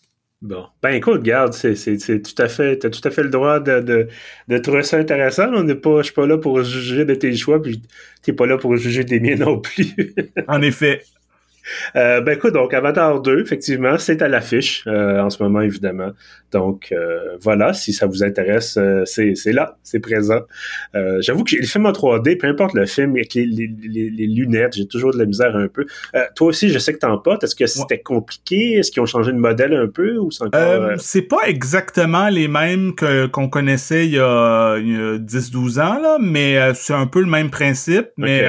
Bon. 0.45 0.67
Ben 0.83 0.91
écoute, 0.91 1.23
garde, 1.23 1.55
c'est, 1.55 1.75
c'est, 1.75 2.21
tout 2.21 2.43
à 2.43 2.49
fait. 2.49 2.79
T'as 2.79 2.91
tout 2.91 3.01
à 3.09 3.11
fait 3.11 3.23
le 3.23 3.31
droit 3.31 3.61
de, 3.61 3.81
de, 3.81 4.09
de 4.49 4.59
trouver 4.59 4.83
ça 4.83 4.99
intéressant. 4.99 5.49
On 5.55 5.65
n'est 5.65 5.75
pas. 5.75 5.99
Je 6.01 6.05
suis 6.05 6.13
pas 6.13 6.27
là 6.27 6.37
pour 6.37 6.63
juger 6.63 7.07
de 7.07 7.15
tes 7.15 7.35
choix, 7.35 7.63
puis 7.63 7.81
t'es 8.23 8.35
pas 8.35 8.45
là 8.45 8.59
pour 8.59 8.77
juger 8.77 9.05
des 9.05 9.21
miens 9.21 9.37
non 9.37 9.59
plus. 9.59 10.15
en 10.47 10.61
effet. 10.61 11.03
Euh, 11.97 12.21
ben 12.21 12.37
écoute, 12.37 12.53
donc 12.53 12.75
Avatar 12.75 13.21
2, 13.21 13.41
effectivement, 13.41 13.99
c'est 13.99 14.23
à 14.23 14.29
l'affiche 14.29 14.85
euh, 14.87 15.21
en 15.21 15.31
ce 15.31 15.43
moment, 15.43 15.61
évidemment. 15.61 16.11
Donc 16.53 16.89
euh, 16.93 17.37
voilà, 17.41 17.73
si 17.73 17.93
ça 17.93 18.07
vous 18.07 18.23
intéresse, 18.23 18.79
c'est, 19.05 19.35
là, 19.53 19.77
c'est 19.83 20.01
présent. 20.01 20.41
j'avoue 21.21 21.45
que 21.45 21.57
les 21.57 21.67
films 21.67 21.87
en 21.87 21.93
3D, 21.93 22.37
peu 22.39 22.47
importe 22.47 22.75
le 22.75 22.87
film, 22.87 23.13
avec 23.13 23.35
les, 23.35 23.45
les, 23.45 24.27
lunettes, 24.27 24.75
j'ai 24.77 24.87
toujours 24.87 25.13
de 25.13 25.19
la 25.19 25.27
misère 25.27 25.57
un 25.57 25.69
peu. 25.69 25.87
toi 26.35 26.49
aussi, 26.49 26.69
je 26.71 26.79
sais 26.79 26.93
que 26.93 26.99
t'en 26.99 27.19
pas. 27.19 27.39
Est-ce 27.43 27.55
que 27.55 27.67
c'était 27.67 28.01
compliqué? 28.01 28.75
Est-ce 28.75 28.91
qu'ils 28.91 29.03
ont 29.03 29.07
changé 29.07 29.33
de 29.33 29.39
modèle 29.39 29.75
un 29.75 29.89
peu 29.89 30.17
ou 30.19 30.31
c'est 30.31 30.45
encore... 30.45 30.93
c'est 30.99 31.23
pas 31.23 31.47
exactement 31.47 32.29
les 32.29 32.49
mêmes 32.49 32.93
qu'on 33.33 33.49
connaissait 33.49 34.07
il 34.07 34.15
y 34.15 34.19
a, 34.19 34.79
10-12 34.79 35.81
ans, 35.81 36.01
là, 36.01 36.19
mais 36.21 36.73
c'est 36.75 36.95
un 36.95 37.07
peu 37.07 37.21
le 37.21 37.27
même 37.27 37.51
principe. 37.51 38.09
Mais 38.17 38.45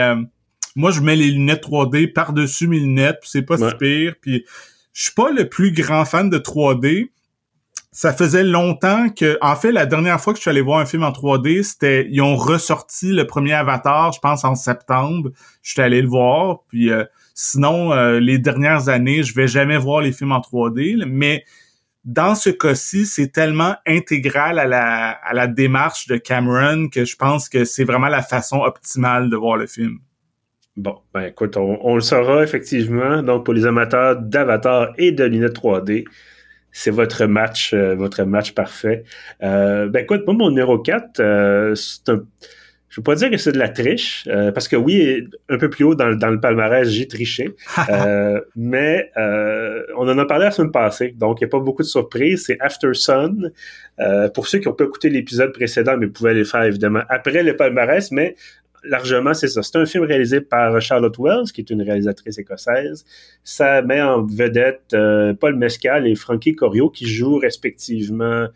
moi, 0.76 0.92
je 0.92 1.00
mets 1.00 1.16
les 1.16 1.32
lunettes 1.32 1.64
3D 1.64 2.12
par-dessus 2.12 2.68
mes 2.68 2.80
lunettes, 2.80 3.20
c'est 3.24 3.42
pas 3.42 3.58
si 3.58 3.76
pire. 3.78 4.16
Puis 4.22 4.46
je 4.94 5.04
suis 5.04 5.14
pas 5.14 5.32
le 5.32 5.48
plus 5.48 5.72
grand 5.72 6.06
fan 6.06 6.30
de 6.30 6.38
3D. 6.38 7.10
ça 7.92 8.12
faisait 8.12 8.44
longtemps 8.44 9.10
que, 9.10 9.38
en 9.42 9.56
fait, 9.56 9.72
la 9.72 9.86
dernière 9.86 10.20
fois 10.20 10.34
que 10.34 10.38
je 10.38 10.42
suis 10.42 10.50
allé 10.50 10.62
voir 10.62 10.80
un 10.80 10.86
film 10.86 11.04
en 11.04 11.12
3D, 11.12 11.64
c'était, 11.64 12.08
ils 12.10 12.22
ont 12.22 12.36
ressorti 12.36 13.12
le 13.14 13.26
premier 13.26 13.54
Avatar, 13.54 14.12
je 14.12 14.20
pense 14.20 14.44
en 14.44 14.56
septembre. 14.56 15.32
Je 15.64 15.72
suis 15.72 15.82
allé 15.82 16.02
le 16.02 16.10
voir, 16.10 16.60
puis 16.68 16.92
euh, 16.92 17.06
sinon, 17.34 17.94
euh, 17.94 18.20
les 18.20 18.38
dernières 18.38 18.90
années, 18.90 19.24
je 19.24 19.34
vais 19.34 19.48
jamais 19.48 19.78
voir 19.78 20.02
les 20.02 20.12
films 20.12 20.34
en 20.34 20.40
3D, 20.40 21.06
mais 21.08 21.46
dans 22.04 22.36
ce 22.36 22.50
cas-ci, 22.50 23.06
c'est 23.06 23.30
tellement 23.30 23.76
intégral 23.88 24.60
à 24.60 24.66
la, 24.66 25.12
à 25.12 25.34
la 25.34 25.48
démarche 25.48 26.08
de 26.08 26.18
Cameron 26.18 26.90
que 26.90 27.06
je 27.06 27.16
pense 27.16 27.50
que 27.50 27.66
c'est 27.66 27.86
vraiment 27.86 28.10
la 28.10 28.22
façon 28.22 28.58
optimale 28.58 29.30
de 29.30 29.38
voir 29.38 29.56
le 29.56 29.68
film. 29.68 30.00
Bon, 30.78 30.98
ben 31.14 31.24
écoute, 31.24 31.56
on, 31.56 31.80
on 31.82 31.96
le 31.96 32.02
saura 32.02 32.44
effectivement. 32.44 33.24
Donc, 33.24 33.46
pour 33.46 33.54
les 33.54 33.66
amateurs 33.66 34.18
d'Avatar 34.18 34.94
et 34.98 35.12
de 35.12 35.24
lunettes 35.24 35.56
3D, 35.56 36.06
c'est 36.78 36.92
votre 36.92 37.26
match, 37.26 37.74
euh, 37.74 37.96
votre 37.96 38.24
match 38.26 38.52
parfait. 38.52 39.06
Euh, 39.42 39.88
ben 39.88 40.04
écoute, 40.04 40.24
moi, 40.26 40.36
mon 40.36 40.50
numéro 40.50 40.78
4, 40.78 41.22
euh, 41.22 41.74
c'est 41.76 42.10
un. 42.10 42.26
Je 42.90 43.02
ne 43.02 43.04
veux 43.04 43.12
pas 43.12 43.16
dire 43.16 43.30
que 43.30 43.38
c'est 43.38 43.52
de 43.52 43.58
la 43.58 43.68
triche, 43.68 44.26
parce 44.54 44.70
que 44.70 44.78
oui, 44.78 45.28
un 45.50 45.58
peu 45.58 45.70
plus 45.70 45.84
haut 45.84 45.96
dans, 45.96 46.16
dans 46.16 46.30
le 46.30 46.40
palmarès, 46.40 46.88
j'ai 46.88 47.10
triché. 47.10 47.54
mais 48.56 49.12
on 49.18 50.08
en 50.08 50.18
a 50.18 50.26
parlé 50.26 50.46
la 50.46 50.52
semaine 50.52 50.72
passée, 50.72 51.14
donc 51.18 51.42
il 51.42 51.44
n'y 51.44 51.50
a 51.50 51.52
pas 51.52 51.60
beaucoup 51.60 51.82
de 51.82 51.88
surprises. 51.88 52.46
C'est 52.46 52.58
After 52.62 52.94
Sun. 52.94 53.52
pour 54.34 54.48
ceux 54.48 54.60
qui 54.60 54.70
ont 54.70 54.74
pas 54.74 54.86
écouté 54.86 55.10
l'épisode 55.10 55.52
précédent, 55.52 55.98
mais 55.98 56.06
vous 56.06 56.14
pouvez 56.14 56.34
les 56.34 56.46
faire 56.46 56.64
évidemment 56.64 57.02
après 57.10 57.44
le 57.44 57.58
palmarès, 57.58 58.12
mais 58.14 58.38
largement, 58.88 59.34
c'est 59.34 59.48
ça. 59.48 59.62
C'est 59.64 59.78
un 59.78 59.86
film 59.86 60.04
réalisé 60.04 60.42
par 60.42 60.80
Charlotte 60.82 61.16
Wells, 61.18 61.52
qui 61.54 61.62
est 61.62 61.70
une 61.70 61.82
réalisatrice 61.82 62.38
écossaise. 62.38 63.06
Ça 63.44 63.82
met 63.82 64.02
en 64.02 64.24
vedette 64.26 64.94
euh, 64.94 65.34
Paul 65.34 65.56
Mescal 65.56 66.08
et 66.08 66.16
Frankie 66.16 66.56
Corio, 66.56 66.90
qui 66.90 67.08
jouent 67.08 67.38
respectivement 67.38 68.48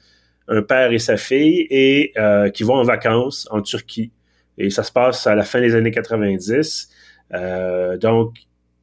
un 0.47 0.61
père 0.61 0.91
et 0.91 0.99
sa 0.99 1.17
fille, 1.17 1.67
et 1.69 2.11
euh, 2.17 2.49
qui 2.49 2.63
vont 2.63 2.75
en 2.75 2.83
vacances 2.83 3.47
en 3.51 3.61
Turquie. 3.61 4.11
Et 4.57 4.69
ça 4.69 4.83
se 4.83 4.91
passe 4.91 5.27
à 5.27 5.35
la 5.35 5.43
fin 5.43 5.61
des 5.61 5.75
années 5.75 5.91
90. 5.91 6.89
Euh, 7.33 7.97
donc, 7.97 8.33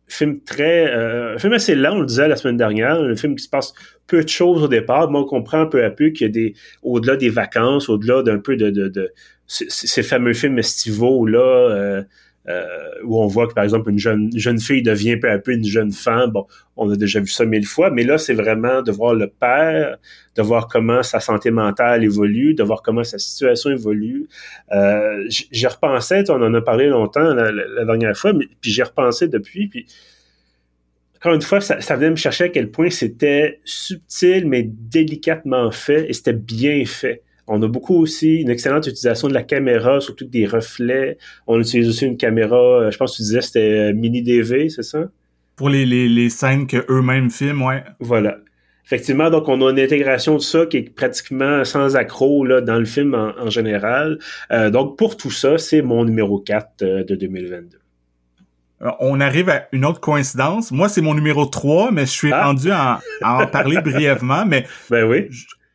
film 0.08 0.40
très, 0.40 0.92
un 0.92 1.38
film 1.38 1.52
assez 1.52 1.74
lent, 1.74 1.96
on 1.96 2.00
le 2.00 2.06
disait 2.06 2.28
la 2.28 2.36
semaine 2.36 2.56
dernière, 2.56 3.00
un 3.00 3.16
film 3.16 3.34
qui 3.36 3.44
se 3.44 3.48
passe 3.48 3.74
peu 4.06 4.22
de 4.22 4.28
choses 4.28 4.62
au 4.62 4.68
départ, 4.68 5.10
mais 5.10 5.18
on 5.18 5.24
comprend 5.24 5.66
peu 5.66 5.84
à 5.84 5.90
peu 5.90 6.10
qu'il 6.10 6.26
y 6.26 6.30
a 6.30 6.32
des, 6.32 6.54
au-delà 6.82 7.16
des 7.16 7.28
vacances, 7.28 7.88
au-delà 7.88 8.22
d'un 8.22 8.38
peu 8.38 8.56
de, 8.56 8.70
de, 8.70 8.88
de, 8.88 9.12
ces 9.46 10.02
fameux 10.02 10.32
films 10.32 10.58
estivaux 10.58 11.24
là 11.26 11.38
euh, 11.38 11.76
euh, 11.96 12.02
où 13.04 13.20
on 13.20 13.26
voit 13.26 13.48
que 13.48 13.54
par 13.54 13.64
exemple 13.64 13.90
une 13.90 13.98
jeune 13.98 14.30
jeune 14.36 14.60
fille 14.60 14.82
devient 14.82 15.16
peu 15.16 15.30
à 15.30 15.38
peu 15.38 15.52
une 15.52 15.64
jeune 15.64 15.92
femme. 15.92 16.30
Bon, 16.30 16.46
on 16.76 16.90
a 16.90 16.96
déjà 16.96 17.20
vu 17.20 17.28
ça 17.28 17.44
mille 17.44 17.66
fois, 17.66 17.90
mais 17.90 18.04
là 18.04 18.18
c'est 18.18 18.34
vraiment 18.34 18.82
de 18.82 18.92
voir 18.92 19.14
le 19.14 19.28
père, 19.28 19.96
de 20.36 20.42
voir 20.42 20.68
comment 20.68 21.02
sa 21.02 21.20
santé 21.20 21.50
mentale 21.50 22.04
évolue, 22.04 22.54
de 22.54 22.62
voir 22.62 22.82
comment 22.82 23.04
sa 23.04 23.18
situation 23.18 23.70
évolue. 23.70 24.28
Euh, 24.72 25.24
j'ai 25.28 25.66
repensé, 25.66 26.22
on 26.28 26.42
en 26.42 26.54
a 26.54 26.60
parlé 26.60 26.86
longtemps 26.86 27.34
la, 27.34 27.84
dernière 27.84 28.16
fois, 28.16 28.32
mais 28.32 28.46
puis 28.60 28.70
j'ai 28.70 28.82
repensé 28.82 29.28
depuis, 29.28 29.68
puis 29.68 29.86
encore 31.16 31.34
une 31.34 31.42
fois, 31.42 31.60
ça 31.60 31.96
venait 31.96 32.10
me 32.10 32.16
chercher 32.16 32.44
à 32.44 32.48
quel 32.50 32.70
point 32.70 32.90
c'était 32.90 33.60
subtil 33.64 34.46
mais 34.46 34.62
délicatement 34.62 35.70
fait 35.70 36.08
et 36.08 36.12
c'était 36.12 36.34
bien 36.34 36.84
fait. 36.84 37.22
On 37.48 37.62
a 37.62 37.68
beaucoup 37.68 37.96
aussi 37.96 38.40
une 38.40 38.50
excellente 38.50 38.86
utilisation 38.86 39.28
de 39.28 39.34
la 39.34 39.42
caméra, 39.42 40.00
surtout 40.00 40.24
des 40.24 40.46
reflets. 40.46 41.16
On 41.46 41.60
utilise 41.60 41.88
aussi 41.88 42.04
une 42.04 42.16
caméra, 42.16 42.56
euh, 42.56 42.90
je 42.90 42.96
pense 42.96 43.12
que 43.12 43.16
tu 43.18 43.22
disais 43.22 43.40
c'était 43.40 43.90
euh, 43.90 43.92
mini 43.92 44.22
DV, 44.22 44.68
c'est 44.68 44.82
ça? 44.82 45.04
Pour 45.54 45.68
les, 45.68 45.86
les, 45.86 46.08
les 46.08 46.28
scènes 46.28 46.66
que 46.66 46.84
eux-mêmes 46.90 47.30
filment, 47.30 47.62
ouais. 47.62 47.84
Voilà. 48.00 48.38
Effectivement, 48.84 49.30
donc 49.30 49.48
on 49.48 49.66
a 49.66 49.70
une 49.70 49.80
intégration 49.80 50.34
de 50.36 50.42
ça 50.42 50.66
qui 50.66 50.76
est 50.76 50.94
pratiquement 50.94 51.64
sans 51.64 51.96
accroc 51.96 52.44
là, 52.44 52.60
dans 52.60 52.78
le 52.78 52.84
film 52.84 53.14
en, 53.14 53.50
général. 53.50 54.18
Euh, 54.52 54.70
donc 54.70 54.96
pour 54.96 55.16
tout 55.16 55.30
ça, 55.30 55.58
c'est 55.58 55.82
mon 55.82 56.04
numéro 56.04 56.38
4 56.38 56.84
de 57.04 57.14
2022. 57.14 57.78
On 59.00 59.20
arrive 59.20 59.48
à 59.48 59.66
une 59.72 59.84
autre 59.84 60.00
coïncidence. 60.00 60.70
Moi, 60.70 60.88
c'est 60.88 61.00
mon 61.00 61.14
numéro 61.14 61.46
3, 61.46 61.90
mais 61.90 62.02
je 62.02 62.10
suis 62.10 62.32
ah. 62.32 62.46
rendu 62.46 62.70
à, 62.70 63.00
en 63.22 63.46
parler 63.46 63.80
brièvement. 63.84 64.44
Mais 64.46 64.66
ben 64.90 65.04
oui 65.08 65.30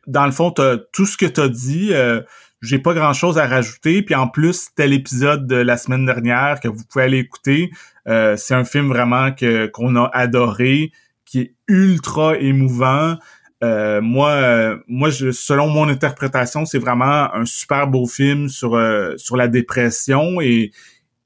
dans 0.06 0.26
le 0.26 0.32
fond, 0.32 0.52
tout 0.92 1.06
ce 1.06 1.16
que 1.16 1.26
tu 1.26 1.40
as 1.40 1.48
dit, 1.48 1.90
euh, 1.92 2.20
j'ai 2.60 2.78
pas 2.78 2.94
grand 2.94 3.12
chose 3.12 3.38
à 3.38 3.46
rajouter. 3.46 4.02
Puis 4.02 4.14
en 4.14 4.28
plus, 4.28 4.68
c'était 4.68 4.86
l'épisode 4.86 5.46
de 5.46 5.56
la 5.56 5.76
semaine 5.76 6.06
dernière 6.06 6.60
que 6.60 6.68
vous 6.68 6.82
pouvez 6.88 7.04
aller 7.04 7.18
écouter. 7.18 7.70
Euh, 8.08 8.36
c'est 8.36 8.54
un 8.54 8.64
film 8.64 8.88
vraiment 8.88 9.32
que 9.32 9.66
qu'on 9.66 9.96
a 9.96 10.10
adoré, 10.12 10.92
qui 11.24 11.40
est 11.40 11.54
ultra 11.68 12.36
émouvant. 12.38 13.16
Euh, 13.62 14.00
moi, 14.00 14.76
moi, 14.88 15.10
je, 15.10 15.30
selon 15.30 15.68
mon 15.68 15.88
interprétation, 15.88 16.64
c'est 16.66 16.78
vraiment 16.78 17.32
un 17.32 17.44
super 17.44 17.86
beau 17.86 18.06
film 18.06 18.48
sur 18.48 18.78
sur 19.16 19.36
la 19.36 19.48
dépression 19.48 20.40
et 20.40 20.72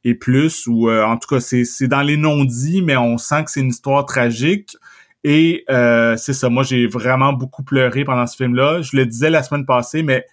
et 0.05 0.15
plus. 0.15 0.67
Ou 0.67 0.91
en 0.91 1.17
tout 1.17 1.35
cas, 1.35 1.41
c'est 1.41 1.65
c'est 1.65 1.89
dans 1.89 2.03
les 2.03 2.19
non-dits, 2.19 2.83
mais 2.83 2.97
on 2.97 3.17
sent 3.17 3.45
que 3.45 3.51
c'est 3.51 3.61
une 3.61 3.71
histoire 3.71 4.05
tragique. 4.05 4.77
Et 5.25 5.65
euh, 5.71 6.17
c'est 6.17 6.33
ça, 6.33 6.49
moi 6.49 6.63
j'ai 6.63 6.87
vraiment 6.87 7.33
beaucoup 7.33 7.65
pleuré 7.65 8.05
pendant 8.05 8.27
ce 8.27 8.37
film-là. 8.37 8.83
Je 8.83 8.97
le 8.97 9.07
disais 9.07 9.29
la 9.29 9.43
semaine 9.43 9.67
passée, 9.67 10.03
mais 10.03 10.25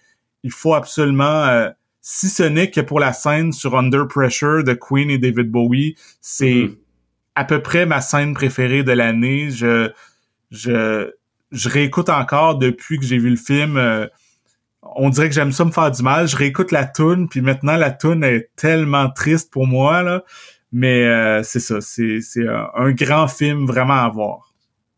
il 0.44 0.52
faut 0.52 0.74
absolument, 0.74 1.44
euh, 1.46 1.68
si 2.00 2.28
ce 2.28 2.44
n'est 2.44 2.70
que 2.70 2.80
pour 2.80 3.00
la 3.00 3.12
scène 3.12 3.52
sur 3.52 3.76
Under 3.76 4.06
Pressure 4.06 4.62
de 4.62 4.72
Queen 4.74 5.10
et 5.10 5.18
David 5.18 5.50
Bowie, 5.50 5.96
c'est 6.20 6.46
mm-hmm. 6.46 6.76
à 7.34 7.44
peu 7.44 7.60
près 7.60 7.86
ma 7.86 8.00
scène 8.00 8.34
préférée 8.34 8.84
de 8.84 8.92
l'année. 8.92 9.50
Je, 9.50 9.90
je, 10.52 11.10
je 11.50 11.68
réécoute 11.68 12.08
encore 12.08 12.58
depuis 12.58 12.98
que 12.98 13.04
j'ai 13.04 13.18
vu 13.18 13.30
le 13.30 13.36
film. 13.36 13.76
Euh, 13.76 14.06
on 14.82 15.08
dirait 15.08 15.28
que 15.28 15.34
j'aime 15.34 15.50
ça 15.50 15.64
me 15.64 15.72
faire 15.72 15.90
du 15.90 16.02
mal. 16.02 16.28
Je 16.28 16.36
réécoute 16.36 16.70
la 16.70 16.84
tune, 16.84 17.28
puis 17.28 17.40
maintenant 17.40 17.76
la 17.76 17.90
tune 17.90 18.22
est 18.22 18.50
tellement 18.54 19.10
triste 19.10 19.50
pour 19.50 19.66
moi 19.66 20.02
là. 20.02 20.22
Mais 20.70 21.42
c'est 21.42 21.60
ça, 21.60 21.80
c'est 21.80 22.20
c'est 22.20 22.46
un 22.48 22.90
grand 22.90 23.28
film 23.28 23.64
vraiment 23.64 23.94
à 23.94 24.08
voir. 24.08 24.53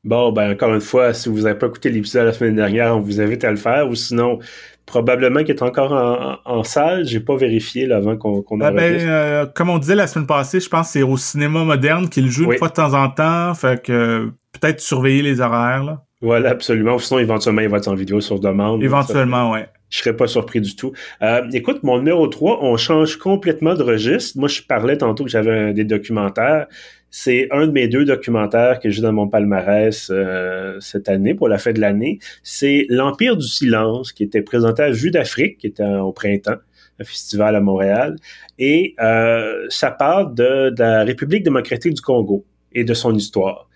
Bon, 0.07 0.31
ben 0.31 0.53
encore 0.53 0.73
une 0.73 0.81
fois, 0.81 1.13
si 1.13 1.29
vous 1.29 1.43
n'avez 1.43 1.59
pas 1.59 1.67
écouté 1.67 1.91
l'épisode 1.91 2.27
la 2.27 2.33
semaine 2.33 2.55
dernière, 2.55 2.97
on 2.97 3.01
vous 3.01 3.21
invite 3.21 3.43
à 3.43 3.51
le 3.51 3.57
faire. 3.57 3.89
Ou 3.89 3.97
sinon, 3.97 4.39
probablement 4.87 5.41
qu'il 5.41 5.57
est 5.57 5.63
encore 5.63 5.93
en, 5.93 6.39
en, 6.45 6.63
salle. 6.63 7.05
J'ai 7.05 7.19
pas 7.19 7.37
vérifié 7.37 7.87
là, 7.87 7.97
avant 7.97 8.17
qu'on 8.17 8.41
qu'on 8.41 8.61
ah 8.61 8.71
ben, 8.71 9.01
euh, 9.01 9.47
Comme 9.47 9.69
on 9.69 9.79
disait 9.79 9.97
la 9.97 10.07
semaine 10.07 10.29
passée, 10.29 10.61
je 10.61 10.69
pense 10.69 10.87
que 10.87 10.93
c'est 10.93 11.03
au 11.03 11.17
cinéma 11.17 11.65
moderne 11.65 12.09
qu'il 12.09 12.31
joue 12.31 12.53
une 12.53 12.57
fois 12.57 12.69
de 12.69 12.75
temps 12.75 12.95
en 12.95 13.09
temps. 13.11 13.53
Fait 13.55 13.83
que 13.83 14.31
peut-être 14.53 14.81
surveiller 14.81 15.23
les 15.23 15.41
horaires. 15.41 15.83
Là. 15.83 16.05
Voilà, 16.23 16.51
absolument. 16.51 16.99
Sinon, 16.99 17.19
éventuellement, 17.19 17.63
il 17.63 17.69
va 17.69 17.79
être 17.79 17.89
en 17.89 17.97
vidéo 17.97 18.21
sur 18.21 18.39
demande. 18.39 18.85
Éventuellement, 18.85 19.51
oui. 19.51 19.61
Je 19.91 19.99
serais 19.99 20.17
pas 20.17 20.27
surpris 20.27 20.61
du 20.61 20.75
tout. 20.75 20.93
Euh, 21.23 21.43
écoute, 21.53 21.83
mon 21.83 21.99
numéro 21.99 22.27
3, 22.27 22.59
on 22.63 22.77
change 22.77 23.17
complètement 23.17 23.75
de 23.75 23.83
registre. 23.83 24.39
Moi, 24.39 24.49
je 24.49 24.63
parlais 24.63 24.99
tantôt 24.99 25.25
que 25.25 25.31
j'avais 25.31 25.73
des 25.73 25.85
documentaires. 25.85 26.67
C'est 27.11 27.49
un 27.51 27.67
de 27.67 27.73
mes 27.73 27.89
deux 27.89 28.05
documentaires 28.05 28.79
que 28.81 28.91
j'ai 28.91 29.01
dans 29.01 29.13
mon 29.13 29.29
palmarès 29.29 30.11
euh, 30.11 30.79
cette 30.81 31.09
année, 31.09 31.35
pour 31.35 31.49
la 31.49 31.59
fin 31.59 31.73
de 31.73 31.81
l'année. 31.81 32.19
C'est 32.43 32.87
L'Empire 32.89 33.37
du 33.37 33.47
silence, 33.47 34.13
qui 34.13 34.23
était 34.25 34.43
présenté 34.43 34.83
à 34.83 34.91
Vue 34.91 35.11
d'Afrique, 35.11 35.59
qui 35.59 35.69
était 35.69 35.85
au 35.85 36.13
printemps, 36.13 36.57
un 36.99 37.05
festival 37.05 37.57
à 37.57 37.61
Montréal. 37.61 38.17
Et 38.59 38.95
euh, 39.01 39.67
ça 39.69 39.91
parle 39.91 40.35
de, 40.35 40.75
la 40.77 41.05
République 41.05 41.45
démocratique 41.45 41.95
du 41.95 42.01
Congo 42.01 42.45
et 42.73 42.85
de 42.85 42.95
son 42.95 43.15
histoire. 43.15 43.69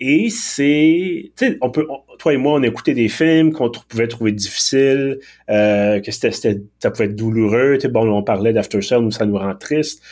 Et 0.00 0.28
c'est, 0.28 1.32
tu 1.36 1.46
sais, 1.46 1.58
on 1.60 1.70
peut, 1.70 1.86
toi 2.18 2.34
et 2.34 2.36
moi, 2.36 2.54
on 2.58 2.62
a 2.62 2.66
écouté 2.66 2.94
des 2.94 3.08
films 3.08 3.52
qu'on 3.52 3.70
pouvait 3.70 4.08
trouver 4.08 4.32
difficiles, 4.32 5.20
euh, 5.48 6.00
que 6.00 6.10
c'était, 6.10 6.60
ça 6.80 6.90
pouvait 6.90 7.04
être 7.04 7.16
douloureux. 7.16 7.74
Tu 7.74 7.82
sais, 7.82 7.88
bon, 7.88 8.10
on 8.10 8.22
parlait 8.22 8.52
d'After 8.52 8.82
Sun 8.82 9.04
où 9.04 9.10
ça 9.12 9.24
nous 9.24 9.38
rend 9.38 9.54
triste, 9.54 10.02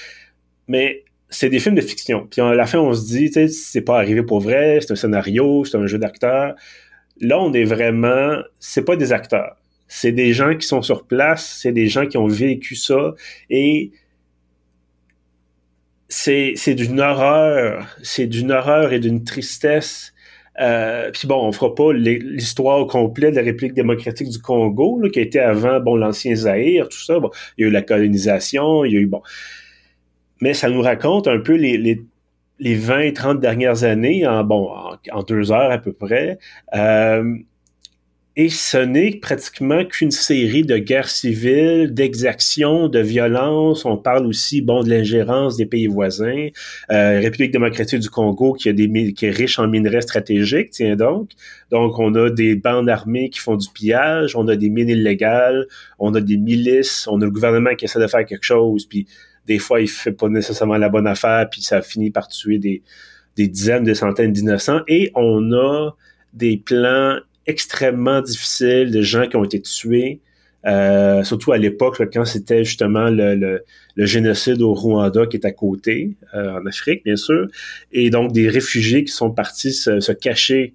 mais 0.68 1.01
c'est 1.32 1.48
des 1.48 1.58
films 1.58 1.74
de 1.74 1.80
fiction. 1.80 2.26
Puis 2.30 2.40
à 2.40 2.54
la 2.54 2.66
fin, 2.66 2.78
on 2.78 2.92
se 2.92 3.06
dit, 3.06 3.28
tu 3.28 3.32
sais, 3.32 3.48
c'est 3.48 3.80
pas 3.80 3.98
arrivé 3.98 4.22
pour 4.22 4.40
vrai, 4.40 4.78
c'est 4.80 4.92
un 4.92 4.96
scénario, 4.96 5.64
c'est 5.64 5.78
un 5.78 5.86
jeu 5.86 5.98
d'acteurs. 5.98 6.54
Là, 7.20 7.40
on 7.40 7.52
est 7.52 7.64
vraiment, 7.64 8.36
c'est 8.60 8.84
pas 8.84 8.96
des 8.96 9.12
acteurs. 9.12 9.56
C'est 9.88 10.12
des 10.12 10.32
gens 10.32 10.56
qui 10.56 10.66
sont 10.66 10.82
sur 10.82 11.06
place, 11.06 11.58
c'est 11.60 11.72
des 11.72 11.88
gens 11.88 12.06
qui 12.06 12.16
ont 12.18 12.26
vécu 12.26 12.76
ça 12.76 13.14
et 13.50 13.92
c'est, 16.08 16.52
c'est 16.56 16.74
d'une 16.74 17.00
horreur, 17.00 17.86
c'est 18.02 18.26
d'une 18.26 18.52
horreur 18.52 18.92
et 18.92 19.00
d'une 19.00 19.24
tristesse. 19.24 20.12
Euh, 20.60 21.10
puis 21.12 21.26
bon, 21.26 21.46
on 21.46 21.52
fera 21.52 21.74
pas 21.74 21.92
l'histoire 21.94 22.78
au 22.80 22.86
complet 22.86 23.30
de 23.30 23.36
la 23.36 23.42
République 23.42 23.72
démocratique 23.72 24.28
du 24.28 24.38
Congo, 24.38 25.00
qui 25.10 25.18
a 25.18 25.22
été 25.22 25.40
avant, 25.40 25.80
bon, 25.80 25.96
l'ancien 25.96 26.34
Zaïre, 26.34 26.88
tout 26.88 27.02
ça. 27.02 27.18
Bon, 27.18 27.30
il 27.56 27.62
y 27.62 27.64
a 27.64 27.68
eu 27.68 27.70
la 27.70 27.82
colonisation, 27.82 28.84
il 28.84 28.92
y 28.92 28.96
a 28.98 29.00
eu, 29.00 29.06
bon, 29.06 29.22
mais 30.42 30.54
ça 30.54 30.68
nous 30.68 30.82
raconte 30.82 31.28
un 31.28 31.38
peu 31.38 31.54
les, 31.54 31.78
les, 31.78 32.02
les 32.58 32.74
20, 32.74 33.12
30 33.14 33.38
dernières 33.38 33.84
années 33.84 34.26
en, 34.26 34.42
bon, 34.42 34.68
en, 35.12 35.22
deux 35.22 35.52
heures 35.52 35.70
à 35.70 35.78
peu 35.78 35.92
près. 35.92 36.40
Euh, 36.74 37.36
et 38.34 38.48
ce 38.48 38.78
n'est 38.78 39.12
pratiquement 39.20 39.84
qu'une 39.84 40.10
série 40.10 40.64
de 40.64 40.78
guerres 40.78 41.10
civiles, 41.10 41.94
d'exactions, 41.94 42.88
de 42.88 42.98
violences. 42.98 43.84
On 43.84 43.96
parle 43.96 44.26
aussi, 44.26 44.62
bon, 44.62 44.82
de 44.82 44.90
l'ingérence 44.90 45.58
des 45.58 45.66
pays 45.66 45.86
voisins. 45.86 46.48
Euh, 46.90 47.20
République 47.20 47.52
démocratique 47.52 48.00
du 48.00 48.10
Congo 48.10 48.54
qui, 48.54 48.68
a 48.68 48.72
des, 48.72 49.12
qui 49.12 49.26
est 49.26 49.30
riche 49.30 49.60
en 49.60 49.68
minerais 49.68 50.00
stratégiques, 50.00 50.70
tiens 50.70 50.96
donc. 50.96 51.30
Donc, 51.70 52.00
on 52.00 52.12
a 52.16 52.30
des 52.30 52.56
bandes 52.56 52.88
armées 52.88 53.30
qui 53.30 53.38
font 53.38 53.56
du 53.56 53.68
pillage, 53.72 54.34
on 54.34 54.48
a 54.48 54.56
des 54.56 54.70
mines 54.70 54.88
illégales, 54.88 55.68
on 56.00 56.12
a 56.14 56.20
des 56.20 56.36
milices, 56.36 57.06
on 57.06 57.20
a 57.20 57.24
le 57.26 57.30
gouvernement 57.30 57.76
qui 57.76 57.84
essaie 57.84 58.00
de 58.00 58.08
faire 58.08 58.24
quelque 58.24 58.44
chose, 58.44 58.86
puis 58.86 59.06
des 59.46 59.58
fois, 59.58 59.80
il 59.80 59.88
fait 59.88 60.12
pas 60.12 60.28
nécessairement 60.28 60.76
la 60.76 60.88
bonne 60.88 61.06
affaire, 61.06 61.48
puis 61.50 61.62
ça 61.62 61.82
finit 61.82 62.10
par 62.10 62.28
tuer 62.28 62.58
des, 62.58 62.82
des 63.36 63.48
dizaines, 63.48 63.84
des 63.84 63.94
centaines 63.94 64.32
d'innocents. 64.32 64.80
Et 64.88 65.10
on 65.14 65.52
a 65.52 65.90
des 66.32 66.56
plans 66.56 67.18
extrêmement 67.46 68.20
difficile 68.20 68.90
de 68.90 69.02
gens 69.02 69.26
qui 69.26 69.36
ont 69.36 69.44
été 69.44 69.60
tués, 69.60 70.20
euh, 70.64 71.24
surtout 71.24 71.52
à 71.52 71.58
l'époque, 71.58 72.00
quand 72.12 72.24
c'était 72.24 72.64
justement 72.64 73.10
le, 73.10 73.34
le, 73.96 74.06
génocide 74.06 74.62
au 74.62 74.74
Rwanda 74.74 75.26
qui 75.26 75.36
est 75.36 75.44
à 75.44 75.50
côté, 75.50 76.12
euh, 76.34 76.52
en 76.52 76.66
Afrique, 76.66 77.02
bien 77.04 77.16
sûr, 77.16 77.48
et 77.90 78.10
donc 78.10 78.32
des 78.32 78.48
réfugiés 78.48 79.02
qui 79.02 79.12
sont 79.12 79.32
partis 79.32 79.72
se, 79.72 80.12
cacher 80.12 80.74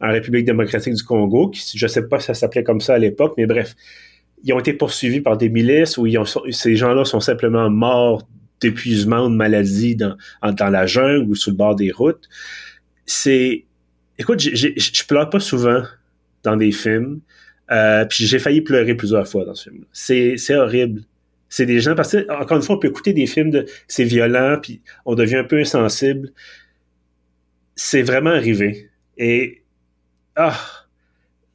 en 0.00 0.12
République 0.12 0.44
démocratique 0.44 0.94
du 0.94 1.02
Congo, 1.02 1.48
qui, 1.48 1.76
je 1.76 1.84
ne 1.84 1.88
sais 1.88 2.06
pas 2.06 2.20
si 2.20 2.26
ça 2.26 2.34
s'appelait 2.34 2.62
comme 2.62 2.80
ça 2.80 2.94
à 2.94 2.98
l'époque, 2.98 3.34
mais 3.36 3.46
bref, 3.46 3.74
ils 4.44 4.52
ont 4.52 4.60
été 4.60 4.74
poursuivis 4.74 5.20
par 5.20 5.38
des 5.38 5.48
milices 5.48 5.96
où 5.96 6.06
ils 6.06 6.18
ont, 6.18 6.24
ces 6.50 6.76
gens-là 6.76 7.04
sont 7.04 7.20
simplement 7.20 7.70
morts 7.70 8.28
d'épuisement 8.60 9.26
ou 9.26 9.30
de 9.30 9.34
maladie 9.34 9.96
dans, 9.96 10.16
dans 10.42 10.68
la 10.68 10.86
jungle 10.86 11.28
ou 11.28 11.34
sur 11.34 11.50
le 11.50 11.56
bord 11.56 11.74
des 11.74 11.90
routes. 11.90 12.28
C'est... 13.06 13.64
Écoute, 14.18 14.40
je 14.40 15.06
pleure 15.06 15.28
pas 15.30 15.40
souvent 15.40 15.82
dans 16.42 16.56
des 16.56 16.70
films. 16.72 17.20
Euh, 17.70 18.04
puis 18.04 18.26
j'ai 18.26 18.38
failli 18.38 18.60
pleurer 18.60 18.94
plusieurs 18.94 19.26
fois 19.26 19.44
dans 19.44 19.54
ce 19.54 19.70
film. 19.70 19.84
C'est, 19.92 20.36
c'est 20.36 20.54
horrible. 20.54 21.02
C'est 21.48 21.66
des 21.66 21.80
gens, 21.80 21.94
parce 21.94 22.12
que, 22.12 22.30
encore 22.30 22.58
une 22.58 22.62
fois, 22.62 22.76
on 22.76 22.78
peut 22.78 22.88
écouter 22.88 23.12
des 23.12 23.26
films 23.26 23.50
de 23.50 23.64
c'est 23.88 24.04
violent, 24.04 24.58
puis 24.60 24.82
on 25.06 25.14
devient 25.14 25.36
un 25.36 25.44
peu 25.44 25.58
insensible. 25.58 26.32
C'est 27.76 28.02
vraiment 28.02 28.30
arrivé. 28.30 28.90
Et, 29.16 29.62
ah, 30.36 30.58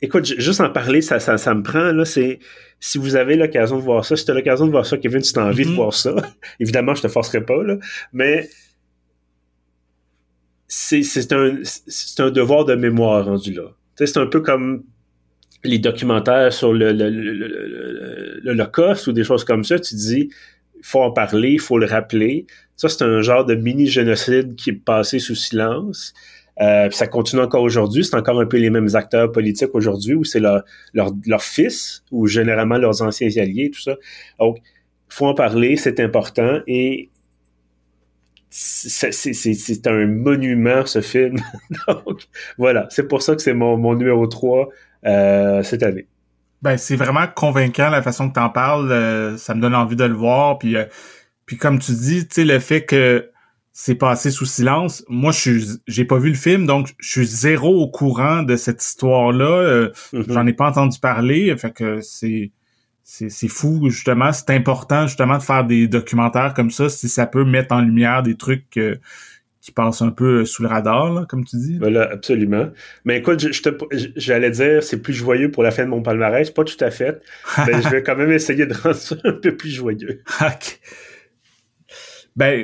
écoute, 0.01 0.25
juste 0.25 0.61
en 0.61 0.69
parler, 0.69 1.01
ça, 1.01 1.19
ça, 1.19 1.37
ça 1.37 1.53
me 1.53 1.63
prend, 1.63 1.91
là, 1.91 2.05
c'est, 2.05 2.39
si 2.79 2.97
vous 2.97 3.15
avez 3.15 3.35
l'occasion 3.35 3.77
de 3.77 3.83
voir 3.83 4.05
ça, 4.05 4.15
si 4.15 4.25
tu 4.25 4.31
as 4.31 4.33
l'occasion 4.33 4.65
de 4.65 4.71
voir 4.71 4.85
ça, 4.85 4.97
Kevin, 4.97 5.21
tu 5.21 5.37
as 5.37 5.45
envie 5.45 5.65
de 5.65 5.69
mm-hmm. 5.69 5.75
voir 5.75 5.93
ça, 5.93 6.15
évidemment, 6.59 6.95
je 6.95 7.03
te 7.03 7.07
forcerai 7.07 7.45
pas, 7.45 7.63
là, 7.63 7.77
mais 8.13 8.49
c'est, 10.67 11.33
un, 11.33 12.29
devoir 12.29 12.63
de 12.65 12.75
mémoire 12.75 13.25
rendu 13.25 13.53
là 13.53 13.73
c'est 14.05 14.17
un 14.17 14.27
peu 14.27 14.41
comme 14.41 14.83
les 15.63 15.79
documentaires 15.79 16.53
sur 16.53 16.73
le, 16.73 16.91
l'Holocauste 18.43 19.07
ou 19.07 19.11
des 19.11 19.23
choses 19.23 19.43
comme 19.43 19.63
ça. 19.63 19.79
Tu 19.79 19.95
dis, 19.95 20.29
il 20.75 20.85
faut 20.85 21.01
en 21.01 21.11
parler, 21.11 21.51
il 21.51 21.59
faut 21.59 21.77
le 21.77 21.85
rappeler. 21.85 22.45
Ça, 22.77 22.87
c'est 22.87 23.03
un 23.03 23.21
genre 23.21 23.45
de 23.45 23.55
mini-génocide 23.55 24.55
qui 24.55 24.69
est 24.69 24.73
passé 24.85 25.19
sous 25.19 25.35
silence. 25.35 26.13
Euh, 26.61 26.89
ça 26.91 27.07
continue 27.07 27.41
encore 27.41 27.63
aujourd'hui. 27.63 28.03
C'est 28.03 28.15
encore 28.15 28.39
un 28.39 28.45
peu 28.45 28.57
les 28.57 28.69
mêmes 28.69 28.95
acteurs 28.95 29.31
politiques 29.31 29.69
aujourd'hui 29.73 30.15
où 30.15 30.23
c'est 30.23 30.39
leur, 30.39 30.63
leur, 30.93 31.11
leur, 31.25 31.41
fils 31.41 32.03
ou 32.11 32.27
généralement 32.27 32.77
leurs 32.77 33.01
anciens 33.01 33.29
alliés, 33.37 33.71
tout 33.73 33.79
ça. 33.79 33.95
Donc, 34.39 34.57
faut 35.07 35.25
en 35.25 35.33
parler, 35.33 35.77
c'est 35.77 35.99
important. 35.99 36.59
Et 36.67 37.09
c'est 38.49 39.87
un 39.87 40.07
monument, 40.07 40.85
ce 40.85 41.01
film. 41.01 41.37
Donc, 41.87 42.27
voilà, 42.57 42.87
c'est 42.89 43.07
pour 43.07 43.21
ça 43.21 43.35
que 43.35 43.41
c'est 43.41 43.53
mon, 43.53 43.77
mon, 43.77 43.95
numéro 43.95 44.25
3 44.27 44.69
euh, 45.05 45.63
cette 45.63 45.83
année. 45.83 46.07
Ben, 46.61 46.77
c'est 46.77 46.95
vraiment 46.95 47.25
convaincant 47.33 47.89
la 47.89 48.01
façon 48.01 48.29
que 48.29 48.33
tu 48.33 48.39
en 48.39 48.49
parles. 48.49 48.91
Euh, 48.91 49.37
ça 49.37 49.53
me 49.55 49.61
donne 49.61 49.75
envie 49.75 49.95
de 49.95 50.03
le 50.03 50.13
voir. 50.13 50.57
Puis, 50.57 50.75
euh, 50.75 50.85
puis 51.45 51.57
comme 51.57 51.79
tu 51.79 51.91
dis, 51.93 52.27
tu 52.27 52.35
sais, 52.35 52.45
le 52.45 52.59
fait 52.59 52.83
que 52.85 53.29
c'est 53.81 53.95
passé 53.95 54.29
sous 54.29 54.45
silence. 54.45 55.05
Moi, 55.07 55.31
je 55.31 55.39
suis, 55.39 55.65
j'ai 55.87 56.03
pas 56.03 56.17
vu 56.17 56.27
le 56.27 56.35
film, 56.35 56.65
donc 56.65 56.89
je 56.99 57.11
suis 57.11 57.25
zéro 57.25 57.81
au 57.81 57.87
courant 57.87 58.43
de 58.43 58.57
cette 58.57 58.83
histoire-là. 58.83 59.87
Mm-hmm. 60.11 60.33
J'en 60.33 60.45
ai 60.47 60.51
pas 60.51 60.67
entendu 60.67 60.99
parler. 60.99 61.55
Fait 61.55 61.71
que 61.71 62.01
c'est 62.01 62.51
c'est 63.03 63.47
fou, 63.47 63.89
justement. 63.89 64.33
C'est 64.33 64.49
important, 64.49 65.07
justement, 65.07 65.37
de 65.37 65.43
faire 65.43 65.63
des 65.63 65.87
documentaires 65.87 66.53
comme 66.53 66.71
ça, 66.71 66.89
si 66.89 67.07
ça 67.07 67.25
peut 67.25 67.45
mettre 67.45 67.73
en 67.73 67.79
lumière 67.79 68.21
des 68.21 68.35
trucs 68.35 68.69
qui 68.69 69.71
passent 69.71 70.01
un 70.01 70.11
peu 70.11 70.43
sous 70.43 70.61
le 70.61 70.67
radar, 70.67 71.25
comme 71.27 71.45
tu 71.45 71.55
dis. 71.55 71.77
Voilà, 71.77 72.11
absolument. 72.11 72.71
Mais 73.05 73.19
écoute, 73.19 73.47
j'allais 74.17 74.51
dire, 74.51 74.83
c'est 74.83 75.01
plus 75.01 75.13
joyeux 75.13 75.51
pour 75.51 75.63
la 75.63 75.71
fin 75.71 75.85
de 75.85 75.89
mon 75.89 76.01
palmarès. 76.01 76.51
Pas 76.51 76.65
tout 76.65 76.83
à 76.83 76.91
fait. 76.91 77.21
mais 77.65 77.81
je 77.81 77.87
vais 77.87 78.03
quand 78.03 78.17
même 78.17 78.31
essayer 78.33 78.65
de 78.65 78.73
rendre 78.73 78.95
ça 78.95 79.15
un 79.23 79.31
peu 79.31 79.55
plus 79.55 79.69
joyeux. 79.69 80.21
Ben, 82.35 82.63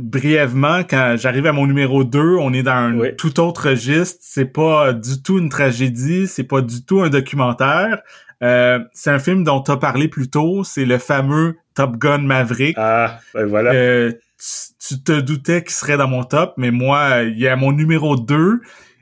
brièvement, 0.00 0.80
quand 0.80 1.16
j'arrive 1.18 1.46
à 1.46 1.52
mon 1.52 1.66
numéro 1.66 2.04
2, 2.04 2.36
on 2.36 2.52
est 2.52 2.62
dans 2.62 2.72
un 2.72 3.10
tout 3.16 3.40
autre 3.40 3.70
registre. 3.70 4.18
C'est 4.20 4.52
pas 4.52 4.92
du 4.92 5.22
tout 5.22 5.38
une 5.38 5.48
tragédie, 5.48 6.26
c'est 6.26 6.44
pas 6.44 6.60
du 6.60 6.84
tout 6.84 7.00
un 7.00 7.08
documentaire. 7.08 8.02
Euh, 8.42 8.78
c'est 8.92 9.10
un 9.10 9.18
film 9.18 9.44
dont 9.44 9.62
tu 9.62 9.70
as 9.70 9.76
parlé 9.76 10.08
plus 10.08 10.28
tôt, 10.30 10.62
c'est 10.64 10.84
le 10.84 10.98
fameux 10.98 11.56
Top 11.74 11.96
Gun 11.96 12.18
Maverick. 12.18 12.76
Ah, 12.78 13.18
ben 13.34 13.46
voilà. 13.46 13.72
Euh, 13.72 14.12
tu, 14.78 15.02
te 15.02 15.20
doutais 15.20 15.62
qu'il 15.62 15.72
serait 15.72 15.96
dans 15.96 16.08
mon 16.08 16.22
top, 16.22 16.54
mais 16.56 16.70
moi, 16.70 17.22
il 17.22 17.42
est 17.42 17.48
à 17.48 17.56
mon 17.56 17.72
numéro 17.72 18.16
2, 18.16 18.60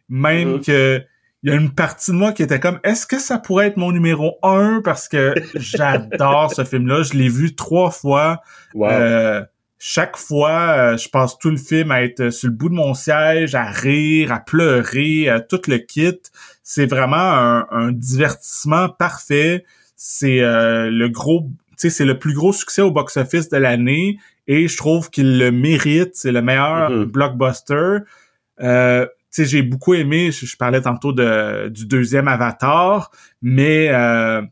même 0.08 0.56
mm-hmm. 0.56 0.64
que 0.64 1.02
il 1.42 1.50
y 1.50 1.52
a 1.52 1.56
une 1.56 1.70
partie 1.70 2.10
de 2.10 2.16
moi 2.16 2.32
qui 2.32 2.42
était 2.42 2.58
comme 2.58 2.80
est-ce 2.82 3.06
que 3.06 3.20
ça 3.20 3.38
pourrait 3.38 3.68
être 3.68 3.76
mon 3.76 3.92
numéro 3.92 4.38
1 4.42 4.80
parce 4.82 5.06
que 5.06 5.34
j'adore 5.54 6.52
ce 6.52 6.64
film-là, 6.64 7.02
je 7.02 7.12
l'ai 7.12 7.28
vu 7.28 7.54
trois 7.54 7.90
fois. 7.90 8.40
Euh, 8.74 9.42
chaque 9.78 10.16
fois, 10.16 10.96
je 10.96 11.08
passe 11.08 11.38
tout 11.38 11.50
le 11.50 11.56
film 11.56 11.90
à 11.90 12.02
être 12.02 12.30
sur 12.30 12.48
le 12.48 12.54
bout 12.54 12.68
de 12.68 12.74
mon 12.74 12.94
siège, 12.94 13.54
à 13.54 13.64
rire, 13.64 14.32
à 14.32 14.40
pleurer, 14.40 15.28
à 15.28 15.40
tout 15.40 15.60
le 15.68 15.78
kit 15.78 16.20
c'est 16.68 16.86
vraiment 16.86 17.62
un, 17.70 17.92
divertissement 17.92 18.88
parfait. 18.88 19.64
C'est 19.94 20.40
euh, 20.40 20.90
le 20.90 21.08
gros, 21.08 21.48
c'est 21.76 22.04
le 22.04 22.18
plus 22.18 22.34
gros 22.34 22.52
succès 22.52 22.82
au 22.82 22.90
box-office 22.90 23.48
de 23.50 23.56
l'année 23.56 24.18
et 24.48 24.66
je 24.66 24.76
trouve 24.76 25.08
qu'il 25.08 25.38
le 25.38 25.52
mérite. 25.52 26.16
C'est 26.16 26.32
le 26.32 26.42
meilleur 26.42 27.06
blockbuster. 27.06 27.98
Euh, 28.60 29.06
tu 29.06 29.12
sais, 29.30 29.44
j'ai 29.44 29.62
beaucoup 29.62 29.94
aimé. 29.94 30.32
Je, 30.32 30.56
parlais 30.56 30.80
tantôt 30.80 31.12
de, 31.12 31.68
du 31.68 31.86
deuxième 31.86 32.26
Avatar, 32.26 33.12
mais 33.40 33.90
euh, 33.90 34.42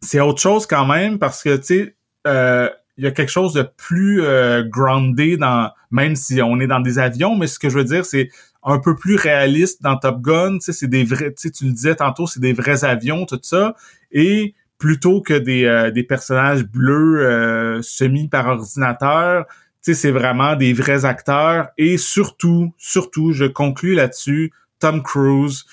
c'est 0.00 0.18
autre 0.18 0.40
chose 0.40 0.66
quand 0.66 0.86
même 0.86 1.20
parce 1.20 1.44
que 1.44 1.56
tu 1.56 1.94
sais. 2.26 2.74
Il 2.98 3.04
y 3.04 3.06
a 3.06 3.10
quelque 3.10 3.30
chose 3.30 3.54
de 3.54 3.62
plus 3.76 4.22
euh, 4.22 4.62
groundé 4.62 5.36
dans 5.36 5.70
même 5.90 6.14
si 6.16 6.42
on 6.42 6.60
est 6.60 6.66
dans 6.66 6.80
des 6.80 6.98
avions 6.98 7.36
mais 7.36 7.46
ce 7.46 7.58
que 7.58 7.68
je 7.68 7.78
veux 7.78 7.84
dire 7.84 8.04
c'est 8.04 8.28
un 8.62 8.78
peu 8.78 8.94
plus 8.94 9.16
réaliste 9.16 9.82
dans 9.82 9.96
Top 9.96 10.20
Gun. 10.20 10.58
Tu 10.58 10.66
sais, 10.66 10.72
c'est 10.72 10.88
des 10.88 11.04
vrais, 11.04 11.32
tu, 11.32 11.48
sais, 11.48 11.50
tu 11.50 11.64
le 11.64 11.72
disais 11.72 11.96
tantôt, 11.96 12.26
c'est 12.26 12.40
des 12.40 12.52
vrais 12.52 12.84
avions, 12.84 13.26
tout 13.26 13.40
ça. 13.42 13.74
Et 14.10 14.54
plutôt 14.78 15.20
que 15.20 15.34
des, 15.34 15.64
euh, 15.64 15.90
des 15.90 16.02
personnages 16.02 16.64
bleus 16.64 17.26
euh, 17.26 17.82
semi 17.82 18.28
par 18.28 18.46
ordinateur, 18.46 19.46
tu 19.46 19.92
sais, 19.92 19.94
c'est 19.94 20.10
vraiment 20.10 20.54
des 20.54 20.72
vrais 20.72 21.04
acteurs. 21.04 21.68
Et 21.76 21.98
surtout, 21.98 22.72
surtout, 22.78 23.32
je 23.32 23.44
conclus 23.44 23.94
là-dessus, 23.94 24.52
Tom 24.78 25.02
Cruise, 25.02 25.64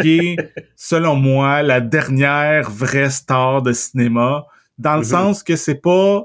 qui 0.00 0.18
est, 0.18 0.36
selon 0.76 1.16
moi, 1.16 1.62
la 1.62 1.80
dernière 1.80 2.70
vraie 2.70 3.10
star 3.10 3.62
de 3.62 3.72
cinéma, 3.72 4.46
dans 4.78 4.96
le 4.96 5.02
mm-hmm. 5.02 5.10
sens 5.10 5.42
que 5.42 5.56
c'est 5.56 5.80
pas 5.80 6.24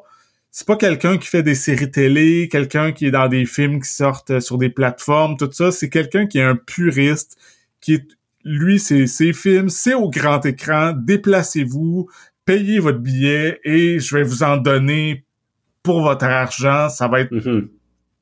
c'est 0.55 0.67
pas 0.67 0.75
quelqu'un 0.75 1.17
qui 1.17 1.27
fait 1.27 1.41
des 1.41 1.55
séries 1.55 1.89
télé, 1.89 2.47
quelqu'un 2.47 2.91
qui 2.91 3.07
est 3.07 3.11
dans 3.11 3.27
des 3.27 3.47
films 3.47 3.81
qui 3.81 3.89
sortent 3.89 4.29
euh, 4.29 4.39
sur 4.39 4.59
des 4.59 4.69
plateformes, 4.69 5.35
tout 5.35 5.49
ça. 5.51 5.71
C'est 5.71 5.89
quelqu'un 5.89 6.27
qui 6.27 6.37
est 6.37 6.43
un 6.43 6.55
puriste, 6.55 7.37
qui 7.81 7.95
est, 7.95 8.07
lui, 8.45 8.79
c'est 8.79 9.07
ses 9.07 9.33
films, 9.33 9.69
c'est 9.69 9.95
au 9.95 10.11
grand 10.11 10.45
écran. 10.45 10.93
Déplacez-vous, 10.95 12.07
payez 12.45 12.77
votre 12.77 12.99
billet 12.99 13.61
et 13.63 13.99
je 13.99 14.15
vais 14.15 14.21
vous 14.21 14.43
en 14.43 14.57
donner 14.57 15.25
pour 15.81 16.03
votre 16.03 16.25
argent. 16.25 16.87
Ça 16.87 17.07
va 17.07 17.21
être 17.21 17.31
mm-hmm. 17.31 17.69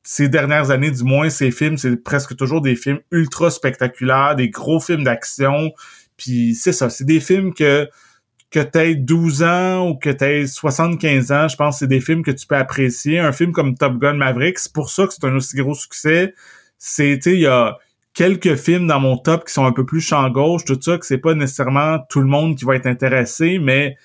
ces 0.03 0.29
dernières 0.29 0.71
années, 0.71 0.91
du 0.91 1.03
moins, 1.03 1.29
ces 1.29 1.51
films, 1.51 1.77
c'est 1.77 1.97
presque 1.97 2.38
toujours 2.38 2.61
des 2.61 2.77
films 2.77 3.01
ultra 3.11 3.51
spectaculaires, 3.51 4.38
des 4.38 4.49
gros 4.49 4.79
films 4.79 5.03
d'action. 5.03 5.73
Puis 6.15 6.55
c'est 6.55 6.71
ça, 6.71 6.89
c'est 6.89 7.03
des 7.03 7.19
films 7.19 7.53
que 7.53 7.89
que 8.52 8.60
tu 8.60 8.97
12 8.97 9.43
ans 9.43 9.88
ou 9.88 9.95
que 9.95 10.10
tu 10.10 10.47
75 10.47 11.32
ans, 11.32 11.47
je 11.47 11.56
pense 11.56 11.76
que 11.76 11.80
c'est 11.80 11.88
des 11.88 12.02
films 12.02 12.22
que 12.22 12.32
tu 12.32 12.45
peux 12.45 12.58
apprécier. 12.58 13.20
Un 13.20 13.32
film 13.32 13.54
comme 13.54 13.76
Top 13.76 13.97
Gun 13.97 14.16
Maverick, 14.16 14.60
c'est 14.60 14.74
pour 14.74 14.89
ça 14.89 15.08
que 15.08 15.14
c'est 15.14 15.24
un 15.26 15.36
aussi 15.36 15.56
gros 15.56 15.74
succès. 15.74 16.34
C'est, 16.78 17.18
tu 17.22 17.34
il 17.34 17.41
y 17.41 17.47
a 17.47 17.78
quelques 18.14 18.56
films 18.56 18.88
dans 18.88 18.99
mon 18.99 19.18
top 19.18 19.45
qui 19.45 19.54
sont 19.54 19.66
un 19.66 19.72
peu 19.72 19.86
plus 19.86 20.02
champ 20.02 20.30
gauche, 20.30 20.66
tout 20.66 20.78
ça, 20.82 20.97
que 20.97 21.06
c'est 21.06 21.18
pas 21.18 21.34
nécessairement 21.34 21.99
tout 22.10 22.20
le 22.20 22.28
monde 22.28 22.58
qui 22.58 22.66
va 22.66 22.76
être 22.76 22.88
intéressé, 22.88 23.58
mais 23.58 23.97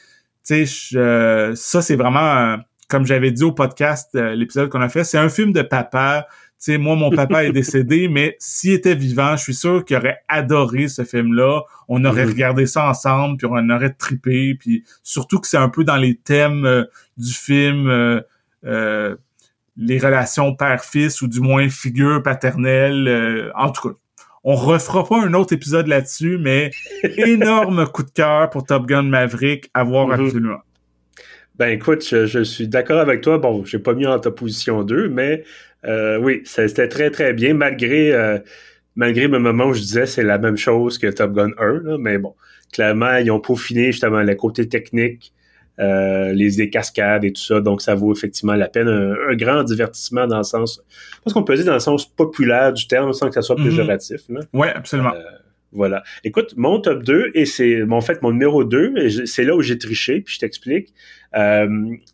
tu 0.47 0.65
sais, 0.67 1.55
ça 1.57 1.83
c'est 1.83 1.97
vraiment, 1.97 2.57
comme 2.89 3.05
j'avais 3.05 3.33
dit 3.33 3.43
au 3.43 3.53
podcast, 3.53 4.11
euh, 4.15 4.37
l'épisode 4.37 4.69
qu'on 4.69 4.81
a 4.81 4.89
fait, 4.89 5.03
c'est 5.03 5.19
un 5.19 5.29
film 5.29 5.53
de 5.53 5.63
papa. 5.63 6.29
Sais, 6.59 6.79
moi, 6.79 6.97
mon 6.97 7.11
papa 7.11 7.45
est 7.45 7.53
décédé, 7.53 8.09
mais 8.11 8.37
s'il 8.39 8.73
était 8.73 8.95
vivant, 8.95 9.37
je 9.37 9.43
suis 9.43 9.55
sûr 9.55 9.85
qu'il 9.85 9.97
aurait 9.97 10.19
adoré 10.29 10.89
ce 10.89 11.05
film-là. 11.05 11.63
On 11.89 12.05
aurait 12.05 12.25
regardé 12.25 12.67
ça 12.67 12.89
ensemble, 12.89 13.37
puis 13.37 13.47
on 13.51 13.71
aurait 13.71 13.93
trippé, 13.93 14.55
puis 14.55 14.85
surtout 15.03 15.41
que 15.41 15.47
c'est 15.47 15.57
un 15.57 15.69
peu 15.69 15.85
dans 15.85 15.97
les 15.97 16.17
thèmes 16.17 16.65
euh, 16.65 16.85
du 17.17 17.33
film, 17.33 17.89
euh, 17.89 18.21
euh, 18.65 19.17
les 19.77 19.99
relations 19.99 20.55
père-fils, 20.55 21.23
ou 21.23 21.29
du 21.29 21.41
moins 21.41 21.69
figure 21.69 22.23
paternelle. 22.23 23.53
en 23.55 23.71
tout 23.71 23.91
cas, 23.91 23.95
on 24.49 24.55
refera 24.55 25.05
pas 25.05 25.21
un 25.21 25.35
autre 25.35 25.53
épisode 25.53 25.89
là-dessus, 25.89 26.39
mais 26.39 26.71
énorme 27.17 27.87
coup 27.87 28.05
de 28.05 28.11
cœur 28.11 28.49
pour 28.49 28.65
Top 28.65 28.87
Gun 28.87 29.03
Maverick 29.03 29.71
à 29.75 29.83
voir 29.85 30.07
Mhm. 30.07 30.27
absolument. 30.27 30.59
Ben 31.57 31.69
écoute, 31.69 32.07
je, 32.07 32.27
je 32.27 32.43
suis 32.43 32.69
d'accord 32.69 32.99
avec 32.99 33.23
toi. 33.23 33.39
Bon, 33.39 33.65
j'ai 33.65 33.79
pas 33.79 33.95
mis 33.95 34.07
en 34.07 34.19
ta 34.19 34.31
position 34.31 34.85
2, 34.85 35.09
mais 35.09 35.43
euh, 35.85 36.19
oui, 36.19 36.43
ça- 36.45 36.67
c'était 36.69 36.89
très 36.89 37.11
très 37.11 37.33
bien, 37.33 37.55
malgré 37.55 38.13
euh, 38.13 38.39
malgré 38.97 39.29
le 39.29 39.39
moment 39.39 39.67
où 39.67 39.75
je 39.75 39.81
disais 39.81 40.07
c'est 40.07 40.23
la 40.23 40.39
même 40.39 40.57
chose 40.57 40.99
que 40.99 41.07
Top 41.09 41.33
Gun 41.35 41.51
1, 41.59 41.81
là, 41.85 41.97
mais 41.99 42.19
bon, 42.19 42.35
clairement, 42.73 43.17
ils 43.17 43.31
ont 43.31 43.41
peaufiné 43.41 43.93
justement 43.93 44.23
le 44.23 44.35
côté 44.35 44.69
technique, 44.69 45.33
euh, 45.79 46.33
les, 46.33 46.51
les 46.51 46.71
cascades 46.71 47.25
et 47.25 47.33
tout 47.33 47.43
ça, 47.43 47.61
donc 47.61 47.83
ça 47.83 47.95
vaut 47.95 48.13
effectivement 48.15 48.55
la 48.55 48.69
peine. 48.69 48.89
Un, 48.89 49.15
un 49.31 49.37
grand 49.37 49.63
divertissement 49.65 50.27
dans 50.27 50.39
le 50.39 50.43
sens, 50.45 50.83
parce 51.23 51.35
qu'on 51.35 51.43
peut 51.45 51.55
dire 51.57 51.67
dans 51.67 51.75
le 51.75 51.79
sens 51.81 52.07
populaire 52.07 52.73
du 52.73 52.87
terme, 52.89 53.13
sans 53.13 53.29
que 53.29 53.35
ça 53.35 53.43
soit 53.43 53.59
Mhm. 53.59 53.65
péjoratif. 53.65 54.23
Ouais, 54.55 54.73
absolument. 54.73 55.15
Euh, 55.15 55.21
Voilà. 55.73 56.03
Écoute, 56.25 56.55
mon 56.57 56.81
top 56.81 57.03
2, 57.03 57.31
et 57.35 57.45
c'est 57.45 57.83
en 57.83 58.01
fait 58.01 58.23
mon 58.23 58.31
numéro 58.33 58.65
2, 58.65 58.95
et 58.97 59.11
je- 59.11 59.25
c'est 59.27 59.45
là 59.45 59.55
où 59.55 59.61
j'ai 59.61 59.77
triché, 59.77 60.23
puis 60.23 60.35
je 60.37 60.39
t'explique. 60.41 60.95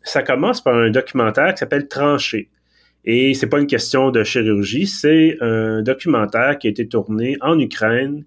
Ça 0.03 0.21
commence 0.23 0.61
par 0.61 0.75
un 0.75 0.89
documentaire 0.89 1.53
qui 1.53 1.59
s'appelle 1.59 1.87
Tranché. 1.87 2.49
Et 3.05 3.33
c'est 3.33 3.47
pas 3.47 3.59
une 3.59 3.67
question 3.67 4.11
de 4.11 4.23
chirurgie, 4.23 4.87
c'est 4.87 5.37
un 5.41 5.81
documentaire 5.81 6.57
qui 6.57 6.67
a 6.67 6.69
été 6.69 6.87
tourné 6.87 7.37
en 7.41 7.59
Ukraine 7.59 8.23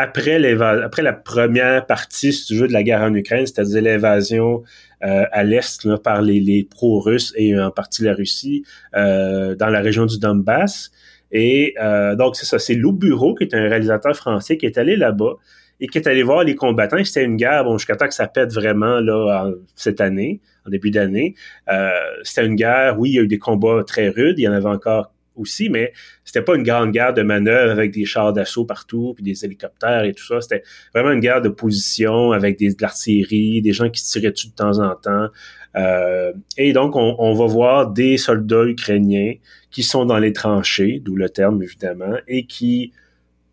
après, 0.00 0.42
après 0.54 1.02
la 1.02 1.12
première 1.12 1.84
partie, 1.84 2.32
si 2.32 2.46
tu 2.46 2.56
veux, 2.56 2.68
de 2.68 2.72
la 2.72 2.82
guerre 2.82 3.02
en 3.02 3.14
Ukraine, 3.14 3.46
c'est-à-dire 3.46 3.82
l'invasion 3.82 4.62
euh, 5.04 5.24
à 5.30 5.44
l'est 5.44 5.86
par 6.02 6.22
les, 6.22 6.40
les 6.40 6.64
pro-russes 6.64 7.34
et 7.36 7.58
en 7.58 7.70
partie 7.70 8.02
la 8.02 8.14
Russie 8.14 8.64
euh, 8.96 9.54
dans 9.54 9.68
la 9.68 9.80
région 9.80 10.06
du 10.06 10.18
Donbass. 10.18 10.90
Et 11.32 11.74
euh, 11.82 12.16
donc, 12.16 12.36
c'est 12.36 12.46
ça, 12.46 12.58
c'est 12.58 12.74
Lou 12.74 12.92
Bureau, 12.92 13.34
qui 13.34 13.44
est 13.44 13.54
un 13.54 13.68
réalisateur 13.68 14.16
français, 14.16 14.56
qui 14.56 14.64
est 14.64 14.78
allé 14.78 14.96
là-bas 14.96 15.34
et 15.80 15.86
qui 15.86 15.98
est 15.98 16.06
allé 16.06 16.22
voir 16.22 16.44
les 16.44 16.54
combattants. 16.54 17.02
C'était 17.04 17.24
une 17.24 17.36
guerre, 17.36 17.64
bon, 17.64 17.76
jusqu'à 17.76 17.96
temps 17.96 18.08
que 18.08 18.14
ça 18.14 18.26
pète 18.26 18.54
vraiment 18.54 19.00
là 19.00 19.50
cette 19.76 20.00
année, 20.00 20.40
début 20.70 20.90
d'année. 20.90 21.34
Euh, 21.70 21.90
c'était 22.22 22.46
une 22.46 22.56
guerre, 22.56 22.98
oui, 22.98 23.10
il 23.10 23.14
y 23.14 23.18
a 23.18 23.22
eu 23.22 23.28
des 23.28 23.38
combats 23.38 23.82
très 23.86 24.08
rudes, 24.08 24.38
il 24.38 24.42
y 24.42 24.48
en 24.48 24.52
avait 24.52 24.66
encore 24.66 25.12
aussi, 25.36 25.68
mais 25.70 25.92
c'était 26.24 26.42
pas 26.42 26.54
une 26.54 26.62
grande 26.62 26.92
guerre 26.92 27.14
de 27.14 27.22
manœuvre 27.22 27.72
avec 27.72 27.92
des 27.92 28.04
chars 28.04 28.32
d'assaut 28.32 28.64
partout, 28.64 29.14
puis 29.14 29.24
des 29.24 29.44
hélicoptères 29.44 30.04
et 30.04 30.12
tout 30.12 30.24
ça. 30.24 30.40
C'était 30.40 30.62
vraiment 30.94 31.12
une 31.12 31.20
guerre 31.20 31.40
de 31.40 31.48
position 31.48 32.32
avec 32.32 32.58
de 32.58 32.74
l'artillerie, 32.80 33.62
des 33.62 33.72
gens 33.72 33.90
qui 33.90 34.00
se 34.00 34.12
tiraient 34.12 34.32
dessus 34.32 34.48
de 34.48 34.54
temps 34.54 34.78
en 34.78 34.94
temps. 34.94 35.28
Euh, 35.76 36.32
et 36.56 36.72
donc, 36.72 36.96
on, 36.96 37.16
on 37.18 37.34
va 37.34 37.46
voir 37.46 37.90
des 37.90 38.16
soldats 38.16 38.64
ukrainiens 38.64 39.34
qui 39.70 39.82
sont 39.82 40.04
dans 40.04 40.18
les 40.18 40.32
tranchées, 40.32 41.00
d'où 41.02 41.16
le 41.16 41.28
terme 41.28 41.62
évidemment, 41.62 42.16
et 42.26 42.46
qui 42.46 42.92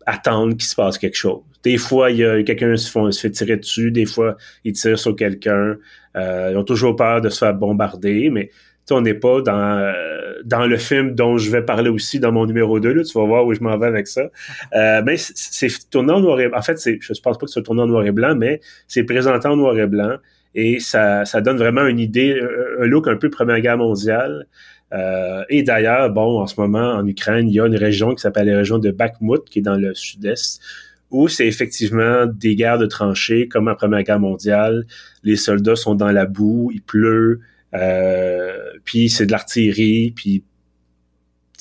attendent 0.04 0.56
qu'il 0.56 0.68
se 0.68 0.74
passe 0.74 0.98
quelque 0.98 1.16
chose. 1.16 1.42
Des 1.64 1.76
fois, 1.76 2.10
il 2.10 2.18
y 2.18 2.24
a 2.24 2.42
quelqu'un 2.42 2.76
se, 2.76 2.88
se 3.10 3.20
fait 3.20 3.30
tirer 3.30 3.56
dessus, 3.56 3.90
des 3.90 4.06
fois, 4.06 4.36
ils 4.64 4.72
tirent 4.72 4.98
sur 4.98 5.16
quelqu'un. 5.16 5.76
Euh, 6.16 6.50
ils 6.52 6.56
ont 6.56 6.64
toujours 6.64 6.96
peur 6.96 7.20
de 7.20 7.28
se 7.28 7.38
faire 7.38 7.54
bombarder, 7.54 8.30
mais 8.30 8.50
on 8.90 9.00
n'est 9.02 9.14
pas 9.14 9.42
dans, 9.42 9.78
euh, 9.78 9.92
dans 10.44 10.66
le 10.66 10.76
film 10.78 11.14
dont 11.14 11.36
je 11.36 11.50
vais 11.50 11.62
parler 11.62 11.90
aussi 11.90 12.20
dans 12.20 12.32
mon 12.32 12.46
numéro 12.46 12.80
2. 12.80 12.92
Là, 12.94 13.02
tu 13.04 13.18
vas 13.18 13.26
voir 13.26 13.44
où 13.44 13.52
je 13.52 13.60
m'en 13.60 13.76
vais 13.76 13.86
avec 13.86 14.06
ça. 14.06 14.30
Euh, 14.74 15.02
mais 15.04 15.16
c'est- 15.18 15.90
tourné 15.90 16.12
en 16.12 16.20
noir 16.20 16.40
et 16.40 16.50
En 16.54 16.62
fait, 16.62 16.80
je 16.82 16.90
ne 16.90 17.20
pense 17.22 17.38
pas 17.38 17.46
que 17.46 17.50
c'est 17.50 17.62
tourné 17.62 17.82
en 17.82 17.86
noir 17.86 18.06
et 18.06 18.12
blanc, 18.12 18.34
mais 18.34 18.60
c'est 18.86 19.04
présenté 19.04 19.46
en 19.48 19.56
noir 19.56 19.78
et 19.78 19.86
blanc. 19.86 20.16
Et 20.54 20.80
ça, 20.80 21.24
ça 21.26 21.40
donne 21.42 21.58
vraiment 21.58 21.86
une 21.86 21.98
idée, 21.98 22.40
un 22.80 22.86
look 22.86 23.06
un 23.08 23.16
peu 23.16 23.28
Première 23.30 23.60
Guerre 23.60 23.76
mondiale. 23.76 24.46
Euh, 24.94 25.42
et 25.50 25.62
d'ailleurs, 25.62 26.10
bon, 26.10 26.40
en 26.40 26.46
ce 26.46 26.58
moment, 26.58 26.92
en 26.94 27.06
Ukraine, 27.06 27.48
il 27.48 27.54
y 27.54 27.60
a 27.60 27.66
une 27.66 27.76
région 27.76 28.14
qui 28.14 28.22
s'appelle 28.22 28.48
la 28.48 28.56
région 28.56 28.78
de 28.78 28.90
Bakhmut, 28.90 29.44
qui 29.50 29.58
est 29.58 29.62
dans 29.62 29.76
le 29.76 29.94
sud-est, 29.94 30.60
où 31.10 31.28
c'est 31.28 31.46
effectivement 31.46 32.26
des 32.26 32.54
guerres 32.54 32.78
de 32.78 32.86
tranchées, 32.86 33.48
comme 33.48 33.68
en 33.68 33.74
Première 33.74 34.02
Guerre 34.02 34.20
mondiale. 34.20 34.86
Les 35.24 35.36
soldats 35.36 35.76
sont 35.76 35.94
dans 35.94 36.12
la 36.12 36.26
boue, 36.26 36.70
il 36.72 36.82
pleut, 36.82 37.40
euh, 37.74 38.56
puis 38.84 39.08
c'est 39.08 39.26
de 39.26 39.32
l'artillerie, 39.32 40.12
puis 40.14 40.44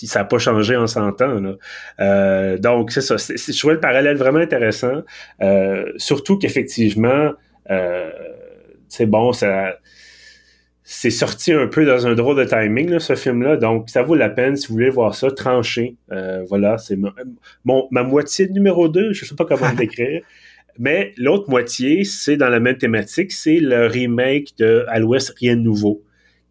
ça 0.06 0.20
n'a 0.20 0.26
pas 0.26 0.38
changé 0.38 0.76
en 0.76 0.86
100 0.86 1.22
ans. 1.22 1.40
Là. 1.40 1.54
Euh, 2.00 2.58
donc, 2.58 2.92
c'est 2.92 3.02
ça. 3.02 3.16
Je 3.18 3.58
trouvais 3.58 3.74
le 3.74 3.80
parallèle 3.80 4.18
vraiment 4.18 4.40
intéressant. 4.40 5.02
Euh, 5.42 5.92
surtout 5.98 6.38
qu'effectivement, 6.38 7.32
euh, 7.72 8.12
c'est 8.88 9.08
bon, 9.08 9.34
ça 9.34 9.78
c'est 10.90 11.10
sorti 11.10 11.52
un 11.52 11.68
peu 11.68 11.84
dans 11.86 12.08
un 12.08 12.16
drôle 12.16 12.38
de 12.38 12.46
timing, 12.46 12.90
là, 12.90 13.00
ce 13.00 13.14
film-là. 13.14 13.58
Donc, 13.58 13.90
ça 13.90 14.04
vaut 14.04 14.16
la 14.16 14.30
peine 14.30 14.56
si 14.56 14.68
vous 14.70 14.76
voulez 14.76 14.90
voir 14.90 15.16
ça, 15.16 15.30
tranché. 15.30 15.98
Euh, 16.14 16.46
voilà, 16.48 16.78
c'est 16.78 16.96
mon, 16.96 17.12
mon- 17.66 17.90
ma 17.92 18.04
moitié 18.04 18.48
de 18.48 18.54
numéro 18.54 18.88
2, 18.88 19.12
je 19.12 19.26
sais 19.26 19.36
pas 19.36 19.44
comment 19.44 19.70
le 19.70 19.76
décrire. 19.78 20.22
Mais 20.80 21.14
l'autre 21.18 21.50
moitié, 21.50 22.06
c'est 22.06 22.38
dans 22.38 22.48
la 22.48 22.62
même 22.62 22.78
thématique, 22.78 23.34
c'est 23.34 23.60
le 23.60 23.88
remake 23.88 24.58
de 24.60 24.86
À 24.88 25.00
l'Ouest, 25.00 25.36
rien 25.38 25.58
de 25.58 25.62
nouveau, 25.62 26.04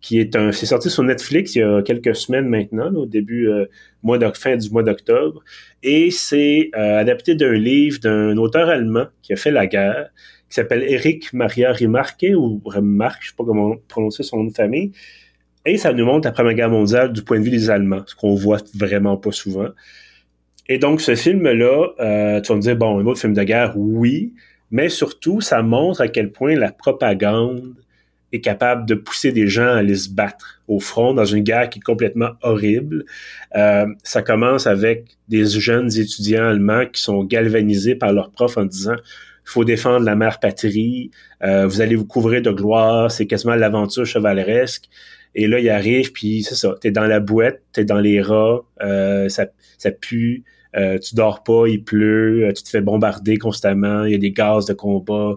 qui 0.02 0.20
est 0.20 0.36
un, 0.36 0.52
c'est 0.52 0.66
sorti 0.66 0.90
sur 0.90 1.02
Netflix 1.02 1.56
il 1.56 1.60
y 1.60 1.62
a 1.62 1.80
quelques 1.80 2.14
semaines 2.14 2.46
maintenant, 2.46 2.90
là, 2.90 2.98
au 2.98 3.06
début, 3.06 3.48
euh, 3.48 3.64
mois 4.02 4.18
de, 4.18 4.30
fin 4.34 4.54
du 4.54 4.68
mois 4.68 4.82
d'octobre. 4.82 5.42
Et 5.82 6.10
c'est 6.10 6.68
euh, 6.76 6.98
adapté 6.98 7.36
d'un 7.36 7.54
livre 7.54 8.00
d'un 8.00 8.36
auteur 8.36 8.68
allemand 8.68 9.06
qui 9.22 9.32
a 9.32 9.36
fait 9.36 9.50
la 9.50 9.66
guerre, 9.66 10.10
qui 10.48 10.54
s'appelle 10.54 10.84
Eric 10.88 11.32
Maria 11.32 11.72
Remarque, 11.72 12.26
ou 12.36 12.60
Remarque, 12.64 13.22
je 13.22 13.28
sais 13.28 13.34
pas 13.36 13.44
comment 13.44 13.76
prononcer 13.88 14.22
son 14.22 14.38
nom 14.38 14.44
de 14.44 14.54
famille. 14.54 14.92
Et 15.64 15.78
ça 15.78 15.92
nous 15.92 16.04
montre 16.04 16.28
la 16.28 16.32
Première 16.32 16.54
Guerre 16.54 16.70
mondiale 16.70 17.12
du 17.12 17.22
point 17.22 17.38
de 17.38 17.44
vue 17.44 17.50
des 17.50 17.70
Allemands, 17.70 18.02
ce 18.06 18.14
qu'on 18.14 18.34
voit 18.34 18.58
vraiment 18.74 19.16
pas 19.16 19.32
souvent. 19.32 19.68
Et 20.68 20.78
donc, 20.78 21.00
ce 21.00 21.14
film-là, 21.14 21.88
euh, 22.00 22.40
tu 22.40 22.48
vas 22.48 22.56
me 22.56 22.60
dire, 22.60 22.76
bon, 22.76 23.00
un 23.00 23.06
autre 23.06 23.20
film 23.20 23.34
de 23.34 23.42
guerre, 23.42 23.74
oui, 23.76 24.32
mais 24.70 24.88
surtout, 24.88 25.40
ça 25.40 25.62
montre 25.62 26.00
à 26.00 26.08
quel 26.08 26.32
point 26.32 26.54
la 26.54 26.72
propagande 26.72 27.74
est 28.32 28.40
capable 28.40 28.86
de 28.86 28.94
pousser 28.94 29.32
des 29.32 29.46
gens 29.46 29.66
à 29.66 29.76
aller 29.76 29.94
se 29.94 30.10
battre 30.10 30.60
au 30.66 30.80
front 30.80 31.14
dans 31.14 31.24
une 31.24 31.44
guerre 31.44 31.70
qui 31.70 31.78
est 31.78 31.82
complètement 31.82 32.30
horrible. 32.42 33.04
Euh, 33.54 33.86
ça 34.02 34.22
commence 34.22 34.66
avec 34.66 35.16
des 35.28 35.46
jeunes 35.46 35.96
étudiants 35.96 36.44
allemands 36.44 36.86
qui 36.86 37.00
sont 37.00 37.22
galvanisés 37.24 37.94
par 37.94 38.12
leurs 38.12 38.30
profs 38.30 38.58
en 38.58 38.64
disant 38.64 38.96
faut 39.46 39.64
défendre 39.64 40.04
la 40.04 40.16
mère 40.16 40.40
patrie, 40.40 41.10
euh, 41.42 41.66
vous 41.66 41.80
allez 41.80 41.94
vous 41.94 42.04
couvrir 42.04 42.42
de 42.42 42.50
gloire, 42.50 43.10
c'est 43.10 43.26
quasiment 43.26 43.54
l'aventure 43.54 44.04
chevaleresque. 44.04 44.86
Et 45.34 45.46
là, 45.46 45.60
il 45.60 45.68
arrive, 45.68 46.12
puis 46.12 46.42
c'est 46.42 46.54
ça, 46.54 46.74
t'es 46.80 46.90
dans 46.90 47.04
la 47.04 47.20
bouette, 47.20 47.62
t'es 47.72 47.84
dans 47.84 48.00
les 48.00 48.20
rats, 48.20 48.60
euh, 48.82 49.28
ça, 49.28 49.46
ça 49.78 49.90
pue, 49.92 50.44
euh, 50.76 50.98
tu 50.98 51.14
dors 51.14 51.42
pas, 51.42 51.66
il 51.68 51.84
pleut, 51.84 52.46
euh, 52.46 52.52
tu 52.52 52.62
te 52.62 52.70
fais 52.70 52.80
bombarder 52.80 53.36
constamment, 53.36 54.04
il 54.04 54.12
y 54.12 54.14
a 54.14 54.18
des 54.18 54.32
gaz 54.32 54.66
de 54.66 54.72
combat, 54.72 55.34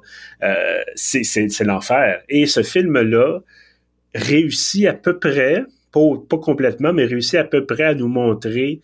c'est 0.95 1.64
l'enfer. 1.64 2.22
Et 2.30 2.45
ce 2.45 2.64
film-là 2.64 3.41
réussit 4.16 4.88
à 4.88 4.93
peu 4.93 5.20
près, 5.20 5.64
pas, 5.91 5.99
pas 6.30 6.38
complètement, 6.38 6.93
mais 6.93 7.05
réussit 7.05 7.36
à 7.36 7.43
peu 7.43 7.66
près 7.66 7.84
à 7.84 7.93
nous 7.93 8.07
montrer 8.07 8.82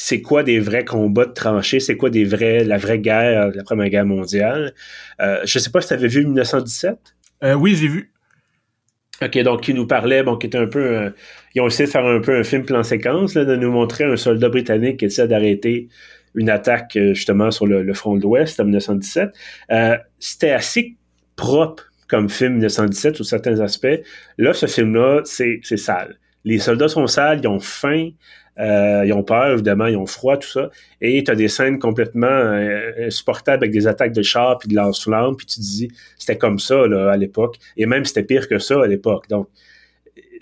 c'est 0.00 0.22
quoi 0.22 0.44
des 0.44 0.60
vrais 0.60 0.84
combats 0.84 1.26
de 1.26 1.32
tranchées, 1.32 1.80
c'est 1.80 1.96
quoi 1.96 2.08
des 2.08 2.24
vrais, 2.24 2.62
la 2.62 2.78
vraie 2.78 3.00
guerre, 3.00 3.50
la 3.52 3.64
Première 3.64 3.88
Guerre 3.88 4.06
mondiale? 4.06 4.72
Euh, 5.20 5.40
je 5.44 5.58
sais 5.58 5.70
pas 5.70 5.80
si 5.80 5.88
tu 5.88 5.94
avais 5.94 6.06
vu 6.06 6.24
1917. 6.24 6.96
Euh, 7.42 7.54
oui, 7.54 7.74
j'ai 7.74 7.88
vu. 7.88 8.12
OK, 9.20 9.36
donc 9.38 9.62
qui 9.62 9.74
nous 9.74 9.88
parlait, 9.88 10.22
bon, 10.22 10.36
qui 10.36 10.46
était 10.46 10.56
un 10.58 10.68
peu... 10.68 10.78
euh, 10.78 11.10
ils 11.56 11.60
ont 11.60 11.66
essayé 11.66 11.86
de 11.88 11.90
faire 11.90 12.06
un 12.06 12.20
peu 12.20 12.38
un 12.38 12.44
film 12.44 12.64
plan 12.64 12.84
séquence, 12.84 13.34
là, 13.34 13.44
de 13.44 13.56
nous 13.56 13.72
montrer 13.72 14.04
un 14.04 14.16
soldat 14.16 14.48
britannique 14.48 14.98
qui 14.98 15.06
essaie 15.06 15.26
d'arrêter 15.26 15.88
une 16.36 16.48
attaque 16.48 16.94
euh, 16.96 17.12
justement 17.14 17.50
sur 17.50 17.66
le, 17.66 17.82
le 17.82 17.92
front 17.92 18.16
de 18.16 18.22
l'Ouest 18.22 18.60
en 18.60 18.64
1917. 18.66 19.30
Euh, 19.72 19.96
C'était 20.20 20.52
assez 20.52 20.96
propre 21.34 21.90
comme 22.08 22.28
film 22.28 22.52
1917 22.52 23.16
sur 23.16 23.24
certains 23.24 23.58
aspects. 23.58 24.00
Là, 24.38 24.54
ce 24.54 24.66
film-là, 24.66 25.22
c'est 25.24 25.58
c'est 25.64 25.76
sale. 25.76 26.20
Les 26.44 26.60
soldats 26.60 26.88
sont 26.88 27.08
sales, 27.08 27.40
ils 27.42 27.48
ont 27.48 27.58
faim, 27.58 28.10
euh, 28.58 29.04
ils 29.06 29.12
ont 29.12 29.22
peur, 29.22 29.52
évidemment, 29.52 29.86
ils 29.86 29.96
ont 29.96 30.06
froid, 30.06 30.36
tout 30.36 30.48
ça. 30.48 30.70
Et 31.00 31.22
tu 31.22 31.30
as 31.30 31.34
des 31.34 31.48
scènes 31.48 31.78
complètement 31.78 32.26
euh, 32.26 33.06
insupportables 33.06 33.64
avec 33.64 33.72
des 33.72 33.86
attaques 33.86 34.12
de 34.12 34.22
chars 34.22 34.58
puis 34.58 34.68
de 34.68 34.74
lance-flammes, 34.74 35.36
puis 35.36 35.46
tu 35.46 35.56
te 35.56 35.60
dis, 35.60 35.88
c'était 36.18 36.38
comme 36.38 36.58
ça 36.58 36.86
là, 36.86 37.10
à 37.12 37.16
l'époque. 37.16 37.56
Et 37.76 37.86
même, 37.86 38.04
c'était 38.04 38.24
pire 38.24 38.48
que 38.48 38.58
ça 38.58 38.82
à 38.82 38.86
l'époque. 38.86 39.28
Donc, 39.28 39.48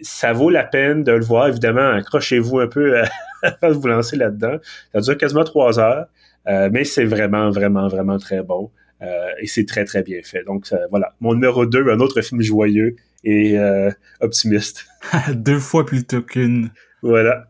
ça 0.01 0.33
vaut 0.33 0.51
la 0.51 0.65
peine 0.65 1.05
de 1.05 1.13
le 1.13 1.25
voir. 1.25 1.49
Évidemment, 1.49 1.91
accrochez-vous 1.91 2.59
un 2.61 2.67
peu 2.67 3.03
avant 3.43 3.75
de 3.75 3.79
vous 3.79 3.89
lancer 3.89 4.17
là-dedans. 4.17 4.59
Ça 4.95 5.01
dure 5.01 5.19
quasiment 5.19 5.45
trois 5.45 5.79
heures, 5.79 6.07
euh, 6.49 6.69
mais 6.73 6.85
c'est 6.85 7.05
vraiment, 7.05 7.51
vraiment, 7.51 7.89
vraiment 7.89 8.19
très 8.19 8.43
bon. 8.43 8.71
Euh, 9.03 9.29
et 9.41 9.47
c'est 9.47 9.67
très, 9.67 9.85
très 9.85 10.03
bien 10.03 10.21
fait. 10.23 10.43
Donc, 10.45 10.67
ça, 10.67 10.79
voilà. 10.91 11.15
Mon 11.21 11.35
numéro 11.35 11.67
2, 11.67 11.91
un 11.91 12.01
autre 12.01 12.21
film 12.23 12.41
joyeux 12.41 12.97
et 13.25 13.59
euh, 13.59 13.91
optimiste. 14.21 14.87
Deux 15.35 15.59
fois 15.59 15.85
plutôt 15.85 16.23
qu'une. 16.23 16.71
Voilà. 17.03 17.47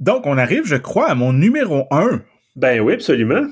Donc, 0.00 0.26
on 0.26 0.38
arrive, 0.38 0.64
je 0.64 0.76
crois, 0.76 1.10
à 1.10 1.14
mon 1.14 1.32
numéro 1.32 1.86
1. 1.90 2.20
Ben 2.56 2.80
oui, 2.80 2.94
absolument. 2.94 3.46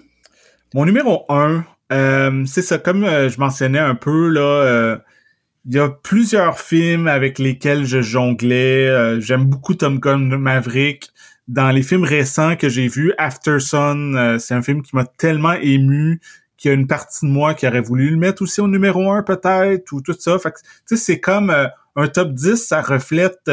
Mon 0.74 0.84
numéro 0.84 1.24
1, 1.28 1.64
euh, 1.92 2.44
c'est 2.46 2.62
ça, 2.62 2.78
comme 2.78 3.04
euh, 3.04 3.28
je 3.28 3.38
mentionnais 3.38 3.78
un 3.78 3.94
peu, 3.94 4.28
là, 4.28 4.40
euh, 4.40 4.96
il 5.64 5.74
y 5.74 5.78
a 5.78 5.88
plusieurs 5.88 6.58
films 6.58 7.08
avec 7.08 7.38
lesquels 7.38 7.84
je 7.84 8.00
jonglais. 8.00 9.20
J'aime 9.20 9.44
beaucoup 9.44 9.74
Tom 9.74 9.98
Gunn 9.98 10.36
Maverick. 10.36 11.10
Dans 11.48 11.70
les 11.70 11.82
films 11.82 12.04
récents 12.04 12.54
que 12.56 12.68
j'ai 12.68 12.86
vus, 12.86 13.12
After 13.18 13.58
Sun, 13.58 14.38
c'est 14.38 14.54
un 14.54 14.62
film 14.62 14.82
qui 14.82 14.94
m'a 14.94 15.04
tellement 15.04 15.54
ému 15.54 16.20
qu'il 16.56 16.70
y 16.70 16.72
a 16.72 16.74
une 16.74 16.86
partie 16.86 17.26
de 17.26 17.30
moi 17.30 17.54
qui 17.54 17.66
aurait 17.66 17.80
voulu 17.80 18.10
le 18.10 18.16
mettre 18.16 18.42
aussi 18.42 18.60
au 18.60 18.68
numéro 18.68 19.10
1 19.10 19.24
peut-être, 19.24 19.90
ou 19.92 20.00
tout 20.00 20.14
ça. 20.16 20.38
Fait 20.38 20.52
que, 20.52 20.96
c'est 20.96 21.18
comme 21.18 21.52
un 21.96 22.06
top 22.06 22.32
10, 22.32 22.56
ça 22.64 22.80
reflète 22.80 23.50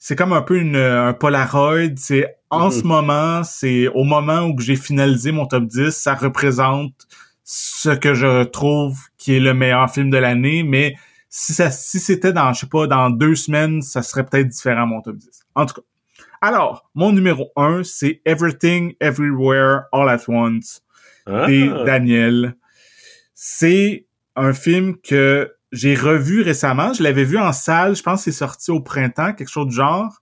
c'est 0.00 0.16
comme 0.16 0.32
un 0.32 0.42
peu 0.42 0.58
une, 0.58 0.76
un 0.76 1.12
Polaroid. 1.12 1.94
C'est 1.96 2.34
en 2.48 2.66
mhm. 2.66 2.72
ce 2.72 2.82
moment, 2.82 3.44
c'est 3.44 3.86
au 3.88 4.02
moment 4.02 4.46
où 4.46 4.58
j'ai 4.58 4.74
finalisé 4.74 5.30
mon 5.30 5.46
top 5.46 5.66
10, 5.66 5.90
ça 5.90 6.14
représente 6.14 7.06
ce 7.44 7.90
que 7.90 8.14
je 8.14 8.44
trouve 8.44 8.98
qui 9.18 9.36
est 9.36 9.40
le 9.40 9.54
meilleur 9.54 9.90
film 9.90 10.10
de 10.10 10.16
l'année, 10.16 10.62
mais 10.62 10.96
si 11.28 11.52
ça, 11.52 11.70
si 11.70 12.00
c'était 12.00 12.32
dans, 12.32 12.52
je 12.52 12.60
sais 12.60 12.66
pas, 12.66 12.86
dans 12.86 13.10
deux 13.10 13.34
semaines, 13.34 13.82
ça 13.82 14.02
serait 14.02 14.24
peut-être 14.24 14.48
différent 14.48 14.86
mon 14.86 15.02
top 15.02 15.16
10. 15.16 15.28
En 15.54 15.66
tout 15.66 15.74
cas. 15.74 15.82
Alors, 16.40 16.88
mon 16.94 17.12
numéro 17.12 17.52
1, 17.56 17.82
c'est 17.84 18.22
Everything 18.24 18.94
Everywhere 19.00 19.82
All 19.92 20.08
at 20.08 20.22
Once 20.28 20.82
ah. 21.26 21.46
Daniel. 21.84 22.56
C'est 23.34 24.06
un 24.34 24.54
film 24.54 24.96
que 24.96 25.52
j'ai 25.72 25.94
revu 25.94 26.42
récemment. 26.42 26.92
Je 26.92 27.02
l'avais 27.02 27.24
vu 27.24 27.38
en 27.38 27.52
salle, 27.52 27.96
je 27.96 28.02
pense 28.02 28.24
que 28.24 28.30
c'est 28.30 28.38
sorti 28.38 28.70
au 28.70 28.80
printemps, 28.80 29.32
quelque 29.32 29.50
chose 29.50 29.66
de 29.66 29.72
genre. 29.72 30.20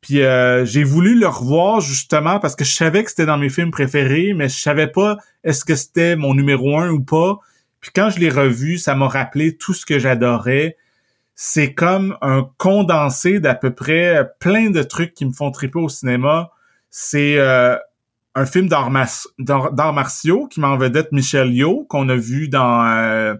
Puis 0.00 0.22
euh, 0.22 0.64
j'ai 0.64 0.84
voulu 0.84 1.18
le 1.18 1.26
revoir 1.26 1.80
justement 1.80 2.38
parce 2.38 2.54
que 2.54 2.64
je 2.64 2.74
savais 2.74 3.02
que 3.02 3.10
c'était 3.10 3.26
dans 3.26 3.38
mes 3.38 3.48
films 3.48 3.70
préférés, 3.70 4.34
mais 4.34 4.48
je 4.48 4.58
savais 4.58 4.86
pas 4.86 5.16
est-ce 5.42 5.64
que 5.64 5.74
c'était 5.74 6.16
mon 6.16 6.34
numéro 6.34 6.78
un 6.78 6.90
ou 6.90 7.02
pas. 7.02 7.38
Puis 7.80 7.90
quand 7.94 8.10
je 8.10 8.20
l'ai 8.20 8.30
revu, 8.30 8.78
ça 8.78 8.94
m'a 8.94 9.08
rappelé 9.08 9.56
tout 9.56 9.74
ce 9.74 9.84
que 9.84 9.98
j'adorais. 9.98 10.76
C'est 11.34 11.74
comme 11.74 12.16
un 12.22 12.48
condensé 12.56 13.40
d'à 13.40 13.54
peu 13.54 13.74
près 13.74 14.30
plein 14.38 14.70
de 14.70 14.82
trucs 14.82 15.12
qui 15.12 15.26
me 15.26 15.32
font 15.32 15.50
triper 15.50 15.78
au 15.78 15.88
cinéma. 15.88 16.50
C'est 16.90 17.38
euh, 17.38 17.76
un 18.34 18.46
film 18.46 18.68
d'arts 18.68 18.90
martiaux 19.92 20.46
qui 20.46 20.60
m'en 20.60 20.76
vedette 20.76 21.10
Michel 21.12 21.52
Yeoh, 21.52 21.84
qu'on 21.84 22.08
a 22.08 22.16
vu 22.16 22.48
dans 22.48 22.86
euh, 22.86 23.34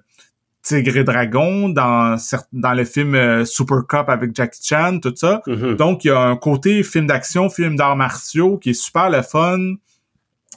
Tigre 0.67 0.97
et 0.97 1.05
Dragon, 1.05 1.69
dans, 1.69 2.17
dans 2.53 2.73
le 2.73 2.85
film 2.85 3.15
euh, 3.15 3.45
Super 3.45 3.87
Cup 3.89 4.09
avec 4.09 4.35
Jackie 4.35 4.61
Chan, 4.65 4.99
tout 5.01 5.15
ça. 5.15 5.41
Mm-hmm. 5.47 5.77
Donc, 5.77 6.05
il 6.05 6.09
y 6.09 6.11
a 6.11 6.19
un 6.19 6.37
côté 6.37 6.83
film 6.83 7.07
d'action, 7.07 7.49
film 7.49 7.77
d'arts 7.77 7.95
martiaux 7.95 8.59
qui 8.59 8.71
est 8.71 8.75
super 8.75 9.09
le 9.09 9.23
fun. 9.23 9.75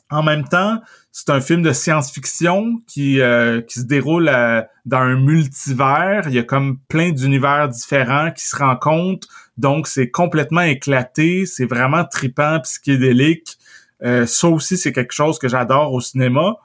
En 0.10 0.24
même 0.24 0.47
temps, 0.47 0.82
c'est 1.12 1.30
un 1.30 1.39
film 1.39 1.62
de 1.62 1.72
science-fiction 1.72 2.82
qui, 2.88 3.22
euh, 3.22 3.62
qui 3.62 3.82
se 3.82 3.86
déroule 3.86 4.30
euh, 4.30 4.64
dans 4.86 4.97
un 4.97 5.16
multivers. 5.16 6.24
Il 6.26 6.34
y 6.34 6.39
a 6.39 6.43
comme 6.43 6.80
plein 6.88 7.12
d'univers 7.12 7.70
différents 7.70 8.32
qui 8.32 8.47
se 8.47 8.55
rencontrent. 8.55 9.28
Donc, 9.57 9.88
c'est 9.88 10.10
complètement 10.10 10.62
éclaté. 10.62 11.45
C'est 11.45 11.66
vraiment 11.66 12.03
tripant, 12.03 12.60
psychédélique. 12.62 13.60
ça 14.01 14.47
aussi, 14.47 14.76
c'est 14.76 14.91
quelque 14.91 15.14
chose 15.14 15.38
que 15.38 15.47
j'adore 15.47 15.93
au 15.93 16.01
cinéma. 16.01 16.55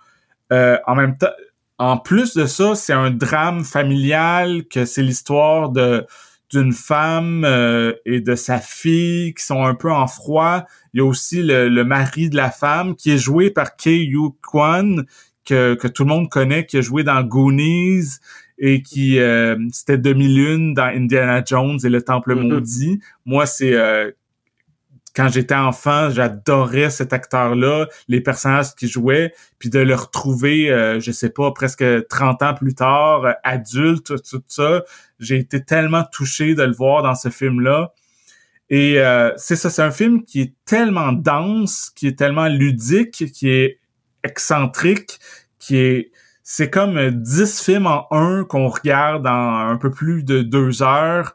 en 0.51 0.95
même 0.95 1.19
temps, 1.19 1.29
en 1.79 1.99
plus 1.99 2.35
de 2.35 2.47
ça, 2.47 2.75
c'est 2.75 2.93
un 2.93 3.11
drame 3.11 3.65
familial 3.65 4.65
que 4.69 4.85
c'est 4.85 5.03
l'histoire 5.03 5.71
de 5.71 6.07
d'une 6.53 6.73
femme 6.73 7.45
euh, 7.45 7.95
et 8.07 8.21
de 8.21 8.37
sa 8.37 8.59
fille 8.59 9.35
qui 9.35 9.45
sont 9.45 9.65
un 9.65 9.75
peu 9.75 9.91
en 9.91 10.07
froid. 10.07 10.65
Il 10.93 10.99
y 10.99 11.01
a 11.01 11.05
aussi 11.05 11.43
le, 11.43 11.83
mari 11.83 12.31
de 12.31 12.37
la 12.37 12.51
femme 12.51 12.95
qui 12.95 13.11
est 13.11 13.19
joué 13.19 13.51
par 13.51 13.75
Kei 13.77 14.05
Yu 14.05 14.31
Kwan 14.41 15.05
que, 15.45 15.75
que 15.75 15.89
tout 15.89 16.05
le 16.05 16.11
monde 16.11 16.29
connaît, 16.29 16.65
qui 16.65 16.77
a 16.77 16.81
joué 16.81 17.03
dans 17.03 17.21
Goonies 17.23 18.19
et 18.59 18.83
qui 18.83 19.19
euh, 19.19 19.57
c'était 19.73 19.99
demi-lune 19.99 20.75
dans 20.75 20.85
Indiana 20.85 21.43
Jones 21.45 21.79
et 21.83 21.89
le 21.89 22.03
Temple 22.03 22.35
mm-hmm. 22.35 22.49
maudit. 22.49 23.01
Moi, 23.25 23.47
c'est 23.47 23.75
euh, 23.75 24.13
quand 25.15 25.29
j'étais 25.29 25.55
enfant, 25.55 26.11
j'adorais 26.11 26.91
cet 26.91 27.13
acteur-là, 27.13 27.87
les 28.09 28.21
personnages 28.21 28.75
qu'il 28.75 28.89
jouait, 28.89 29.33
puis 29.59 29.71
de 29.71 29.79
le 29.79 29.95
retrouver, 29.95 30.71
euh, 30.71 30.99
je 30.99 31.13
sais 31.13 31.31
pas, 31.31 31.53
presque 31.53 31.85
30 32.09 32.43
ans 32.43 32.55
plus 32.55 32.75
tard, 32.75 33.25
euh, 33.25 33.33
adulte, 33.45 34.13
tout, 34.29 34.43
ça, 34.49 34.83
j'ai 35.21 35.39
été 35.39 35.65
tellement 35.65 36.05
touché 36.11 36.55
de 36.55 36.65
le 36.65 36.73
voir 36.73 37.03
dans 37.03 37.15
ce 37.15 37.29
film-là. 37.29 37.93
Et 38.71 38.99
euh, 38.99 39.33
c'est 39.37 39.57
ça, 39.57 39.71
c'est 39.71 39.83
un 39.83 39.93
film 39.93 40.25
qui 40.25 40.41
est 40.41 40.55
tellement 40.65 41.13
dense, 41.13 41.93
qui 41.95 42.09
est 42.09 42.19
tellement 42.19 42.49
ludique, 42.49 43.31
qui 43.33 43.51
est 43.51 43.79
excentrique, 44.25 45.21
qui 45.59 45.77
est 45.77 46.11
c'est 46.47 46.69
comme 46.69 47.11
10 47.11 47.63
films 47.63 47.87
en 47.87 48.07
un 48.11 48.45
qu'on 48.45 48.69
regarde 48.69 49.27
en 49.27 49.69
un 49.69 49.79
peu 49.79 49.91
plus 49.91 50.25
de 50.25 50.43
deux 50.43 50.83
heures. 50.83 51.35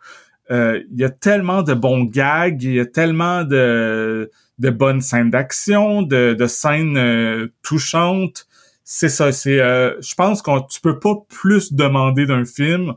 Euh, 0.52 0.82
il 0.92 1.00
y 1.00 1.04
a 1.04 1.10
tellement 1.10 1.62
de 1.62 1.74
bons 1.74 2.04
gags, 2.06 2.62
il 2.64 2.74
y 2.74 2.80
a 2.80 2.86
tellement 2.86 3.44
de, 3.44 4.32
de 4.58 4.70
bonnes 4.70 5.02
scènes 5.02 5.30
d'action, 5.30 6.02
de, 6.02 6.34
de 6.34 6.48
scènes 6.48 6.98
euh, 6.98 7.48
touchantes. 7.62 8.48
C'est 8.84 9.10
ça, 9.10 9.32
c'est 9.32 9.60
euh, 9.60 9.94
je 10.02 10.16
pense 10.16 10.42
qu'on 10.42 10.62
tu 10.62 10.82
peux 10.82 11.00
pas 11.00 11.14
plus 11.30 11.74
demander 11.74 12.26
d'un 12.26 12.46
film. 12.46 12.94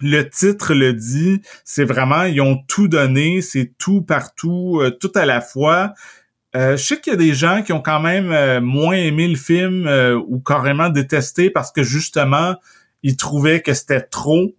Le 0.00 0.22
titre 0.22 0.74
le 0.74 0.92
dit, 0.92 1.42
c'est 1.64 1.84
vraiment 1.84 2.22
ils 2.22 2.40
ont 2.40 2.62
tout 2.68 2.86
donné, 2.86 3.42
c'est 3.42 3.72
tout 3.78 4.02
partout, 4.02 4.80
tout 5.00 5.10
à 5.16 5.26
la 5.26 5.40
fois. 5.40 5.92
je 6.54 6.76
sais 6.76 7.00
qu'il 7.00 7.12
y 7.12 7.16
a 7.16 7.18
des 7.18 7.34
gens 7.34 7.62
qui 7.64 7.72
ont 7.72 7.82
quand 7.82 7.98
même 7.98 8.62
moins 8.64 8.94
aimé 8.94 9.26
le 9.26 9.34
film 9.34 9.88
ou 10.28 10.38
carrément 10.38 10.88
détesté 10.88 11.50
parce 11.50 11.72
que 11.72 11.82
justement 11.82 12.54
ils 13.02 13.16
trouvaient 13.16 13.60
que 13.60 13.74
c'était 13.74 14.02
trop 14.02 14.54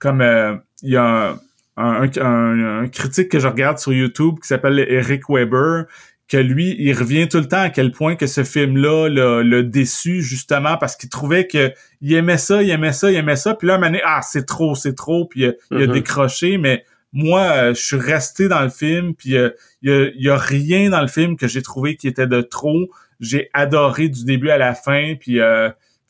comme 0.00 0.22
euh, 0.22 0.56
il 0.82 0.90
y 0.90 0.96
a 0.96 1.36
un, 1.76 2.88
critique 2.88 3.28
que 3.28 3.38
je 3.38 3.46
regarde 3.46 3.78
sur 3.78 3.92
YouTube 3.92 4.36
qui 4.42 4.48
s'appelle 4.48 4.78
Eric 4.88 5.28
Weber, 5.28 5.84
que 6.28 6.36
lui, 6.36 6.76
il 6.78 6.92
revient 6.92 7.28
tout 7.28 7.38
le 7.38 7.48
temps 7.48 7.62
à 7.62 7.70
quel 7.70 7.92
point 7.92 8.16
que 8.16 8.26
ce 8.26 8.44
film-là 8.44 9.08
l'a 9.08 9.62
déçu, 9.62 10.22
justement, 10.22 10.76
parce 10.76 10.96
qu'il 10.96 11.08
trouvait 11.08 11.46
que 11.46 11.72
il 12.00 12.14
aimait 12.14 12.38
ça, 12.38 12.62
il 12.62 12.70
aimait 12.70 12.92
ça, 12.92 13.10
il 13.10 13.16
aimait 13.16 13.36
ça, 13.36 13.54
puis 13.54 13.68
là, 13.68 13.78
un 13.80 13.92
ah, 14.04 14.20
c'est 14.22 14.46
trop, 14.46 14.74
c'est 14.74 14.94
trop, 14.94 15.26
puis 15.26 15.40
il, 15.40 15.46
a 15.46 15.52
mm-hmm. 15.76 15.92
décroché, 15.92 16.58
mais 16.58 16.84
moi, 17.12 17.40
euh, 17.40 17.74
je 17.74 17.82
suis 17.82 17.96
resté 17.96 18.48
dans 18.48 18.62
le 18.62 18.70
film, 18.70 19.14
puis 19.14 19.36
euh, 19.36 19.50
il 19.82 20.12
y, 20.16 20.28
a, 20.28 20.36
rien 20.36 20.90
dans 20.90 21.00
le 21.00 21.08
film 21.08 21.36
que 21.36 21.48
j'ai 21.48 21.62
trouvé 21.62 21.96
qui 21.96 22.06
était 22.06 22.28
de 22.28 22.40
trop. 22.40 22.88
J'ai 23.18 23.50
adoré 23.52 24.08
du 24.08 24.24
début 24.24 24.50
à 24.50 24.58
la 24.58 24.74
fin, 24.74 25.14
puis 25.18 25.40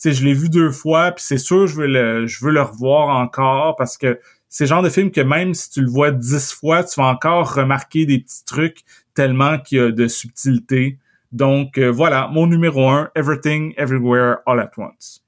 sais, 0.00 0.12
je 0.12 0.24
l'ai 0.24 0.34
vu 0.34 0.48
deux 0.48 0.70
fois, 0.70 1.12
puis 1.12 1.24
c'est 1.24 1.38
sûr 1.38 1.66
je 1.66 1.76
veux 1.76 1.86
le 1.86 2.26
je 2.26 2.44
veux 2.44 2.52
le 2.52 2.62
revoir 2.62 3.08
encore 3.08 3.76
parce 3.76 3.96
que 3.96 4.18
c'est 4.48 4.64
le 4.64 4.68
genre 4.68 4.82
de 4.82 4.88
film 4.88 5.10
que 5.10 5.20
même 5.20 5.54
si 5.54 5.70
tu 5.70 5.80
le 5.80 5.88
vois 5.88 6.10
dix 6.10 6.52
fois, 6.52 6.82
tu 6.82 7.00
vas 7.00 7.06
encore 7.06 7.54
remarquer 7.54 8.04
des 8.04 8.18
petits 8.18 8.44
trucs 8.44 8.80
tellement 9.14 9.58
qu'il 9.58 9.78
y 9.78 9.80
a 9.80 9.90
de 9.90 10.08
subtilité. 10.08 10.98
Donc 11.30 11.78
euh, 11.78 11.90
voilà, 11.90 12.28
mon 12.32 12.46
numéro 12.46 12.88
un, 12.88 13.10
Everything, 13.14 13.72
Everywhere, 13.76 14.38
All 14.46 14.58
at 14.58 14.72
Once. 14.76 15.22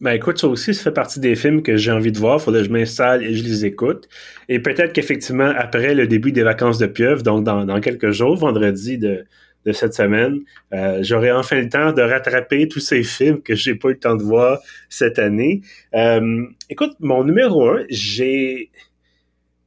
Ben 0.00 0.12
écoute, 0.12 0.38
ça 0.38 0.46
aussi, 0.46 0.74
ça 0.74 0.84
fait 0.84 0.92
partie 0.92 1.18
des 1.18 1.34
films 1.34 1.60
que 1.60 1.76
j'ai 1.76 1.90
envie 1.90 2.12
de 2.12 2.18
voir. 2.18 2.40
Faudrait 2.40 2.60
que 2.60 2.68
je 2.68 2.72
m'installe 2.72 3.24
et 3.24 3.34
je 3.34 3.42
les 3.42 3.64
écoute. 3.64 4.08
Et 4.48 4.60
peut-être 4.60 4.92
qu'effectivement, 4.92 5.52
après 5.56 5.92
le 5.94 6.06
début 6.06 6.30
des 6.30 6.44
vacances 6.44 6.78
de 6.78 6.86
pieuvre, 6.86 7.24
donc 7.24 7.42
dans, 7.42 7.64
dans 7.64 7.80
quelques 7.80 8.12
jours, 8.12 8.36
vendredi 8.36 8.96
de, 8.96 9.24
de 9.66 9.72
cette 9.72 9.94
semaine. 9.94 10.40
Euh, 10.72 11.00
j'aurai 11.02 11.32
enfin 11.32 11.60
le 11.60 11.68
temps 11.68 11.92
de 11.92 12.02
rattraper 12.02 12.68
tous 12.68 12.80
ces 12.80 13.02
films 13.02 13.42
que 13.42 13.54
j'ai 13.54 13.74
pas 13.74 13.88
eu 13.88 13.92
le 13.92 13.98
temps 13.98 14.16
de 14.16 14.22
voir 14.22 14.58
cette 14.88 15.18
année. 15.18 15.62
Euh, 15.94 16.46
écoute, 16.70 16.96
mon 17.00 17.24
numéro 17.24 17.68
un, 17.68 17.84
j'ai 17.90 18.70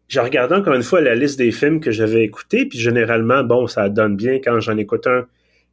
j'ai 0.08 0.20
regardé 0.20 0.56
encore 0.56 0.74
une 0.74 0.84
fois 0.84 1.00
la 1.00 1.16
liste 1.16 1.38
des 1.38 1.54
films 1.54 1.80
que 1.80 1.90
j'avais 1.90 2.24
écoutés, 2.24 2.66
puis 2.66 2.78
généralement, 2.78 3.46
bon, 3.46 3.66
ça 3.68 3.88
donne 3.88 4.18
bien 4.18 4.40
quand 4.44 4.60
j'en 4.60 4.76
écoute 4.76 5.08
un 5.08 5.26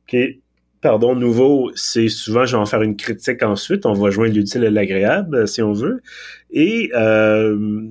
qui 0.06 0.16
est, 0.16 0.40
pardon, 0.80 1.16
nouveau, 1.16 1.72
c'est 1.74 2.08
souvent, 2.08 2.46
je 2.46 2.52
vais 2.52 2.62
en 2.62 2.66
faire 2.66 2.82
une 2.82 2.96
critique 2.96 3.42
ensuite, 3.42 3.84
on 3.84 3.94
va 3.94 4.10
joindre 4.10 4.34
l'utile 4.34 4.62
et 4.62 4.70
l'agréable, 4.70 5.48
si 5.48 5.60
on 5.60 5.72
veut. 5.72 6.02
Et 6.52 6.88
euh, 6.94 7.88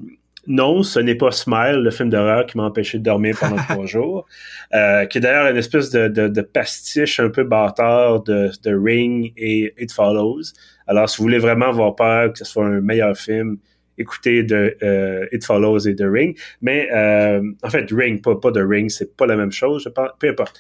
non, 0.48 0.82
ce 0.82 1.00
n'est 1.00 1.16
pas 1.16 1.32
Smile, 1.32 1.82
le 1.84 1.92
film 1.92 2.10
d'horreur 2.10 2.46
qui 2.46 2.58
m'a 2.58 2.64
empêché 2.64 2.98
de 2.98 3.04
dormir 3.04 3.38
pendant 3.38 3.58
trois 3.70 3.86
jours, 3.86 4.26
euh, 4.74 5.06
qui 5.06 5.18
est 5.18 5.22
d'ailleurs 5.22 5.52
une 5.52 5.58
espèce 5.58 5.90
de, 5.90 6.08
de, 6.08 6.42
pastiche 6.42 7.20
un 7.20 7.30
peu 7.30 7.44
bâtard 7.44 8.24
de, 8.24 8.50
de 8.64 8.76
Ring 8.76 9.34
et 9.36 9.74
It 9.78 9.92
Follows. 9.92 10.54
Alors, 10.88 11.10
si 11.10 11.18
vous 11.18 11.24
voulez 11.24 11.38
vraiment 11.38 11.68
avoir 11.68 11.96
peur 11.96 12.32
que 12.32 12.40
ce 12.40 12.46
soit 12.46 12.66
un 12.66 12.80
meilleur 12.80 13.18
film, 13.18 13.58
écoutez 13.98 14.44
de 14.44 14.78
euh, 14.82 15.28
It 15.34 15.46
Follows 15.46 15.80
et 15.80 15.96
The 15.96 16.06
Ring. 16.06 16.38
Mais 16.62 16.88
euh, 16.94 17.42
en 17.62 17.70
fait, 17.70 17.92
Ring, 17.92 18.22
pas, 18.22 18.36
pas 18.36 18.52
The 18.52 18.64
Ring, 18.66 18.90
c'est 18.90 19.18
pas 19.18 19.26
la 19.26 19.36
même 19.36 19.52
chose, 19.52 19.84
je 19.84 19.90
pense. 19.90 20.10
Peu 20.18 20.30
importe. 20.30 20.60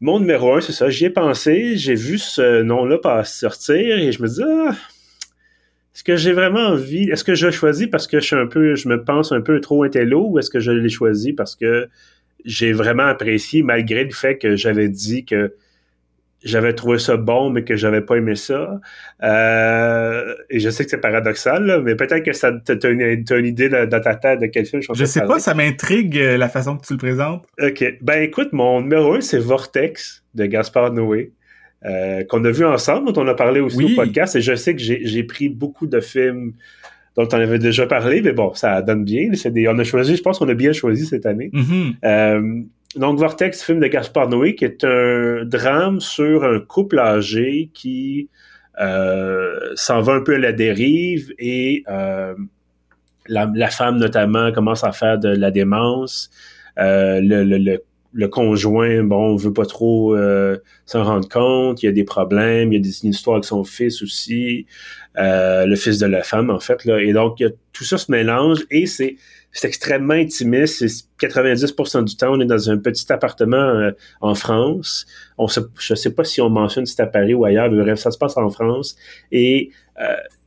Mon 0.00 0.20
numéro 0.20 0.54
un, 0.54 0.60
c'est 0.60 0.72
ça. 0.72 0.90
J'y 0.90 1.06
ai 1.06 1.10
pensé, 1.10 1.76
j'ai 1.76 1.94
vu 1.94 2.18
ce 2.18 2.62
nom-là 2.62 2.98
pas 2.98 3.24
sortir 3.24 3.98
et 3.98 4.12
je 4.12 4.22
me 4.22 4.28
dis 4.28 4.42
ah, 4.46 4.76
est-ce 5.98 6.04
que 6.04 6.16
j'ai 6.16 6.32
vraiment 6.32 6.60
envie, 6.60 7.10
est-ce 7.10 7.24
que 7.24 7.34
je 7.34 7.50
choisis 7.50 7.88
parce 7.88 8.06
que 8.06 8.20
je 8.20 8.24
suis 8.26 8.36
un 8.36 8.46
peu, 8.46 8.76
je 8.76 8.88
me 8.88 9.02
pense 9.02 9.32
un 9.32 9.40
peu 9.40 9.60
trop 9.60 9.82
intello 9.82 10.28
ou 10.28 10.38
est-ce 10.38 10.48
que 10.48 10.60
je 10.60 10.70
l'ai 10.70 10.88
choisi 10.90 11.32
parce 11.32 11.56
que 11.56 11.88
j'ai 12.44 12.72
vraiment 12.72 13.06
apprécié, 13.06 13.64
malgré 13.64 14.04
le 14.04 14.12
fait 14.12 14.38
que 14.38 14.54
j'avais 14.54 14.88
dit 14.88 15.24
que 15.24 15.56
j'avais 16.44 16.72
trouvé 16.72 17.00
ça 17.00 17.16
bon, 17.16 17.50
mais 17.50 17.64
que 17.64 17.74
j'avais 17.74 18.00
pas 18.00 18.14
aimé 18.14 18.36
ça? 18.36 18.78
Euh, 19.24 20.36
et 20.50 20.60
je 20.60 20.70
sais 20.70 20.84
que 20.84 20.90
c'est 20.90 21.00
paradoxal, 21.00 21.82
mais 21.84 21.96
peut-être 21.96 22.22
que 22.22 22.32
ça 22.32 22.52
t'as 22.52 22.88
une, 22.88 23.00
une, 23.00 23.44
idée 23.44 23.68
dans, 23.68 24.00
ta 24.00 24.14
tête 24.14 24.38
de 24.38 24.46
quel 24.46 24.66
film 24.66 24.80
je, 24.80 24.94
je 24.94 25.04
sais 25.04 25.22
pas, 25.22 25.40
ça 25.40 25.54
m'intrigue 25.54 26.16
euh, 26.16 26.36
la 26.36 26.48
façon 26.48 26.76
que 26.76 26.86
tu 26.86 26.92
le 26.92 26.98
présentes. 27.00 27.44
OK. 27.60 27.84
Ben 28.02 28.22
écoute, 28.22 28.52
mon 28.52 28.82
numéro 28.82 29.14
un, 29.14 29.20
c'est 29.20 29.40
Vortex 29.40 30.22
de 30.36 30.46
Gaspard 30.46 30.92
Noé. 30.92 31.32
Euh, 31.84 32.24
qu'on 32.24 32.44
a 32.44 32.50
vu 32.50 32.64
ensemble, 32.64 33.12
dont 33.12 33.22
on 33.22 33.28
a 33.28 33.34
parlé 33.34 33.60
aussi 33.60 33.84
au 33.84 33.94
podcast, 33.94 34.34
et 34.34 34.40
je 34.40 34.56
sais 34.56 34.74
que 34.74 34.82
j'ai 34.82 35.22
pris 35.22 35.48
beaucoup 35.48 35.86
de 35.86 36.00
films 36.00 36.54
dont 37.16 37.28
on 37.32 37.36
avait 37.36 37.60
déjà 37.60 37.86
parlé, 37.86 38.20
mais 38.20 38.32
bon, 38.32 38.52
ça 38.54 38.82
donne 38.82 39.04
bien. 39.04 39.28
Des, 39.30 39.68
on 39.68 39.78
a 39.78 39.84
choisi, 39.84 40.16
je 40.16 40.22
pense 40.22 40.38
qu'on 40.38 40.48
a 40.48 40.54
bien 40.54 40.72
choisi 40.72 41.06
cette 41.06 41.26
année. 41.26 41.50
Mm-hmm. 41.52 41.94
euh, 42.04 42.62
donc, 42.96 43.18
Vortex, 43.18 43.62
film 43.62 43.80
de 43.80 43.86
Gaspard 43.86 44.28
Noé, 44.28 44.54
qui 44.54 44.64
est 44.64 44.82
un 44.82 45.44
drame 45.44 46.00
sur 46.00 46.44
un 46.44 46.58
couple 46.58 46.98
âgé 46.98 47.70
qui 47.74 48.28
euh, 48.80 49.58
s'en 49.74 50.00
va 50.00 50.14
un 50.14 50.20
peu 50.20 50.34
à 50.34 50.38
la 50.38 50.52
dérive 50.52 51.32
et 51.38 51.82
euh, 51.88 52.34
la, 53.26 53.50
la, 53.54 53.68
femme, 53.68 53.98
notamment, 53.98 54.52
commence 54.52 54.84
à 54.84 54.92
faire 54.92 55.18
de 55.18 55.28
la 55.28 55.50
démence. 55.50 56.30
Euh, 56.78 57.20
le, 57.20 57.44
le, 57.44 57.58
le, 57.58 57.82
conjoint, 58.26 59.04
bon, 59.04 59.36
veut 59.36 59.52
pas 59.52 59.64
trop 59.64 60.16
euh, 60.16 60.58
s'en 60.86 61.04
rendre 61.04 61.28
compte. 61.28 61.82
Il 61.82 61.86
y 61.86 61.88
a 61.88 61.92
des 61.92 62.02
problèmes. 62.02 62.72
Il 62.72 62.76
y 62.76 62.78
a 62.78 62.82
des, 62.82 63.04
une 63.04 63.10
histoire 63.10 63.36
avec 63.36 63.44
son 63.44 63.62
fils 63.62 64.02
aussi. 64.02 64.66
Euh, 65.16 65.66
le 65.66 65.76
fils 65.76 65.98
de 65.98 66.06
la 66.06 66.24
femme, 66.24 66.50
en 66.50 66.58
fait. 66.58 66.84
Là. 66.84 67.00
Et 67.00 67.12
donc, 67.12 67.42
tout 67.72 67.84
ça 67.84 67.96
se 67.96 68.10
mélange 68.10 68.58
et 68.72 68.86
c'est 68.86 69.16
extrêmement 69.62 70.14
intimiste. 70.14 70.84
90% 71.20 72.04
du 72.04 72.16
temps, 72.16 72.32
on 72.32 72.40
est 72.40 72.46
dans 72.46 72.70
un 72.70 72.78
petit 72.78 73.10
appartement 73.12 73.56
euh, 73.56 73.92
en 74.20 74.34
France. 74.34 75.06
On 75.38 75.46
je 75.46 75.60
ne 75.90 75.96
sais 75.96 76.12
pas 76.12 76.24
si 76.24 76.40
on 76.40 76.50
mentionne 76.50 76.86
c'est 76.86 77.00
à 77.00 77.06
Paris 77.06 77.34
ou 77.34 77.44
ailleurs, 77.44 77.70
mais 77.70 77.80
bref, 77.82 78.00
ça 78.00 78.10
se 78.10 78.18
passe 78.18 78.36
en 78.36 78.50
France. 78.50 78.96
Et 79.30 79.70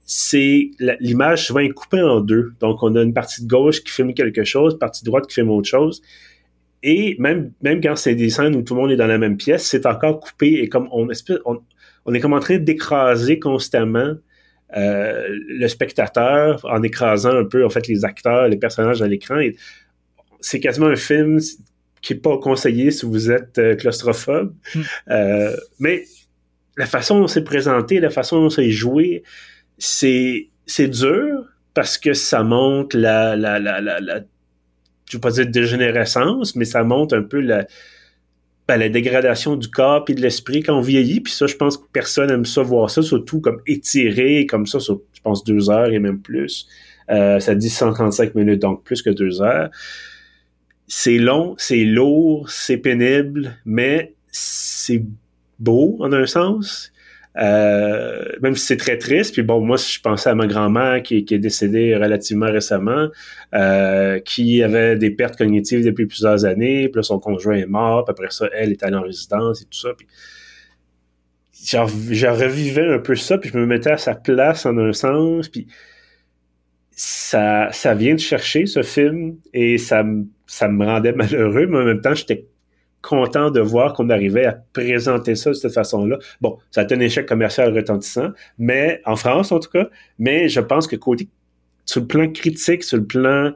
c'est 0.05 0.72
l'image 0.99 1.47
souvent 1.47 1.61
est 1.61 1.69
coupée 1.69 2.01
en 2.01 2.19
deux. 2.19 2.51
Donc, 2.59 2.84
on 2.84 2.95
a 2.97 3.01
une 3.01 3.13
partie 3.13 3.43
de 3.43 3.47
gauche 3.47 3.82
qui 3.82 3.91
filme 3.91 4.13
quelque 4.13 4.43
chose, 4.43 4.78
partie 4.78 5.03
de 5.03 5.09
droite 5.09 5.26
qui 5.28 5.36
filme 5.36 5.51
autre 5.51 5.69
chose. 5.69 6.01
Et 6.84 7.15
même, 7.19 7.51
même 7.61 7.79
quand 7.82 7.95
c'est 7.95 8.15
des 8.15 8.29
scènes 8.29 8.55
où 8.55 8.63
tout 8.63 8.73
le 8.75 8.82
monde 8.82 8.91
est 8.91 8.95
dans 8.95 9.07
la 9.07 9.17
même 9.17 9.38
pièce, 9.38 9.65
c'est 9.65 9.86
encore 9.86 10.19
coupé 10.19 10.61
et 10.61 10.69
comme 10.69 10.88
on, 10.91 11.07
on, 11.45 11.61
on 12.05 12.13
est 12.13 12.19
comme 12.19 12.34
en 12.34 12.39
train 12.39 12.57
d'écraser 12.57 13.39
constamment 13.39 14.15
euh, 14.75 15.27
le 15.29 15.67
spectateur 15.67 16.61
en 16.63 16.82
écrasant 16.82 17.36
un 17.36 17.43
peu 17.43 17.65
en 17.65 17.69
fait 17.69 17.88
les 17.88 18.05
acteurs, 18.05 18.47
les 18.47 18.57
personnages 18.57 19.01
à 19.01 19.07
l'écran. 19.07 19.39
C'est 20.39 20.59
quasiment 20.59 20.88
un 20.88 20.95
film 20.95 21.39
qui 22.01 22.13
est 22.13 22.17
pas 22.17 22.38
conseillé 22.38 22.89
si 22.89 23.05
vous 23.05 23.32
êtes 23.32 23.57
euh, 23.57 23.75
claustrophobe. 23.75 24.55
Hmm. 24.73 24.82
Euh, 25.09 25.55
mais 25.79 26.05
la 26.77 26.86
façon 26.86 27.19
dont 27.19 27.27
c'est 27.27 27.43
présenté, 27.43 27.99
la 27.99 28.09
façon 28.09 28.41
dont 28.41 28.49
c'est 28.49 28.71
joué, 28.71 29.23
c'est 29.77 30.47
c'est 30.65 30.88
dur 30.88 31.43
parce 31.73 31.97
que 31.97 32.13
ça 32.13 32.43
montre 32.43 32.97
la 32.97 33.36
la 33.36 33.59
la 33.59 33.82
la, 33.82 34.21
je 35.12 35.18
veux 35.18 35.22
pas 35.22 35.32
dire 35.32 35.45
dégénérescence, 35.47 36.55
mais 36.55 36.64
ça 36.64 36.86
montre 36.86 37.18
un 37.18 37.22
peu 37.22 37.41
la 37.41 37.66
ben, 38.68 38.78
la 38.78 38.88
dégradation 38.88 39.57
du 39.57 39.68
corps 39.68 40.05
et 40.07 40.14
de 40.14 40.22
l'esprit 40.22 40.64
quand 40.64 40.78
on 40.78 40.82
vieillit. 40.82 41.20
Puis 41.20 41.34
ça, 41.34 41.47
je 41.47 41.55
pense 41.55 41.76
que 41.76 41.84
personne 41.91 42.32
aime 42.32 42.45
ça 42.45 42.62
voir 42.62 42.89
ça, 42.89 43.01
surtout 43.01 43.41
comme 43.41 43.59
étiré, 43.68 44.45
comme 44.45 44.66
ça, 44.66 44.80
sur, 44.80 45.01
je 45.14 45.20
pense, 45.20 45.43
deux 45.43 45.70
heures 45.70 45.91
et 45.91 45.99
même 45.99 46.22
plus. 46.22 46.68
Euh, 47.09 47.41
ça 47.41 47.55
dit 47.55 47.70
135 47.70 48.34
minutes, 48.36 48.62
donc 48.62 48.84
plus 48.84 49.01
que 49.01 49.09
deux 49.09 49.41
heures. 49.41 49.70
C'est 50.88 51.18
long, 51.18 51.55
c'est 51.57 51.84
lourd, 51.84 52.49
c'est 52.49 52.78
pénible, 52.78 53.57
mais 53.66 54.14
c'est 54.32 55.03
beau 55.59 55.97
en 55.99 56.14
un 56.14 56.26
sens. 56.26 56.93
Euh, 57.38 58.25
même 58.41 58.55
si 58.55 58.65
c'est 58.65 58.77
très 58.77 58.97
triste. 58.97 59.34
Puis 59.34 59.43
bon, 59.43 59.61
moi, 59.61 59.77
je 59.77 59.99
pensais 59.99 60.29
à 60.29 60.36
ma 60.36 60.47
grand-mère 60.47 61.01
qui, 61.01 61.25
est 61.29 61.39
décédée 61.39 61.95
relativement 61.95 62.51
récemment, 62.51 63.07
euh, 63.55 64.19
qui 64.19 64.61
avait 64.63 64.97
des 64.97 65.11
pertes 65.11 65.38
cognitives 65.38 65.86
depuis 65.86 66.05
plusieurs 66.05 66.45
années. 66.45 66.89
Puis 66.89 66.97
là, 66.97 67.03
son 67.03 67.19
conjoint 67.19 67.55
est 67.55 67.65
mort. 67.65 68.05
Puis 68.05 68.11
après 68.11 68.32
ça, 68.32 68.49
elle 68.53 68.71
est 68.71 68.84
allée 68.84 68.97
en 68.97 69.03
résidence 69.03 69.61
et 69.61 69.65
tout 69.65 69.79
ça. 69.79 69.89
Puis 69.97 70.07
je 71.53 72.27
revivais 72.27 72.88
un 72.88 72.99
peu 72.99 73.15
ça. 73.15 73.38
Puis 73.38 73.51
je 73.53 73.57
me 73.57 73.65
mettais 73.65 73.91
à 73.91 73.97
sa 73.97 74.15
place 74.15 74.65
en 74.65 74.77
un 74.77 74.93
sens. 74.93 75.47
Puis 75.47 75.67
ça, 76.91 77.69
ça 77.71 77.93
vient 77.93 78.13
de 78.13 78.19
chercher 78.19 78.65
ce 78.65 78.84
film 78.84 79.38
et 79.53 79.77
ça, 79.77 80.03
ça 80.45 80.67
me 80.67 80.86
rendait 80.86 81.13
malheureux, 81.13 81.65
mais 81.65 81.77
en 81.77 81.86
même 81.86 82.01
temps, 82.01 82.13
j'étais 82.13 82.45
content 83.01 83.49
de 83.49 83.59
voir 83.59 83.93
qu'on 83.93 84.09
arrivait 84.09 84.45
à 84.45 84.57
présenter 84.73 85.35
ça 85.35 85.49
de 85.51 85.55
cette 85.55 85.73
façon-là. 85.73 86.17
Bon, 86.39 86.57
ça 86.69 86.81
a 86.81 86.83
été 86.83 86.95
un 86.95 86.99
échec 86.99 87.27
commercial 87.27 87.75
retentissant, 87.75 88.29
mais 88.57 89.01
en 89.05 89.15
France 89.15 89.51
en 89.51 89.59
tout 89.59 89.69
cas, 89.69 89.89
mais 90.19 90.49
je 90.49 90.59
pense 90.59 90.87
que 90.87 90.95
côté 90.95 91.27
sur 91.85 92.01
le 92.01 92.07
plan 92.07 92.31
critique, 92.31 92.83
sur 92.83 92.97
le 92.97 93.05
plan 93.05 93.51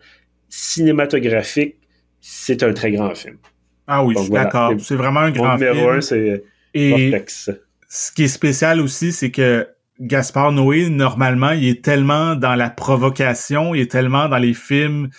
cinématographique, 0.49 1.75
c'est 2.19 2.63
un 2.63 2.73
très 2.73 2.91
grand 2.91 3.13
film. 3.15 3.37
Ah 3.87 4.03
oui, 4.03 4.15
je 4.17 4.23
suis 4.23 4.31
d'accord. 4.31 4.73
C'est 4.79 4.95
vraiment 4.95 5.21
un 5.21 5.31
grand 5.31 5.57
film. 5.57 5.69
numéro 5.69 5.89
un, 5.89 6.01
c'est 6.01 6.43
Et 6.73 7.13
ce 7.87 8.11
qui 8.11 8.23
est 8.23 8.27
spécial 8.27 8.81
aussi, 8.81 9.11
c'est 9.11 9.31
que 9.31 9.67
Gaspard 9.99 10.51
Noé, 10.51 10.89
normalement, 10.89 11.51
il 11.51 11.69
est 11.69 11.83
tellement 11.83 12.35
dans 12.35 12.55
la 12.55 12.69
provocation, 12.69 13.75
il 13.75 13.81
est 13.81 13.91
tellement 13.91 14.27
dans 14.27 14.37
les 14.37 14.53
films 14.53 15.09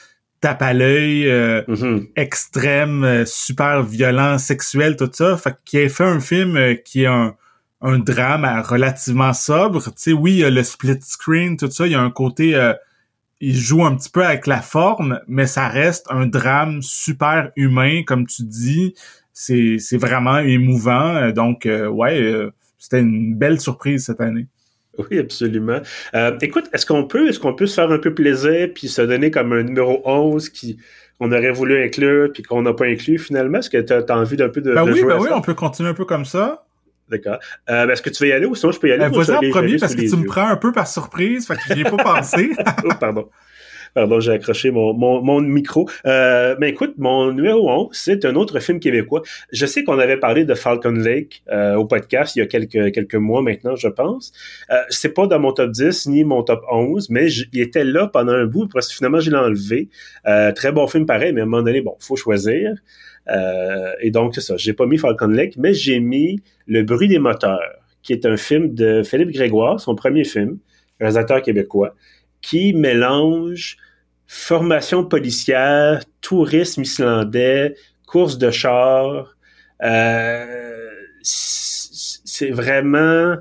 tape 0.41 0.62
à 0.62 0.72
l'œil, 0.72 1.28
euh, 1.28 1.62
mm-hmm. 1.68 2.09
extrême, 2.16 3.05
euh, 3.05 3.24
super 3.24 3.82
violent, 3.82 4.39
sexuel, 4.39 4.97
tout 4.97 5.11
ça. 5.12 5.37
Fait 5.37 5.57
qu'il 5.64 5.80
a 5.80 5.89
fait 5.89 6.05
un 6.05 6.20
film 6.20 6.57
euh, 6.57 6.74
qui 6.74 7.03
est 7.03 7.07
un, 7.07 7.34
un 7.80 7.99
drame 7.99 8.45
relativement 8.64 9.32
sobre. 9.32 9.82
Tu 9.82 9.93
sais, 9.97 10.12
oui, 10.12 10.32
il 10.32 10.39
y 10.39 10.45
a 10.45 10.51
le 10.51 10.62
split 10.62 10.99
screen, 11.03 11.57
tout 11.57 11.70
ça. 11.70 11.87
Il 11.87 11.93
y 11.93 11.95
a 11.95 12.01
un 12.01 12.11
côté... 12.11 12.55
il 13.41 13.57
joue 13.57 13.84
un 13.84 13.95
petit 13.97 14.11
peu 14.11 14.24
avec 14.24 14.47
la 14.47 14.62
forme, 14.62 15.20
mais 15.28 15.47
ça 15.47 15.68
reste 15.68 16.07
un 16.11 16.26
drame 16.26 16.80
super 16.82 17.51
humain, 17.57 18.03
comme 18.07 18.26
tu 18.26 18.45
dis. 18.45 18.95
C'est, 19.32 19.76
c'est 19.78 19.99
vraiment 19.99 20.39
émouvant. 20.39 21.30
Donc, 21.32 21.68
ouais, 21.68 22.49
c'était 22.78 23.01
une 23.01 23.37
belle 23.37 23.61
surprise 23.61 24.07
cette 24.07 24.20
année. 24.20 24.47
Oui, 24.99 25.18
absolument. 25.18 25.80
Euh, 26.14 26.36
écoute, 26.40 26.66
est-ce 26.72 26.86
qu'on 26.86 27.05
peut, 27.05 27.28
est-ce 27.28 27.38
qu'on 27.38 27.55
peut 27.55 27.66
se 27.66 27.74
faire 27.74 27.90
un 27.90 27.99
peu 27.99 28.14
plaisir 28.14 28.68
puis 28.74 28.88
se 28.88 29.03
donner 29.03 29.30
comme 29.30 29.53
un 29.53 29.62
numéro 29.62 30.01
11 30.05 30.49
qui 30.49 30.78
on 31.20 31.32
aurait 31.32 31.53
voulu 31.53 31.82
inclure 31.82 32.30
puis 32.32 32.42
qu'on 32.42 32.62
n'a 32.62 32.72
pas 32.72 32.86
inclus 32.86 33.18
finalement? 33.18 33.59
Est-ce 33.59 33.70
que 33.70 33.78
tu 33.78 33.92
as, 33.92 34.16
envie 34.16 34.36
d'un 34.36 34.49
peu 34.49 34.61
de, 34.61 34.74
ben 34.74 34.84
de 34.84 34.92
oui, 34.92 35.01
jouer 35.01 35.14
ben 35.14 35.20
oui, 35.20 35.28
on 35.32 35.40
peut 35.40 35.55
continuer 35.55 35.90
un 35.90 35.94
peu 35.94 36.05
comme 36.05 36.24
ça. 36.24 36.66
D'accord. 37.09 37.38
Euh, 37.70 37.88
est-ce 37.88 38.03
que 38.03 38.11
tu 38.11 38.24
veux 38.24 38.30
y 38.30 38.32
aller 38.32 38.47
ou 38.47 38.55
sinon 38.55 38.72
je 38.72 38.80
peux 38.80 38.88
y 38.88 38.92
aller? 38.92 39.09
Ben, 39.09 39.16
Vas-y 39.16 39.36
en 39.36 39.51
premier 39.51 39.76
parce 39.78 39.94
que 39.94 40.09
tu 40.09 40.16
me 40.16 40.26
prends 40.26 40.49
un 40.49 40.57
peu 40.57 40.72
par 40.72 40.88
surprise, 40.88 41.47
fait 41.47 41.55
que 41.55 41.74
j'y 41.74 41.80
ai 41.82 41.84
pas 41.84 41.97
pensé. 42.03 42.51
oh, 42.84 42.88
pardon. 42.99 43.28
Pardon, 43.97 44.20
j'ai 44.20 44.32
accroché 44.32 44.70
mon, 44.70 44.92
mon, 44.92 45.22
mon 45.22 45.40
micro. 45.40 45.88
Euh, 46.05 46.55
mais 46.61 46.68
écoute, 46.68 46.97
mon 46.99 47.32
numéro 47.32 47.70
11, 47.70 47.88
c'est 47.92 48.26
un 48.26 48.34
autre 48.34 48.61
film 48.61 48.78
québécois. 48.78 49.22
Je 49.53 49.64
sais 49.64 49.84
qu'on 49.84 49.99
avait 49.99 50.18
parlé 50.18 50.44
de 50.44 50.53
Falcon 50.53 50.90
Lake 50.90 51.42
euh, 51.51 51.76
au 51.76 51.86
podcast 51.86 52.36
il 52.36 52.40
y 52.40 52.42
a 52.42 52.47
quelques, 52.47 52.92
quelques 52.92 53.14
mois 53.14 53.40
maintenant, 53.40 53.74
je 53.74 53.88
pense. 53.88 54.34
Euh, 54.70 54.82
c'est 54.90 55.14
pas 55.14 55.26
dans 55.26 55.40
mon 55.40 55.51
top 55.51 55.70
10 55.70 56.09
ni 56.09 56.24
mon 56.24 56.42
top 56.42 56.62
11, 56.70 57.09
mais 57.09 57.32
il 57.55 57.62
était 57.62 57.84
là 57.84 58.07
pendant 58.07 58.34
un 58.34 58.44
bout, 58.44 58.68
parce 58.68 58.88
que 58.88 58.94
finalement, 58.97 59.18
je 59.18 59.30
l'ai 59.30 59.38
enlevé. 59.38 59.88
Euh, 60.26 60.53
très 60.53 60.72
bon 60.72 60.86
film 60.86 61.07
pareil, 61.07 61.32
mais 61.32 61.40
à 61.40 61.44
un 61.44 61.47
moment 61.47 61.62
donné, 61.62 61.80
bon, 61.80 61.97
faut 61.99 62.16
choisir. 62.16 62.74
Euh, 63.30 63.92
et 64.03 64.11
donc, 64.11 64.34
c'est 64.34 64.42
ça. 64.42 64.59
J'ai 64.59 64.74
pas 64.74 64.84
mis 64.84 64.99
Falcon 64.99 65.28
Lake, 65.28 65.55
mais 65.57 65.72
j'ai 65.72 66.01
mis 66.01 66.42
Le 66.66 66.82
bruit 66.82 67.09
des 67.09 67.18
moteurs, 67.18 67.80
qui 68.03 68.12
est 68.12 68.26
un 68.26 68.36
film 68.36 68.74
de 68.74 69.03
Philippe 69.03 69.30
Grégoire, 69.30 69.80
son 69.80 69.94
premier 69.94 70.24
film, 70.24 70.59
réalisateur 71.01 71.40
québécois, 71.40 71.94
qui 72.42 72.74
mélange 72.74 73.78
formation 74.26 75.04
policière, 75.04 76.02
tourisme 76.20 76.82
islandais, 76.82 77.74
course 78.06 78.38
de 78.38 78.50
char. 78.50 79.36
Euh, 79.82 80.90
c'est 81.22 82.50
vraiment... 82.50 83.36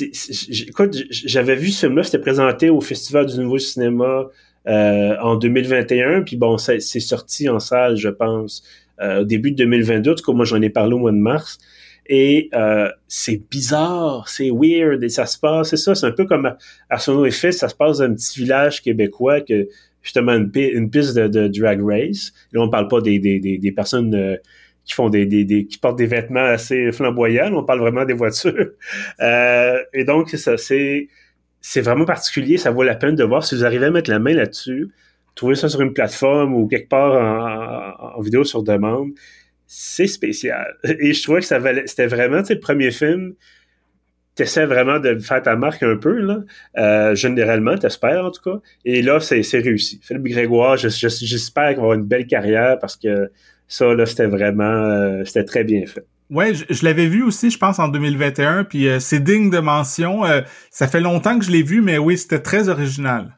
écoute, 0.00 0.96
j'avais 1.10 1.56
vu 1.56 1.68
ce 1.68 1.86
film-là, 1.86 2.02
c'était 2.02 2.18
présenté 2.18 2.70
au 2.70 2.80
Festival 2.80 3.26
du 3.26 3.38
Nouveau 3.38 3.58
Cinéma 3.58 4.26
euh, 4.68 5.16
en 5.22 5.36
2021, 5.36 6.22
puis 6.22 6.36
bon, 6.36 6.58
c'est 6.58 6.80
sorti 6.80 7.48
en 7.48 7.60
salle, 7.60 7.96
je 7.96 8.08
pense, 8.08 8.62
euh, 9.00 9.22
au 9.22 9.24
début 9.24 9.52
de 9.52 9.56
2022. 9.56 10.12
En 10.12 10.14
tout 10.14 10.24
cas, 10.24 10.32
moi, 10.32 10.44
j'en 10.44 10.60
ai 10.60 10.70
parlé 10.70 10.94
au 10.94 10.98
mois 10.98 11.12
de 11.12 11.16
mars. 11.16 11.58
Et 12.06 12.50
euh, 12.54 12.88
c'est 13.06 13.40
bizarre, 13.50 14.28
c'est 14.28 14.50
weird, 14.50 15.02
et 15.04 15.08
ça 15.08 15.26
se 15.26 15.38
passe, 15.38 15.70
c'est 15.70 15.76
ça, 15.76 15.94
c'est 15.94 16.06
un 16.06 16.10
peu 16.10 16.24
comme 16.24 16.56
Arsenault 16.88 17.24
et 17.24 17.30
Fils, 17.30 17.58
ça 17.58 17.68
se 17.68 17.74
passe 17.74 17.98
dans 17.98 18.04
un 18.04 18.14
petit 18.14 18.40
village 18.40 18.82
québécois 18.82 19.40
que 19.42 19.68
justement 20.02 20.34
une, 20.34 20.90
piste 20.90 21.16
de, 21.16 21.48
drag 21.48 21.82
race. 21.82 22.32
Là, 22.52 22.62
on 22.62 22.70
parle 22.70 22.88
pas 22.88 23.00
des, 23.00 23.18
des, 23.18 23.38
des, 23.38 23.72
personnes 23.72 24.14
euh, 24.14 24.36
qui 24.84 24.94
font 24.94 25.08
des, 25.08 25.26
des, 25.26 25.66
qui 25.66 25.78
portent 25.78 25.98
des 25.98 26.06
vêtements 26.06 26.44
assez 26.44 26.90
flamboyants. 26.92 27.52
On 27.54 27.64
parle 27.64 27.80
vraiment 27.80 28.04
des 28.04 28.14
voitures. 28.14 28.70
Euh, 29.20 29.78
et 29.92 30.04
donc, 30.04 30.30
ça, 30.30 30.56
c'est 30.56 31.08
c'est 31.60 31.82
vraiment 31.82 32.06
particulier. 32.06 32.56
Ça 32.56 32.70
vaut 32.70 32.82
la 32.82 32.94
peine 32.94 33.14
de 33.14 33.24
voir 33.24 33.44
si 33.44 33.54
vous 33.54 33.64
arrivez 33.64 33.86
à 33.86 33.90
mettre 33.90 34.10
la 34.10 34.18
main 34.18 34.32
là-dessus. 34.34 34.90
trouver 35.34 35.54
ça 35.54 35.68
sur 35.68 35.80
une 35.82 35.92
plateforme 35.92 36.54
ou 36.54 36.66
quelque 36.66 36.88
part 36.88 38.16
en, 38.16 38.20
vidéo 38.22 38.44
sur 38.44 38.62
demande, 38.62 39.10
c'est 39.66 40.06
spécial. 40.06 40.76
Et 40.84 41.12
je 41.12 41.22
trouvais 41.22 41.40
que 41.40 41.46
ça 41.46 41.58
valait, 41.58 41.86
c'était 41.86 42.06
vraiment, 42.06 42.42
tu 42.42 42.54
le 42.54 42.60
premier 42.60 42.90
film, 42.90 43.34
t'essaies 44.40 44.66
vraiment 44.66 44.98
de 44.98 45.18
faire 45.18 45.42
ta 45.42 45.54
marque 45.54 45.82
un 45.82 45.96
peu, 45.96 46.18
là, 46.18 46.38
euh, 46.78 47.14
généralement, 47.14 47.76
t'espères 47.76 48.24
en 48.24 48.30
tout 48.30 48.42
cas. 48.42 48.58
Et 48.86 49.02
là, 49.02 49.20
c'est, 49.20 49.42
réussi. 49.58 50.00
Philippe 50.02 50.24
Grégoire, 50.24 50.76
j'espère 50.76 51.68
qu'il 51.68 51.76
va 51.76 51.82
avoir 51.82 51.92
une 51.92 52.06
belle 52.06 52.26
carrière 52.26 52.78
parce 52.78 52.96
que 52.96 53.30
ça, 53.68 53.92
là, 53.94 54.06
c'était 54.06 54.26
vraiment, 54.26 54.64
euh, 54.64 55.24
c'était 55.26 55.44
très 55.44 55.64
bien 55.64 55.84
fait. 55.86 56.06
Ouais, 56.30 56.52
je, 56.54 56.84
l'avais 56.84 57.06
vu 57.06 57.22
aussi, 57.22 57.50
je 57.50 57.58
pense, 57.58 57.78
en 57.78 57.88
2021, 57.88 58.64
puis 58.64 58.88
euh, 58.88 58.98
c'est 59.00 59.18
digne 59.18 59.50
de 59.50 59.58
mention. 59.58 60.24
Euh, 60.24 60.40
ça 60.70 60.86
fait 60.86 61.00
longtemps 61.00 61.38
que 61.38 61.44
je 61.44 61.50
l'ai 61.50 61.62
vu, 61.62 61.82
mais 61.82 61.98
oui, 61.98 62.16
c'était 62.16 62.38
très 62.38 62.68
original. 62.68 63.36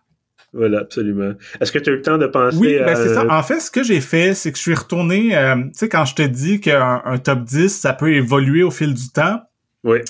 Voilà, 0.53 0.81
absolument. 0.81 1.33
Est-ce 1.61 1.73
que 1.73 1.79
tu 1.79 1.89
as 1.89 1.93
eu 1.95 1.97
le 1.97 2.03
temps 2.03 2.19
de 2.19 2.27
penser 2.27 2.59
Oui, 2.59 2.79
ben 2.79 2.95
c'est 2.95 3.15
ça. 3.15 3.25
En 3.29 3.43
fait, 3.43 3.61
ce 3.61 3.71
que 3.71 3.83
j'ai 3.83 4.03
fait, 4.03 4.35
c'est 4.35 4.53
que 4.53 4.59
je 4.59 4.63
suis 4.63 4.75
retourné, 4.75 5.35
euh, 5.35 5.57
tu 5.57 5.71
sais, 5.73 5.89
quand 5.89 6.05
je 6.05 6.15
te 6.15 6.23
dis 6.23 6.61
qu'un 6.61 7.01
un 7.07 7.17
top 7.17 7.45
10, 7.45 7.69
ça 7.71 7.95
peut 7.95 8.13
évoluer 8.13 8.63
au 8.63 8.71
fil 8.71 8.93
du 8.93 9.09
temps. 9.09 9.41
Oui. 9.85 10.01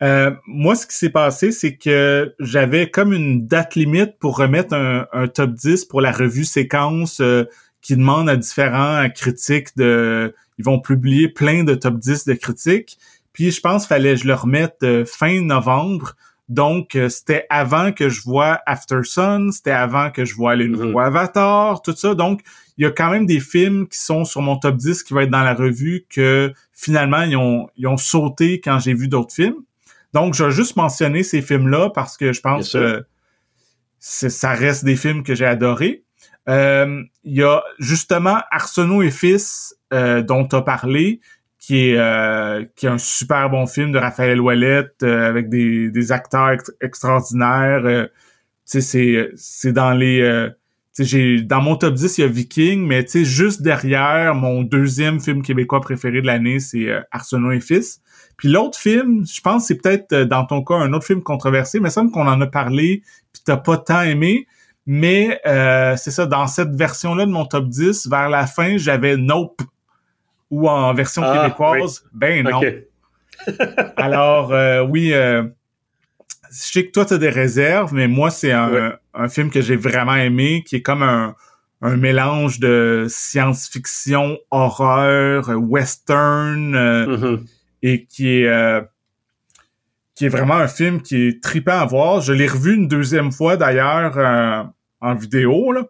Moi, 0.00 0.74
ce 0.74 0.86
qui 0.86 0.94
s'est 0.94 1.10
passé, 1.10 1.52
c'est 1.52 1.76
que 1.76 2.34
j'avais 2.38 2.90
comme 2.90 3.12
une 3.12 3.46
date 3.46 3.74
limite 3.74 4.18
pour 4.18 4.36
remettre 4.36 4.74
un, 4.74 5.06
un 5.12 5.28
top 5.28 5.52
10 5.54 5.84
pour 5.86 6.00
la 6.00 6.12
revue 6.12 6.44
séquence 6.44 7.20
qui 7.80 7.96
demande 7.96 8.28
à 8.28 8.36
différents 8.36 9.08
critiques 9.10 9.76
de 9.76 10.34
ils 10.58 10.64
vont 10.64 10.80
publier 10.80 11.28
plein 11.28 11.64
de 11.64 11.74
top 11.74 11.98
10 11.98 12.24
de 12.24 12.34
critiques. 12.34 12.98
Puis 13.32 13.50
je 13.50 13.60
pense 13.60 13.82
qu'il 13.84 13.88
fallait 13.88 14.14
que 14.14 14.22
je 14.22 14.26
le 14.26 14.34
remette 14.34 14.78
euh, 14.82 15.04
fin 15.04 15.40
novembre. 15.40 16.16
Donc, 16.48 16.96
euh, 16.96 17.08
c'était 17.08 17.46
avant 17.50 17.92
que 17.92 18.08
je 18.08 18.22
vois 18.22 18.60
After 18.66 19.00
Sun, 19.04 19.52
c'était 19.52 19.70
avant 19.70 20.10
que 20.10 20.24
je 20.24 20.34
vois 20.34 20.56
les 20.56 20.66
nouveaux 20.66 20.98
mhm. 20.98 20.98
Avatar, 20.98 21.82
tout 21.82 21.94
ça. 21.94 22.14
Donc, 22.14 22.40
il 22.78 22.84
y 22.84 22.86
a 22.86 22.90
quand 22.90 23.10
même 23.10 23.26
des 23.26 23.38
films 23.38 23.86
qui 23.86 23.98
sont 23.98 24.24
sur 24.24 24.40
mon 24.40 24.56
top 24.56 24.76
10 24.76 25.02
qui 25.02 25.12
vont 25.12 25.20
être 25.20 25.30
dans 25.30 25.42
la 25.42 25.54
revue 25.54 26.06
que 26.08 26.52
finalement, 26.72 27.22
ils 27.22 27.36
ont, 27.36 27.68
ils 27.76 27.86
ont 27.86 27.98
sauté 27.98 28.60
quand 28.60 28.78
j'ai 28.78 28.94
vu 28.94 29.08
d'autres 29.08 29.34
films. 29.34 29.62
Donc, 30.14 30.34
je 30.34 30.44
vais 30.44 30.50
juste 30.50 30.76
mentionner 30.76 31.22
ces 31.22 31.42
films-là 31.42 31.90
parce 31.90 32.16
que 32.16 32.32
je 32.32 32.40
pense 32.40 32.72
que 32.72 33.04
ça 34.00 34.52
reste 34.52 34.84
des 34.84 34.96
films 34.96 35.22
que 35.22 35.34
j'ai 35.34 35.44
adorés. 35.44 36.04
Euh, 36.48 37.02
il 37.24 37.34
y 37.34 37.42
a 37.42 37.62
justement 37.78 38.38
Arsenault 38.50 39.02
et 39.02 39.10
Fils 39.10 39.76
euh, 39.92 40.22
dont 40.22 40.46
tu 40.46 40.56
as 40.56 40.62
parlé, 40.62 41.20
qui 41.58 41.90
est 41.90 41.98
euh, 41.98 42.64
qui 42.74 42.86
est 42.86 42.88
un 42.88 42.98
super 42.98 43.50
bon 43.50 43.66
film 43.66 43.92
de 43.92 43.98
Raphaël 43.98 44.40
Ouellette 44.40 45.02
avec 45.02 45.50
des, 45.50 45.90
des 45.90 46.12
acteurs 46.12 46.56
extraordinaires. 46.80 48.08
tu 48.70 48.80
sais, 48.80 49.30
c'est 49.36 49.72
dans 49.72 49.92
les 49.92 50.48
j'ai 50.98 51.42
dans 51.42 51.60
mon 51.60 51.76
top 51.76 51.94
10 51.94 52.18
il 52.18 52.20
y 52.22 52.24
a 52.24 52.26
Viking 52.26 52.84
mais 52.84 53.04
tu 53.04 53.10
sais 53.10 53.24
juste 53.24 53.62
derrière 53.62 54.34
mon 54.34 54.62
deuxième 54.62 55.20
film 55.20 55.42
québécois 55.42 55.80
préféré 55.80 56.20
de 56.20 56.26
l'année 56.26 56.58
c'est 56.58 56.88
Arsenault 57.12 57.52
et 57.52 57.60
fils 57.60 58.00
puis 58.38 58.48
l'autre 58.48 58.78
film 58.78 59.26
je 59.26 59.40
pense 59.42 59.66
c'est 59.66 59.76
peut-être 59.76 60.14
dans 60.14 60.46
ton 60.46 60.64
cas 60.64 60.76
un 60.76 60.94
autre 60.94 61.04
film 61.04 61.22
controversé 61.22 61.78
mais 61.78 61.90
ça 61.90 61.96
semble 61.96 62.12
qu'on 62.12 62.26
en 62.26 62.40
a 62.40 62.46
parlé 62.46 63.02
puis 63.32 63.42
t'as 63.44 63.58
pas 63.58 63.76
tant 63.76 64.00
aimé 64.00 64.46
mais 64.90 65.38
euh, 65.46 65.96
c'est 65.98 66.10
ça, 66.10 66.24
dans 66.24 66.46
cette 66.46 66.70
version-là 66.70 67.26
de 67.26 67.30
mon 67.30 67.44
top 67.44 67.68
10, 67.68 68.08
vers 68.08 68.30
la 68.30 68.46
fin, 68.46 68.78
j'avais 68.78 69.18
Nope. 69.18 69.60
Ou 70.50 70.66
en 70.66 70.94
version 70.94 71.20
ah, 71.22 71.42
québécoise, 71.42 72.06
ben 72.14 72.42
non. 72.42 72.62
Alors, 73.98 74.54
euh, 74.54 74.80
oui, 74.80 75.12
euh, 75.12 75.42
je 76.50 76.72
sais 76.72 76.86
que 76.86 76.92
toi, 76.92 77.04
tu 77.04 77.12
as 77.12 77.18
des 77.18 77.28
réserves, 77.28 77.92
mais 77.92 78.08
moi, 78.08 78.30
c'est 78.30 78.50
un, 78.50 78.96
film 79.28 79.50
que 79.50 79.60
j'ai 79.60 79.76
vraiment 79.76 80.16
aimé, 80.16 80.64
qui 80.66 80.76
est 80.76 80.82
comme 80.82 81.02
un, 81.02 81.34
mélange 81.82 82.58
de 82.58 83.04
science-fiction, 83.10 84.38
horreur, 84.50 85.50
western, 85.50 86.74
mm-hmm. 86.74 87.40
Et 87.82 88.04
qui 88.04 88.28
est 88.28 88.82
qui 90.14 90.26
est 90.26 90.30
vraiment 90.30 90.56
un 90.56 90.66
film 90.68 91.00
qui 91.00 91.28
est 91.28 91.42
tripant 91.42 91.78
à 91.78 91.86
voir. 91.86 92.20
Je 92.20 92.32
l'ai 92.32 92.48
revu 92.48 92.74
une 92.74 92.88
deuxième 92.88 93.30
fois 93.30 93.56
d'ailleurs 93.56 94.72
en 95.00 95.14
vidéo, 95.14 95.72
là. 95.72 95.84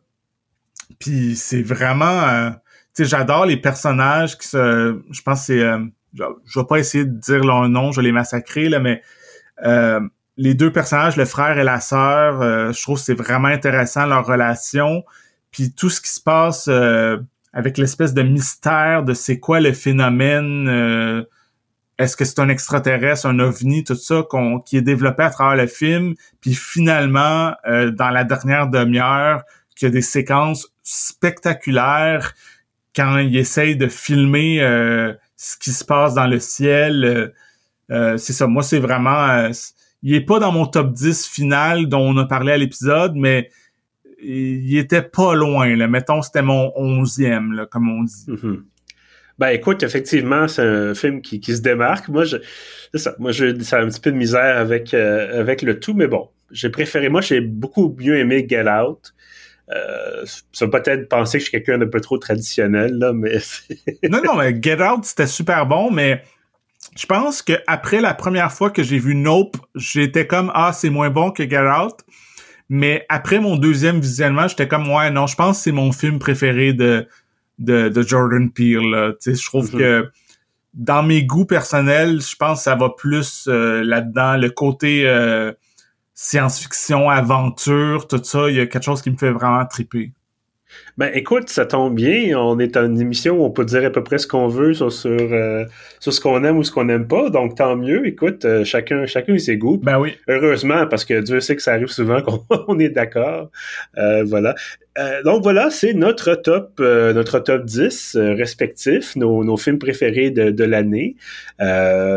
Puis 0.98 1.36
c'est 1.36 1.62
vraiment... 1.62 2.22
Euh, 2.28 2.50
tu 2.94 3.04
sais, 3.04 3.04
j'adore 3.04 3.46
les 3.46 3.56
personnages 3.56 4.36
qui 4.38 4.48
se... 4.48 5.00
Je 5.10 5.22
pense 5.22 5.44
c'est... 5.44 5.62
Euh, 5.62 5.78
je 6.14 6.58
vais 6.58 6.66
pas 6.66 6.78
essayer 6.78 7.04
de 7.04 7.18
dire 7.18 7.44
leur 7.44 7.68
nom, 7.68 7.92
je 7.92 8.00
vais 8.00 8.06
les 8.06 8.12
massacrer, 8.12 8.68
là, 8.68 8.80
mais... 8.80 9.02
Euh, 9.64 10.00
les 10.36 10.54
deux 10.54 10.72
personnages, 10.72 11.16
le 11.16 11.24
frère 11.24 11.58
et 11.58 11.64
la 11.64 11.80
sœur, 11.80 12.72
je 12.72 12.82
trouve 12.82 12.96
c'est 12.96 13.14
vraiment 13.14 13.48
intéressant 13.48 14.06
leur 14.06 14.24
relation. 14.24 15.02
Puis 15.50 15.72
tout 15.72 15.90
ce 15.90 16.00
qui 16.00 16.12
se 16.12 16.20
passe 16.20 16.70
avec 17.52 17.76
l'espèce 17.76 18.14
de 18.14 18.22
mystère 18.22 19.02
de 19.02 19.14
c'est 19.14 19.40
quoi 19.40 19.58
le 19.58 19.72
phénomène 19.72 21.26
est-ce 21.98 22.16
que 22.16 22.24
c'est 22.24 22.38
un 22.38 22.48
extraterrestre, 22.48 23.26
un 23.26 23.38
ovni, 23.40 23.82
tout 23.82 23.96
ça 23.96 24.24
qui 24.64 24.76
est 24.76 24.82
développé 24.82 25.24
à 25.24 25.30
travers 25.30 25.56
le 25.56 25.66
film, 25.66 26.14
puis 26.40 26.54
finalement 26.54 27.54
euh, 27.66 27.90
dans 27.90 28.10
la 28.10 28.24
dernière 28.24 28.68
demi-heure, 28.68 29.42
qu'il 29.74 29.86
y 29.86 29.90
a 29.90 29.92
des 29.92 30.02
séquences 30.02 30.72
spectaculaires 30.82 32.34
quand 32.94 33.18
il 33.18 33.36
essaye 33.36 33.76
de 33.76 33.88
filmer 33.88 34.60
euh, 34.62 35.12
ce 35.36 35.56
qui 35.56 35.70
se 35.70 35.84
passe 35.84 36.14
dans 36.14 36.26
le 36.26 36.38
ciel. 36.38 37.32
Euh, 37.90 38.16
c'est 38.16 38.32
ça, 38.32 38.46
moi 38.46 38.62
c'est 38.62 38.78
vraiment, 38.78 39.50
il 40.02 40.14
est 40.14 40.24
pas 40.24 40.38
dans 40.38 40.52
mon 40.52 40.66
top 40.66 40.92
10 40.92 41.26
final 41.26 41.88
dont 41.88 42.00
on 42.00 42.16
a 42.16 42.26
parlé 42.26 42.52
à 42.52 42.56
l'épisode, 42.56 43.14
mais 43.16 43.50
il 44.20 44.76
était 44.76 45.02
pas 45.02 45.34
loin. 45.34 45.74
Là. 45.76 45.86
Mettons, 45.86 46.22
c'était 46.22 46.42
mon 46.42 46.72
onzième, 46.76 47.52
là, 47.52 47.66
comme 47.66 47.88
on 47.88 48.02
dit. 48.02 48.26
Mm-hmm. 48.26 48.62
Ben 49.38 49.48
écoute, 49.50 49.82
effectivement, 49.82 50.48
c'est 50.48 50.62
un 50.62 50.94
film 50.94 51.22
qui, 51.22 51.40
qui 51.40 51.54
se 51.54 51.60
démarque. 51.60 52.08
Moi, 52.08 52.24
je, 52.24 52.38
c'est 52.92 52.98
ça. 52.98 53.14
Moi, 53.18 53.30
j'ai 53.30 53.50
un 53.50 53.88
petit 53.88 54.00
peu 54.00 54.10
de 54.10 54.16
misère 54.16 54.56
avec 54.58 54.94
euh, 54.94 55.40
avec 55.40 55.62
le 55.62 55.78
tout, 55.78 55.94
mais 55.94 56.08
bon, 56.08 56.28
j'ai 56.50 56.70
préféré. 56.70 57.08
Moi, 57.08 57.20
j'ai 57.20 57.40
beaucoup 57.40 57.94
mieux 57.98 58.18
aimé 58.18 58.46
Get 58.48 58.68
Out. 58.68 59.14
Euh, 59.70 60.24
ça 60.52 60.66
peut 60.66 60.82
peut-être 60.82 61.08
penser 61.08 61.38
que 61.38 61.44
je 61.44 61.50
suis 61.50 61.52
quelqu'un 61.52 61.78
d'un 61.78 61.88
peu 61.88 62.00
trop 62.00 62.16
traditionnel 62.16 62.94
là, 62.98 63.12
mais 63.12 63.38
non, 64.08 64.22
non, 64.24 64.36
mais 64.36 64.58
Get 64.60 64.82
Out 64.82 65.04
c'était 65.04 65.26
super 65.26 65.66
bon, 65.66 65.90
mais 65.90 66.22
je 66.96 67.04
pense 67.04 67.42
que 67.42 67.52
après 67.66 68.00
la 68.00 68.14
première 68.14 68.50
fois 68.50 68.70
que 68.70 68.82
j'ai 68.82 68.98
vu 68.98 69.14
Nope, 69.14 69.58
j'étais 69.74 70.26
comme 70.26 70.50
ah 70.54 70.72
c'est 70.72 70.88
moins 70.88 71.10
bon 71.10 71.30
que 71.32 71.48
Get 71.48 71.68
Out. 71.68 71.96
Mais 72.70 73.04
après 73.10 73.40
mon 73.40 73.56
deuxième 73.56 74.00
visionnement, 74.00 74.48
j'étais 74.48 74.68
comme 74.68 74.88
ouais 74.90 75.10
non, 75.10 75.26
je 75.26 75.36
pense 75.36 75.58
que 75.58 75.64
c'est 75.64 75.72
mon 75.72 75.92
film 75.92 76.18
préféré 76.18 76.72
de 76.72 77.06
de, 77.58 78.02
Jordan 78.02 78.50
Peele. 78.50 79.14
Je 79.24 79.44
trouve 79.44 79.72
mhm. 79.72 79.78
que 79.78 80.10
dans 80.74 81.02
mes 81.02 81.24
goûts 81.24 81.46
personnels, 81.46 82.20
je 82.20 82.36
pense 82.36 82.58
que 82.58 82.64
ça 82.64 82.74
va 82.74 82.90
plus 82.90 83.46
euh, 83.48 83.82
là-dedans. 83.82 84.36
Le 84.36 84.50
côté 84.50 85.08
euh, 85.08 85.52
science-fiction, 86.14 87.10
aventure, 87.10 88.06
tout 88.06 88.22
ça, 88.22 88.48
il 88.48 88.56
y 88.56 88.60
a 88.60 88.66
quelque 88.66 88.84
chose 88.84 89.02
qui 89.02 89.10
me 89.10 89.16
fait 89.16 89.30
vraiment 89.30 89.64
triper. 89.66 90.12
Ben 90.96 91.10
écoute, 91.14 91.48
ça 91.48 91.64
tombe 91.64 91.94
bien. 91.94 92.36
On 92.38 92.58
est 92.58 92.76
en 92.76 92.86
une 92.86 93.00
émission 93.00 93.40
où 93.40 93.44
on 93.44 93.50
peut 93.50 93.64
dire 93.64 93.84
à 93.84 93.90
peu 93.90 94.02
près 94.02 94.18
ce 94.18 94.26
qu'on 94.26 94.48
veut 94.48 94.74
sur, 94.74 94.92
sur, 94.92 95.10
euh, 95.10 95.64
sur 96.00 96.12
ce 96.12 96.20
qu'on 96.20 96.42
aime 96.44 96.58
ou 96.58 96.64
ce 96.64 96.72
qu'on 96.72 96.84
n'aime 96.84 97.06
pas. 97.06 97.30
Donc 97.30 97.54
tant 97.54 97.76
mieux. 97.76 98.06
Écoute, 98.06 98.44
euh, 98.44 98.64
chacun 98.64 99.06
chacun 99.06 99.34
a 99.34 99.38
ses 99.38 99.56
goûts. 99.56 99.78
Ben 99.78 99.98
oui. 99.98 100.16
Heureusement, 100.28 100.86
parce 100.86 101.04
que 101.04 101.20
Dieu 101.20 101.40
sait 101.40 101.56
que 101.56 101.62
ça 101.62 101.72
arrive 101.72 101.88
souvent 101.88 102.20
qu'on 102.22 102.78
est 102.80 102.88
d'accord. 102.88 103.50
Euh, 103.96 104.24
voilà. 104.24 104.54
donc 105.24 105.44
voilà, 105.44 105.70
c'est 105.70 105.94
notre 105.94 106.34
top 106.34 106.80
notre 106.80 107.38
top 107.38 107.64
10 107.64 108.16
respectif, 108.16 109.14
nos, 109.14 109.44
nos 109.44 109.56
films 109.56 109.78
préférés 109.78 110.30
de, 110.30 110.50
de 110.50 110.64
l'année. 110.64 111.14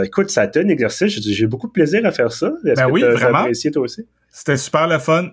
écoute, 0.03 0.31
ça 0.31 0.41
a 0.41 0.45
été 0.45 0.59
un 0.61 0.67
exercice. 0.69 1.21
J'ai 1.21 1.47
beaucoup 1.47 1.67
de 1.67 1.73
plaisir 1.73 2.05
à 2.05 2.11
faire 2.11 2.31
ça. 2.31 2.51
Est-ce 2.65 2.81
ben 2.81 2.87
que 2.87 2.91
oui, 2.91 3.01
vraiment. 3.01 3.39
apprécié 3.39 3.69
toi 3.69 3.83
aussi? 3.83 4.07
C'était 4.31 4.57
super 4.57 4.87
le 4.87 4.97
fun. 4.97 5.29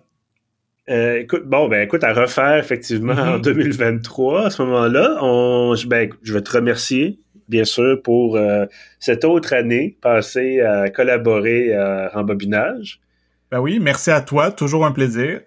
Euh, 0.88 1.20
écoute, 1.20 1.44
bon, 1.44 1.68
ben 1.68 1.82
écoute, 1.82 2.02
à 2.02 2.12
refaire 2.12 2.56
effectivement 2.56 3.12
en 3.12 3.38
2023, 3.38 4.42
mm-hmm. 4.42 4.46
à 4.46 4.50
ce 4.50 4.62
moment-là, 4.62 5.18
on, 5.20 5.74
ben, 5.86 6.10
je 6.22 6.32
vais 6.32 6.40
te 6.40 6.50
remercier, 6.50 7.18
bien 7.48 7.64
sûr, 7.64 8.00
pour 8.02 8.36
euh, 8.36 8.64
cette 8.98 9.24
autre 9.24 9.52
année 9.52 9.98
passée 10.00 10.60
à 10.60 10.88
collaborer 10.88 11.74
à 11.74 12.08
Rembobinage. 12.08 13.00
Ben 13.50 13.60
oui, 13.60 13.78
merci 13.80 14.10
à 14.10 14.20
toi, 14.20 14.50
toujours 14.50 14.86
un 14.86 14.92
plaisir. 14.92 15.40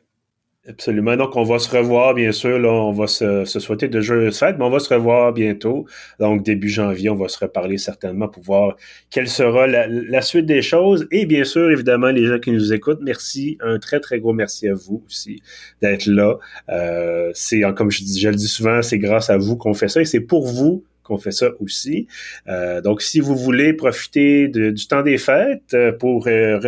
Absolument. 0.68 1.18
Donc, 1.18 1.36
on 1.38 1.44
va 1.44 1.58
se 1.58 1.76
revoir, 1.76 2.14
bien 2.14 2.32
sûr. 2.32 2.60
Là, 2.60 2.70
on 2.70 2.92
va 2.92 3.08
se, 3.08 3.46
souhaiter 3.46 3.88
de 3.88 4.00
joyeuses 4.00 4.38
fêtes, 4.38 4.58
mais 4.60 4.66
on 4.66 4.70
va 4.70 4.78
se 4.78 4.94
revoir 4.94 5.34
bientôt. 5.34 5.88
Donc, 6.20 6.44
début 6.44 6.70
janvier, 6.70 7.10
on 7.10 7.16
va 7.16 7.30
se 7.30 7.40
reparler 7.40 7.80
certainement 7.80 8.28
pour 8.28 8.44
voir 8.44 8.76
quelle 9.10 9.28
sera 9.28 9.66
la, 9.66 10.22
suite 10.22 10.46
des 10.46 10.62
choses. 10.62 11.08
Et 11.10 11.26
bien 11.26 11.46
sûr, 11.46 11.72
évidemment, 11.72 12.12
les 12.12 12.28
gens 12.28 12.38
qui 12.38 12.52
nous 12.52 12.74
écoutent, 12.74 13.00
merci. 13.02 13.58
Un 13.62 13.80
très, 13.80 14.00
très 14.00 14.20
gros 14.20 14.34
merci 14.34 14.68
à 14.68 14.76
vous 14.76 15.04
aussi 15.08 15.42
d'être 15.82 16.06
là. 16.06 16.38
Euh, 16.70 17.32
c'est, 17.34 17.62
comme 17.76 17.90
je, 17.90 18.04
je 18.04 18.30
le 18.30 18.36
dis 18.36 18.48
souvent, 18.48 18.84
c'est 18.84 19.00
grâce 19.00 19.32
à 19.32 19.38
vous 19.38 19.58
qu'on 19.58 19.74
fait 19.74 19.88
ça 19.88 20.00
et 20.00 20.06
c'est 20.06 20.20
pour 20.20 20.48
vous 20.48 20.84
qu'on 21.12 21.18
fait 21.18 21.32
ça 21.32 21.50
aussi. 21.60 22.08
Euh, 22.48 22.82
donc, 22.82 23.02
si 23.02 23.20
vous 23.20 23.36
voulez 23.36 23.74
profiter 23.74 24.48
du 24.48 24.88
temps 24.88 25.02
des 25.02 25.18
fêtes 25.18 25.74
euh, 25.74 25.92
pour 25.92 26.28
euh, 26.28 26.60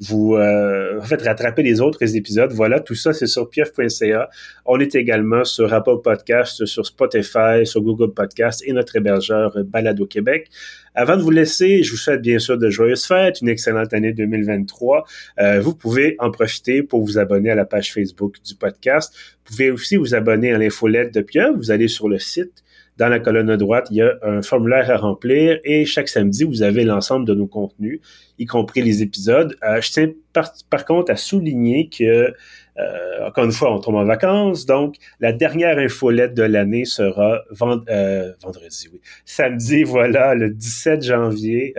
vous 0.00 0.32
rattraper 0.32 1.62
les 1.62 1.80
autres 1.80 2.16
épisodes, 2.16 2.52
voilà, 2.52 2.80
tout 2.80 2.96
ça, 2.96 3.12
c'est 3.12 3.28
sur 3.28 3.48
pief.ca. 3.48 4.28
On 4.66 4.80
est 4.80 4.94
également 4.96 5.44
sur 5.44 5.72
Apple 5.72 6.00
Podcast, 6.02 6.66
sur 6.66 6.84
Spotify, 6.84 7.64
sur 7.64 7.82
Google 7.82 8.12
Podcast 8.12 8.62
et 8.66 8.72
notre 8.72 8.96
hébergeur 8.96 9.56
Balado 9.64 10.06
Québec. 10.06 10.50
Avant 10.94 11.16
de 11.16 11.22
vous 11.22 11.30
laisser, 11.30 11.82
je 11.82 11.90
vous 11.90 11.96
souhaite 11.96 12.20
bien 12.20 12.38
sûr 12.38 12.58
de 12.58 12.68
joyeuses 12.68 13.06
fêtes, 13.06 13.40
une 13.40 13.48
excellente 13.48 13.94
année 13.94 14.12
2023. 14.12 15.04
Euh, 15.40 15.60
vous 15.60 15.74
pouvez 15.74 16.16
en 16.18 16.30
profiter 16.30 16.82
pour 16.82 17.02
vous 17.02 17.18
abonner 17.18 17.50
à 17.50 17.54
la 17.54 17.64
page 17.64 17.94
Facebook 17.94 18.36
du 18.44 18.54
podcast. 18.54 19.14
Vous 19.14 19.52
pouvez 19.52 19.70
aussi 19.70 19.96
vous 19.96 20.14
abonner 20.14 20.52
à 20.52 20.58
l'infolette 20.58 21.14
de 21.14 21.22
Pierre. 21.22 21.54
Vous 21.54 21.70
allez 21.70 21.88
sur 21.88 22.10
le 22.10 22.18
site. 22.18 22.62
Dans 22.98 23.08
la 23.08 23.20
colonne 23.20 23.48
à 23.48 23.56
droite, 23.56 23.88
il 23.90 23.96
y 23.96 24.02
a 24.02 24.18
un 24.22 24.42
formulaire 24.42 24.90
à 24.90 24.96
remplir 24.96 25.58
et 25.64 25.86
chaque 25.86 26.08
samedi, 26.08 26.44
vous 26.44 26.62
avez 26.62 26.84
l'ensemble 26.84 27.26
de 27.26 27.34
nos 27.34 27.46
contenus, 27.46 28.00
y 28.38 28.44
compris 28.44 28.82
les 28.82 29.02
épisodes. 29.02 29.56
Euh, 29.64 29.80
je 29.80 29.90
tiens 29.90 30.08
par, 30.32 30.84
contre 30.84 31.10
à 31.10 31.16
souligner 31.16 31.88
que 31.88 32.34
euh, 32.78 33.26
encore 33.26 33.44
une 33.44 33.52
fois, 33.52 33.74
on 33.74 33.80
tombe 33.80 33.96
en 33.96 34.04
vacances, 34.04 34.64
donc 34.66 34.96
la 35.20 35.32
dernière 35.32 35.78
infolette 35.78 36.34
de 36.34 36.42
l'année 36.42 36.84
sera 36.84 37.42
euh, 37.88 38.32
vendredi, 38.40 38.88
oui. 38.92 39.00
Samedi, 39.24 39.84
voilà, 39.84 40.34
le 40.34 40.50
17 40.50 41.02
janvier. 41.02 41.74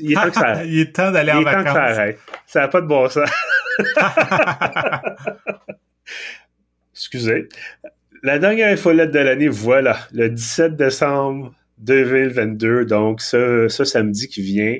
Il 0.00 0.12
est 0.12 0.14
temps 0.14 0.30
que 0.30 0.34
ça 0.34 0.64
il 0.64 0.80
est 0.80 0.94
temps 0.94 1.10
d'aller 1.10 1.32
en 1.32 1.42
vacances. 1.42 1.96
ça 1.96 2.06
Ça 2.46 2.60
n'a 2.60 2.68
pas 2.68 2.80
de 2.80 2.86
bon 2.86 3.08
sens. 3.08 3.28
Excusez. 6.92 7.48
La 8.24 8.38
dernière 8.38 8.72
infolette 8.72 9.10
de 9.10 9.18
l'année, 9.18 9.48
voilà, 9.48 9.98
le 10.12 10.28
17 10.30 10.76
décembre 10.76 11.52
2022, 11.78 12.84
donc 12.84 13.20
ce, 13.20 13.66
ce 13.68 13.82
samedi 13.82 14.28
qui 14.28 14.42
vient. 14.42 14.76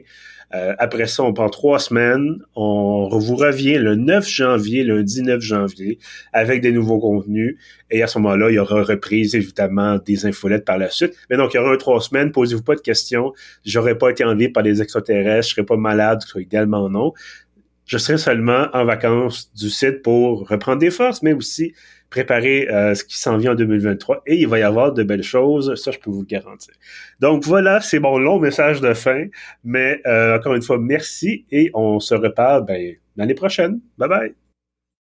Euh, 0.54 0.74
après 0.78 1.06
ça, 1.06 1.24
on 1.24 1.32
prend 1.32 1.48
trois 1.48 1.80
semaines. 1.80 2.36
On 2.54 3.08
vous 3.10 3.34
revient 3.34 3.78
le 3.78 3.96
9 3.96 4.28
janvier, 4.28 4.84
lundi 4.84 5.22
9 5.22 5.40
janvier, 5.40 5.98
avec 6.32 6.60
des 6.60 6.70
nouveaux 6.70 7.00
contenus. 7.00 7.56
Et 7.90 8.04
à 8.04 8.06
ce 8.06 8.20
moment-là, 8.20 8.48
il 8.48 8.54
y 8.54 8.58
aura 8.60 8.84
reprise, 8.84 9.34
évidemment, 9.34 9.98
des 9.98 10.24
infolettes 10.24 10.64
par 10.64 10.78
la 10.78 10.88
suite. 10.88 11.14
Mais 11.28 11.36
donc, 11.36 11.52
il 11.52 11.56
y 11.56 11.60
aura 11.60 11.72
un 11.72 11.76
trois 11.76 12.00
semaines. 12.00 12.30
Posez-vous 12.30 12.62
pas 12.62 12.76
de 12.76 12.80
questions. 12.80 13.32
J'aurais 13.64 13.98
pas 13.98 14.10
été 14.10 14.22
enlevé 14.22 14.50
par 14.50 14.62
les 14.62 14.80
extraterrestres. 14.80 15.48
Je 15.48 15.54
serais 15.54 15.66
pas 15.66 15.76
malade, 15.76 16.22
soit 16.22 16.42
idéalement 16.42 16.88
non. 16.88 17.12
Je 17.86 17.98
serai 17.98 18.18
seulement 18.18 18.68
en 18.72 18.84
vacances 18.84 19.52
du 19.52 19.68
site 19.68 20.02
pour 20.02 20.48
reprendre 20.48 20.78
des 20.78 20.92
forces, 20.92 21.24
mais 21.24 21.32
aussi 21.32 21.74
préparer 22.12 22.68
euh, 22.68 22.94
ce 22.94 23.04
qui 23.04 23.18
s'en 23.18 23.38
vient 23.38 23.52
en 23.52 23.54
2023 23.54 24.22
et 24.26 24.36
il 24.36 24.46
va 24.46 24.58
y 24.58 24.62
avoir 24.62 24.92
de 24.92 25.02
belles 25.02 25.22
choses, 25.22 25.74
ça 25.82 25.90
je 25.90 25.98
peux 25.98 26.10
vous 26.10 26.20
le 26.20 26.26
garantir. 26.26 26.74
Donc 27.20 27.44
voilà, 27.44 27.80
c'est 27.80 28.00
mon 28.00 28.18
long 28.18 28.38
message 28.38 28.82
de 28.82 28.92
fin, 28.92 29.26
mais 29.64 30.00
euh, 30.06 30.36
encore 30.36 30.54
une 30.54 30.62
fois, 30.62 30.78
merci 30.78 31.46
et 31.50 31.70
on 31.72 31.98
se 32.00 32.14
reparle 32.14 32.66
ben, 32.66 32.94
l'année 33.16 33.34
prochaine. 33.34 33.80
Bye 33.96 34.08
bye! 34.08 34.41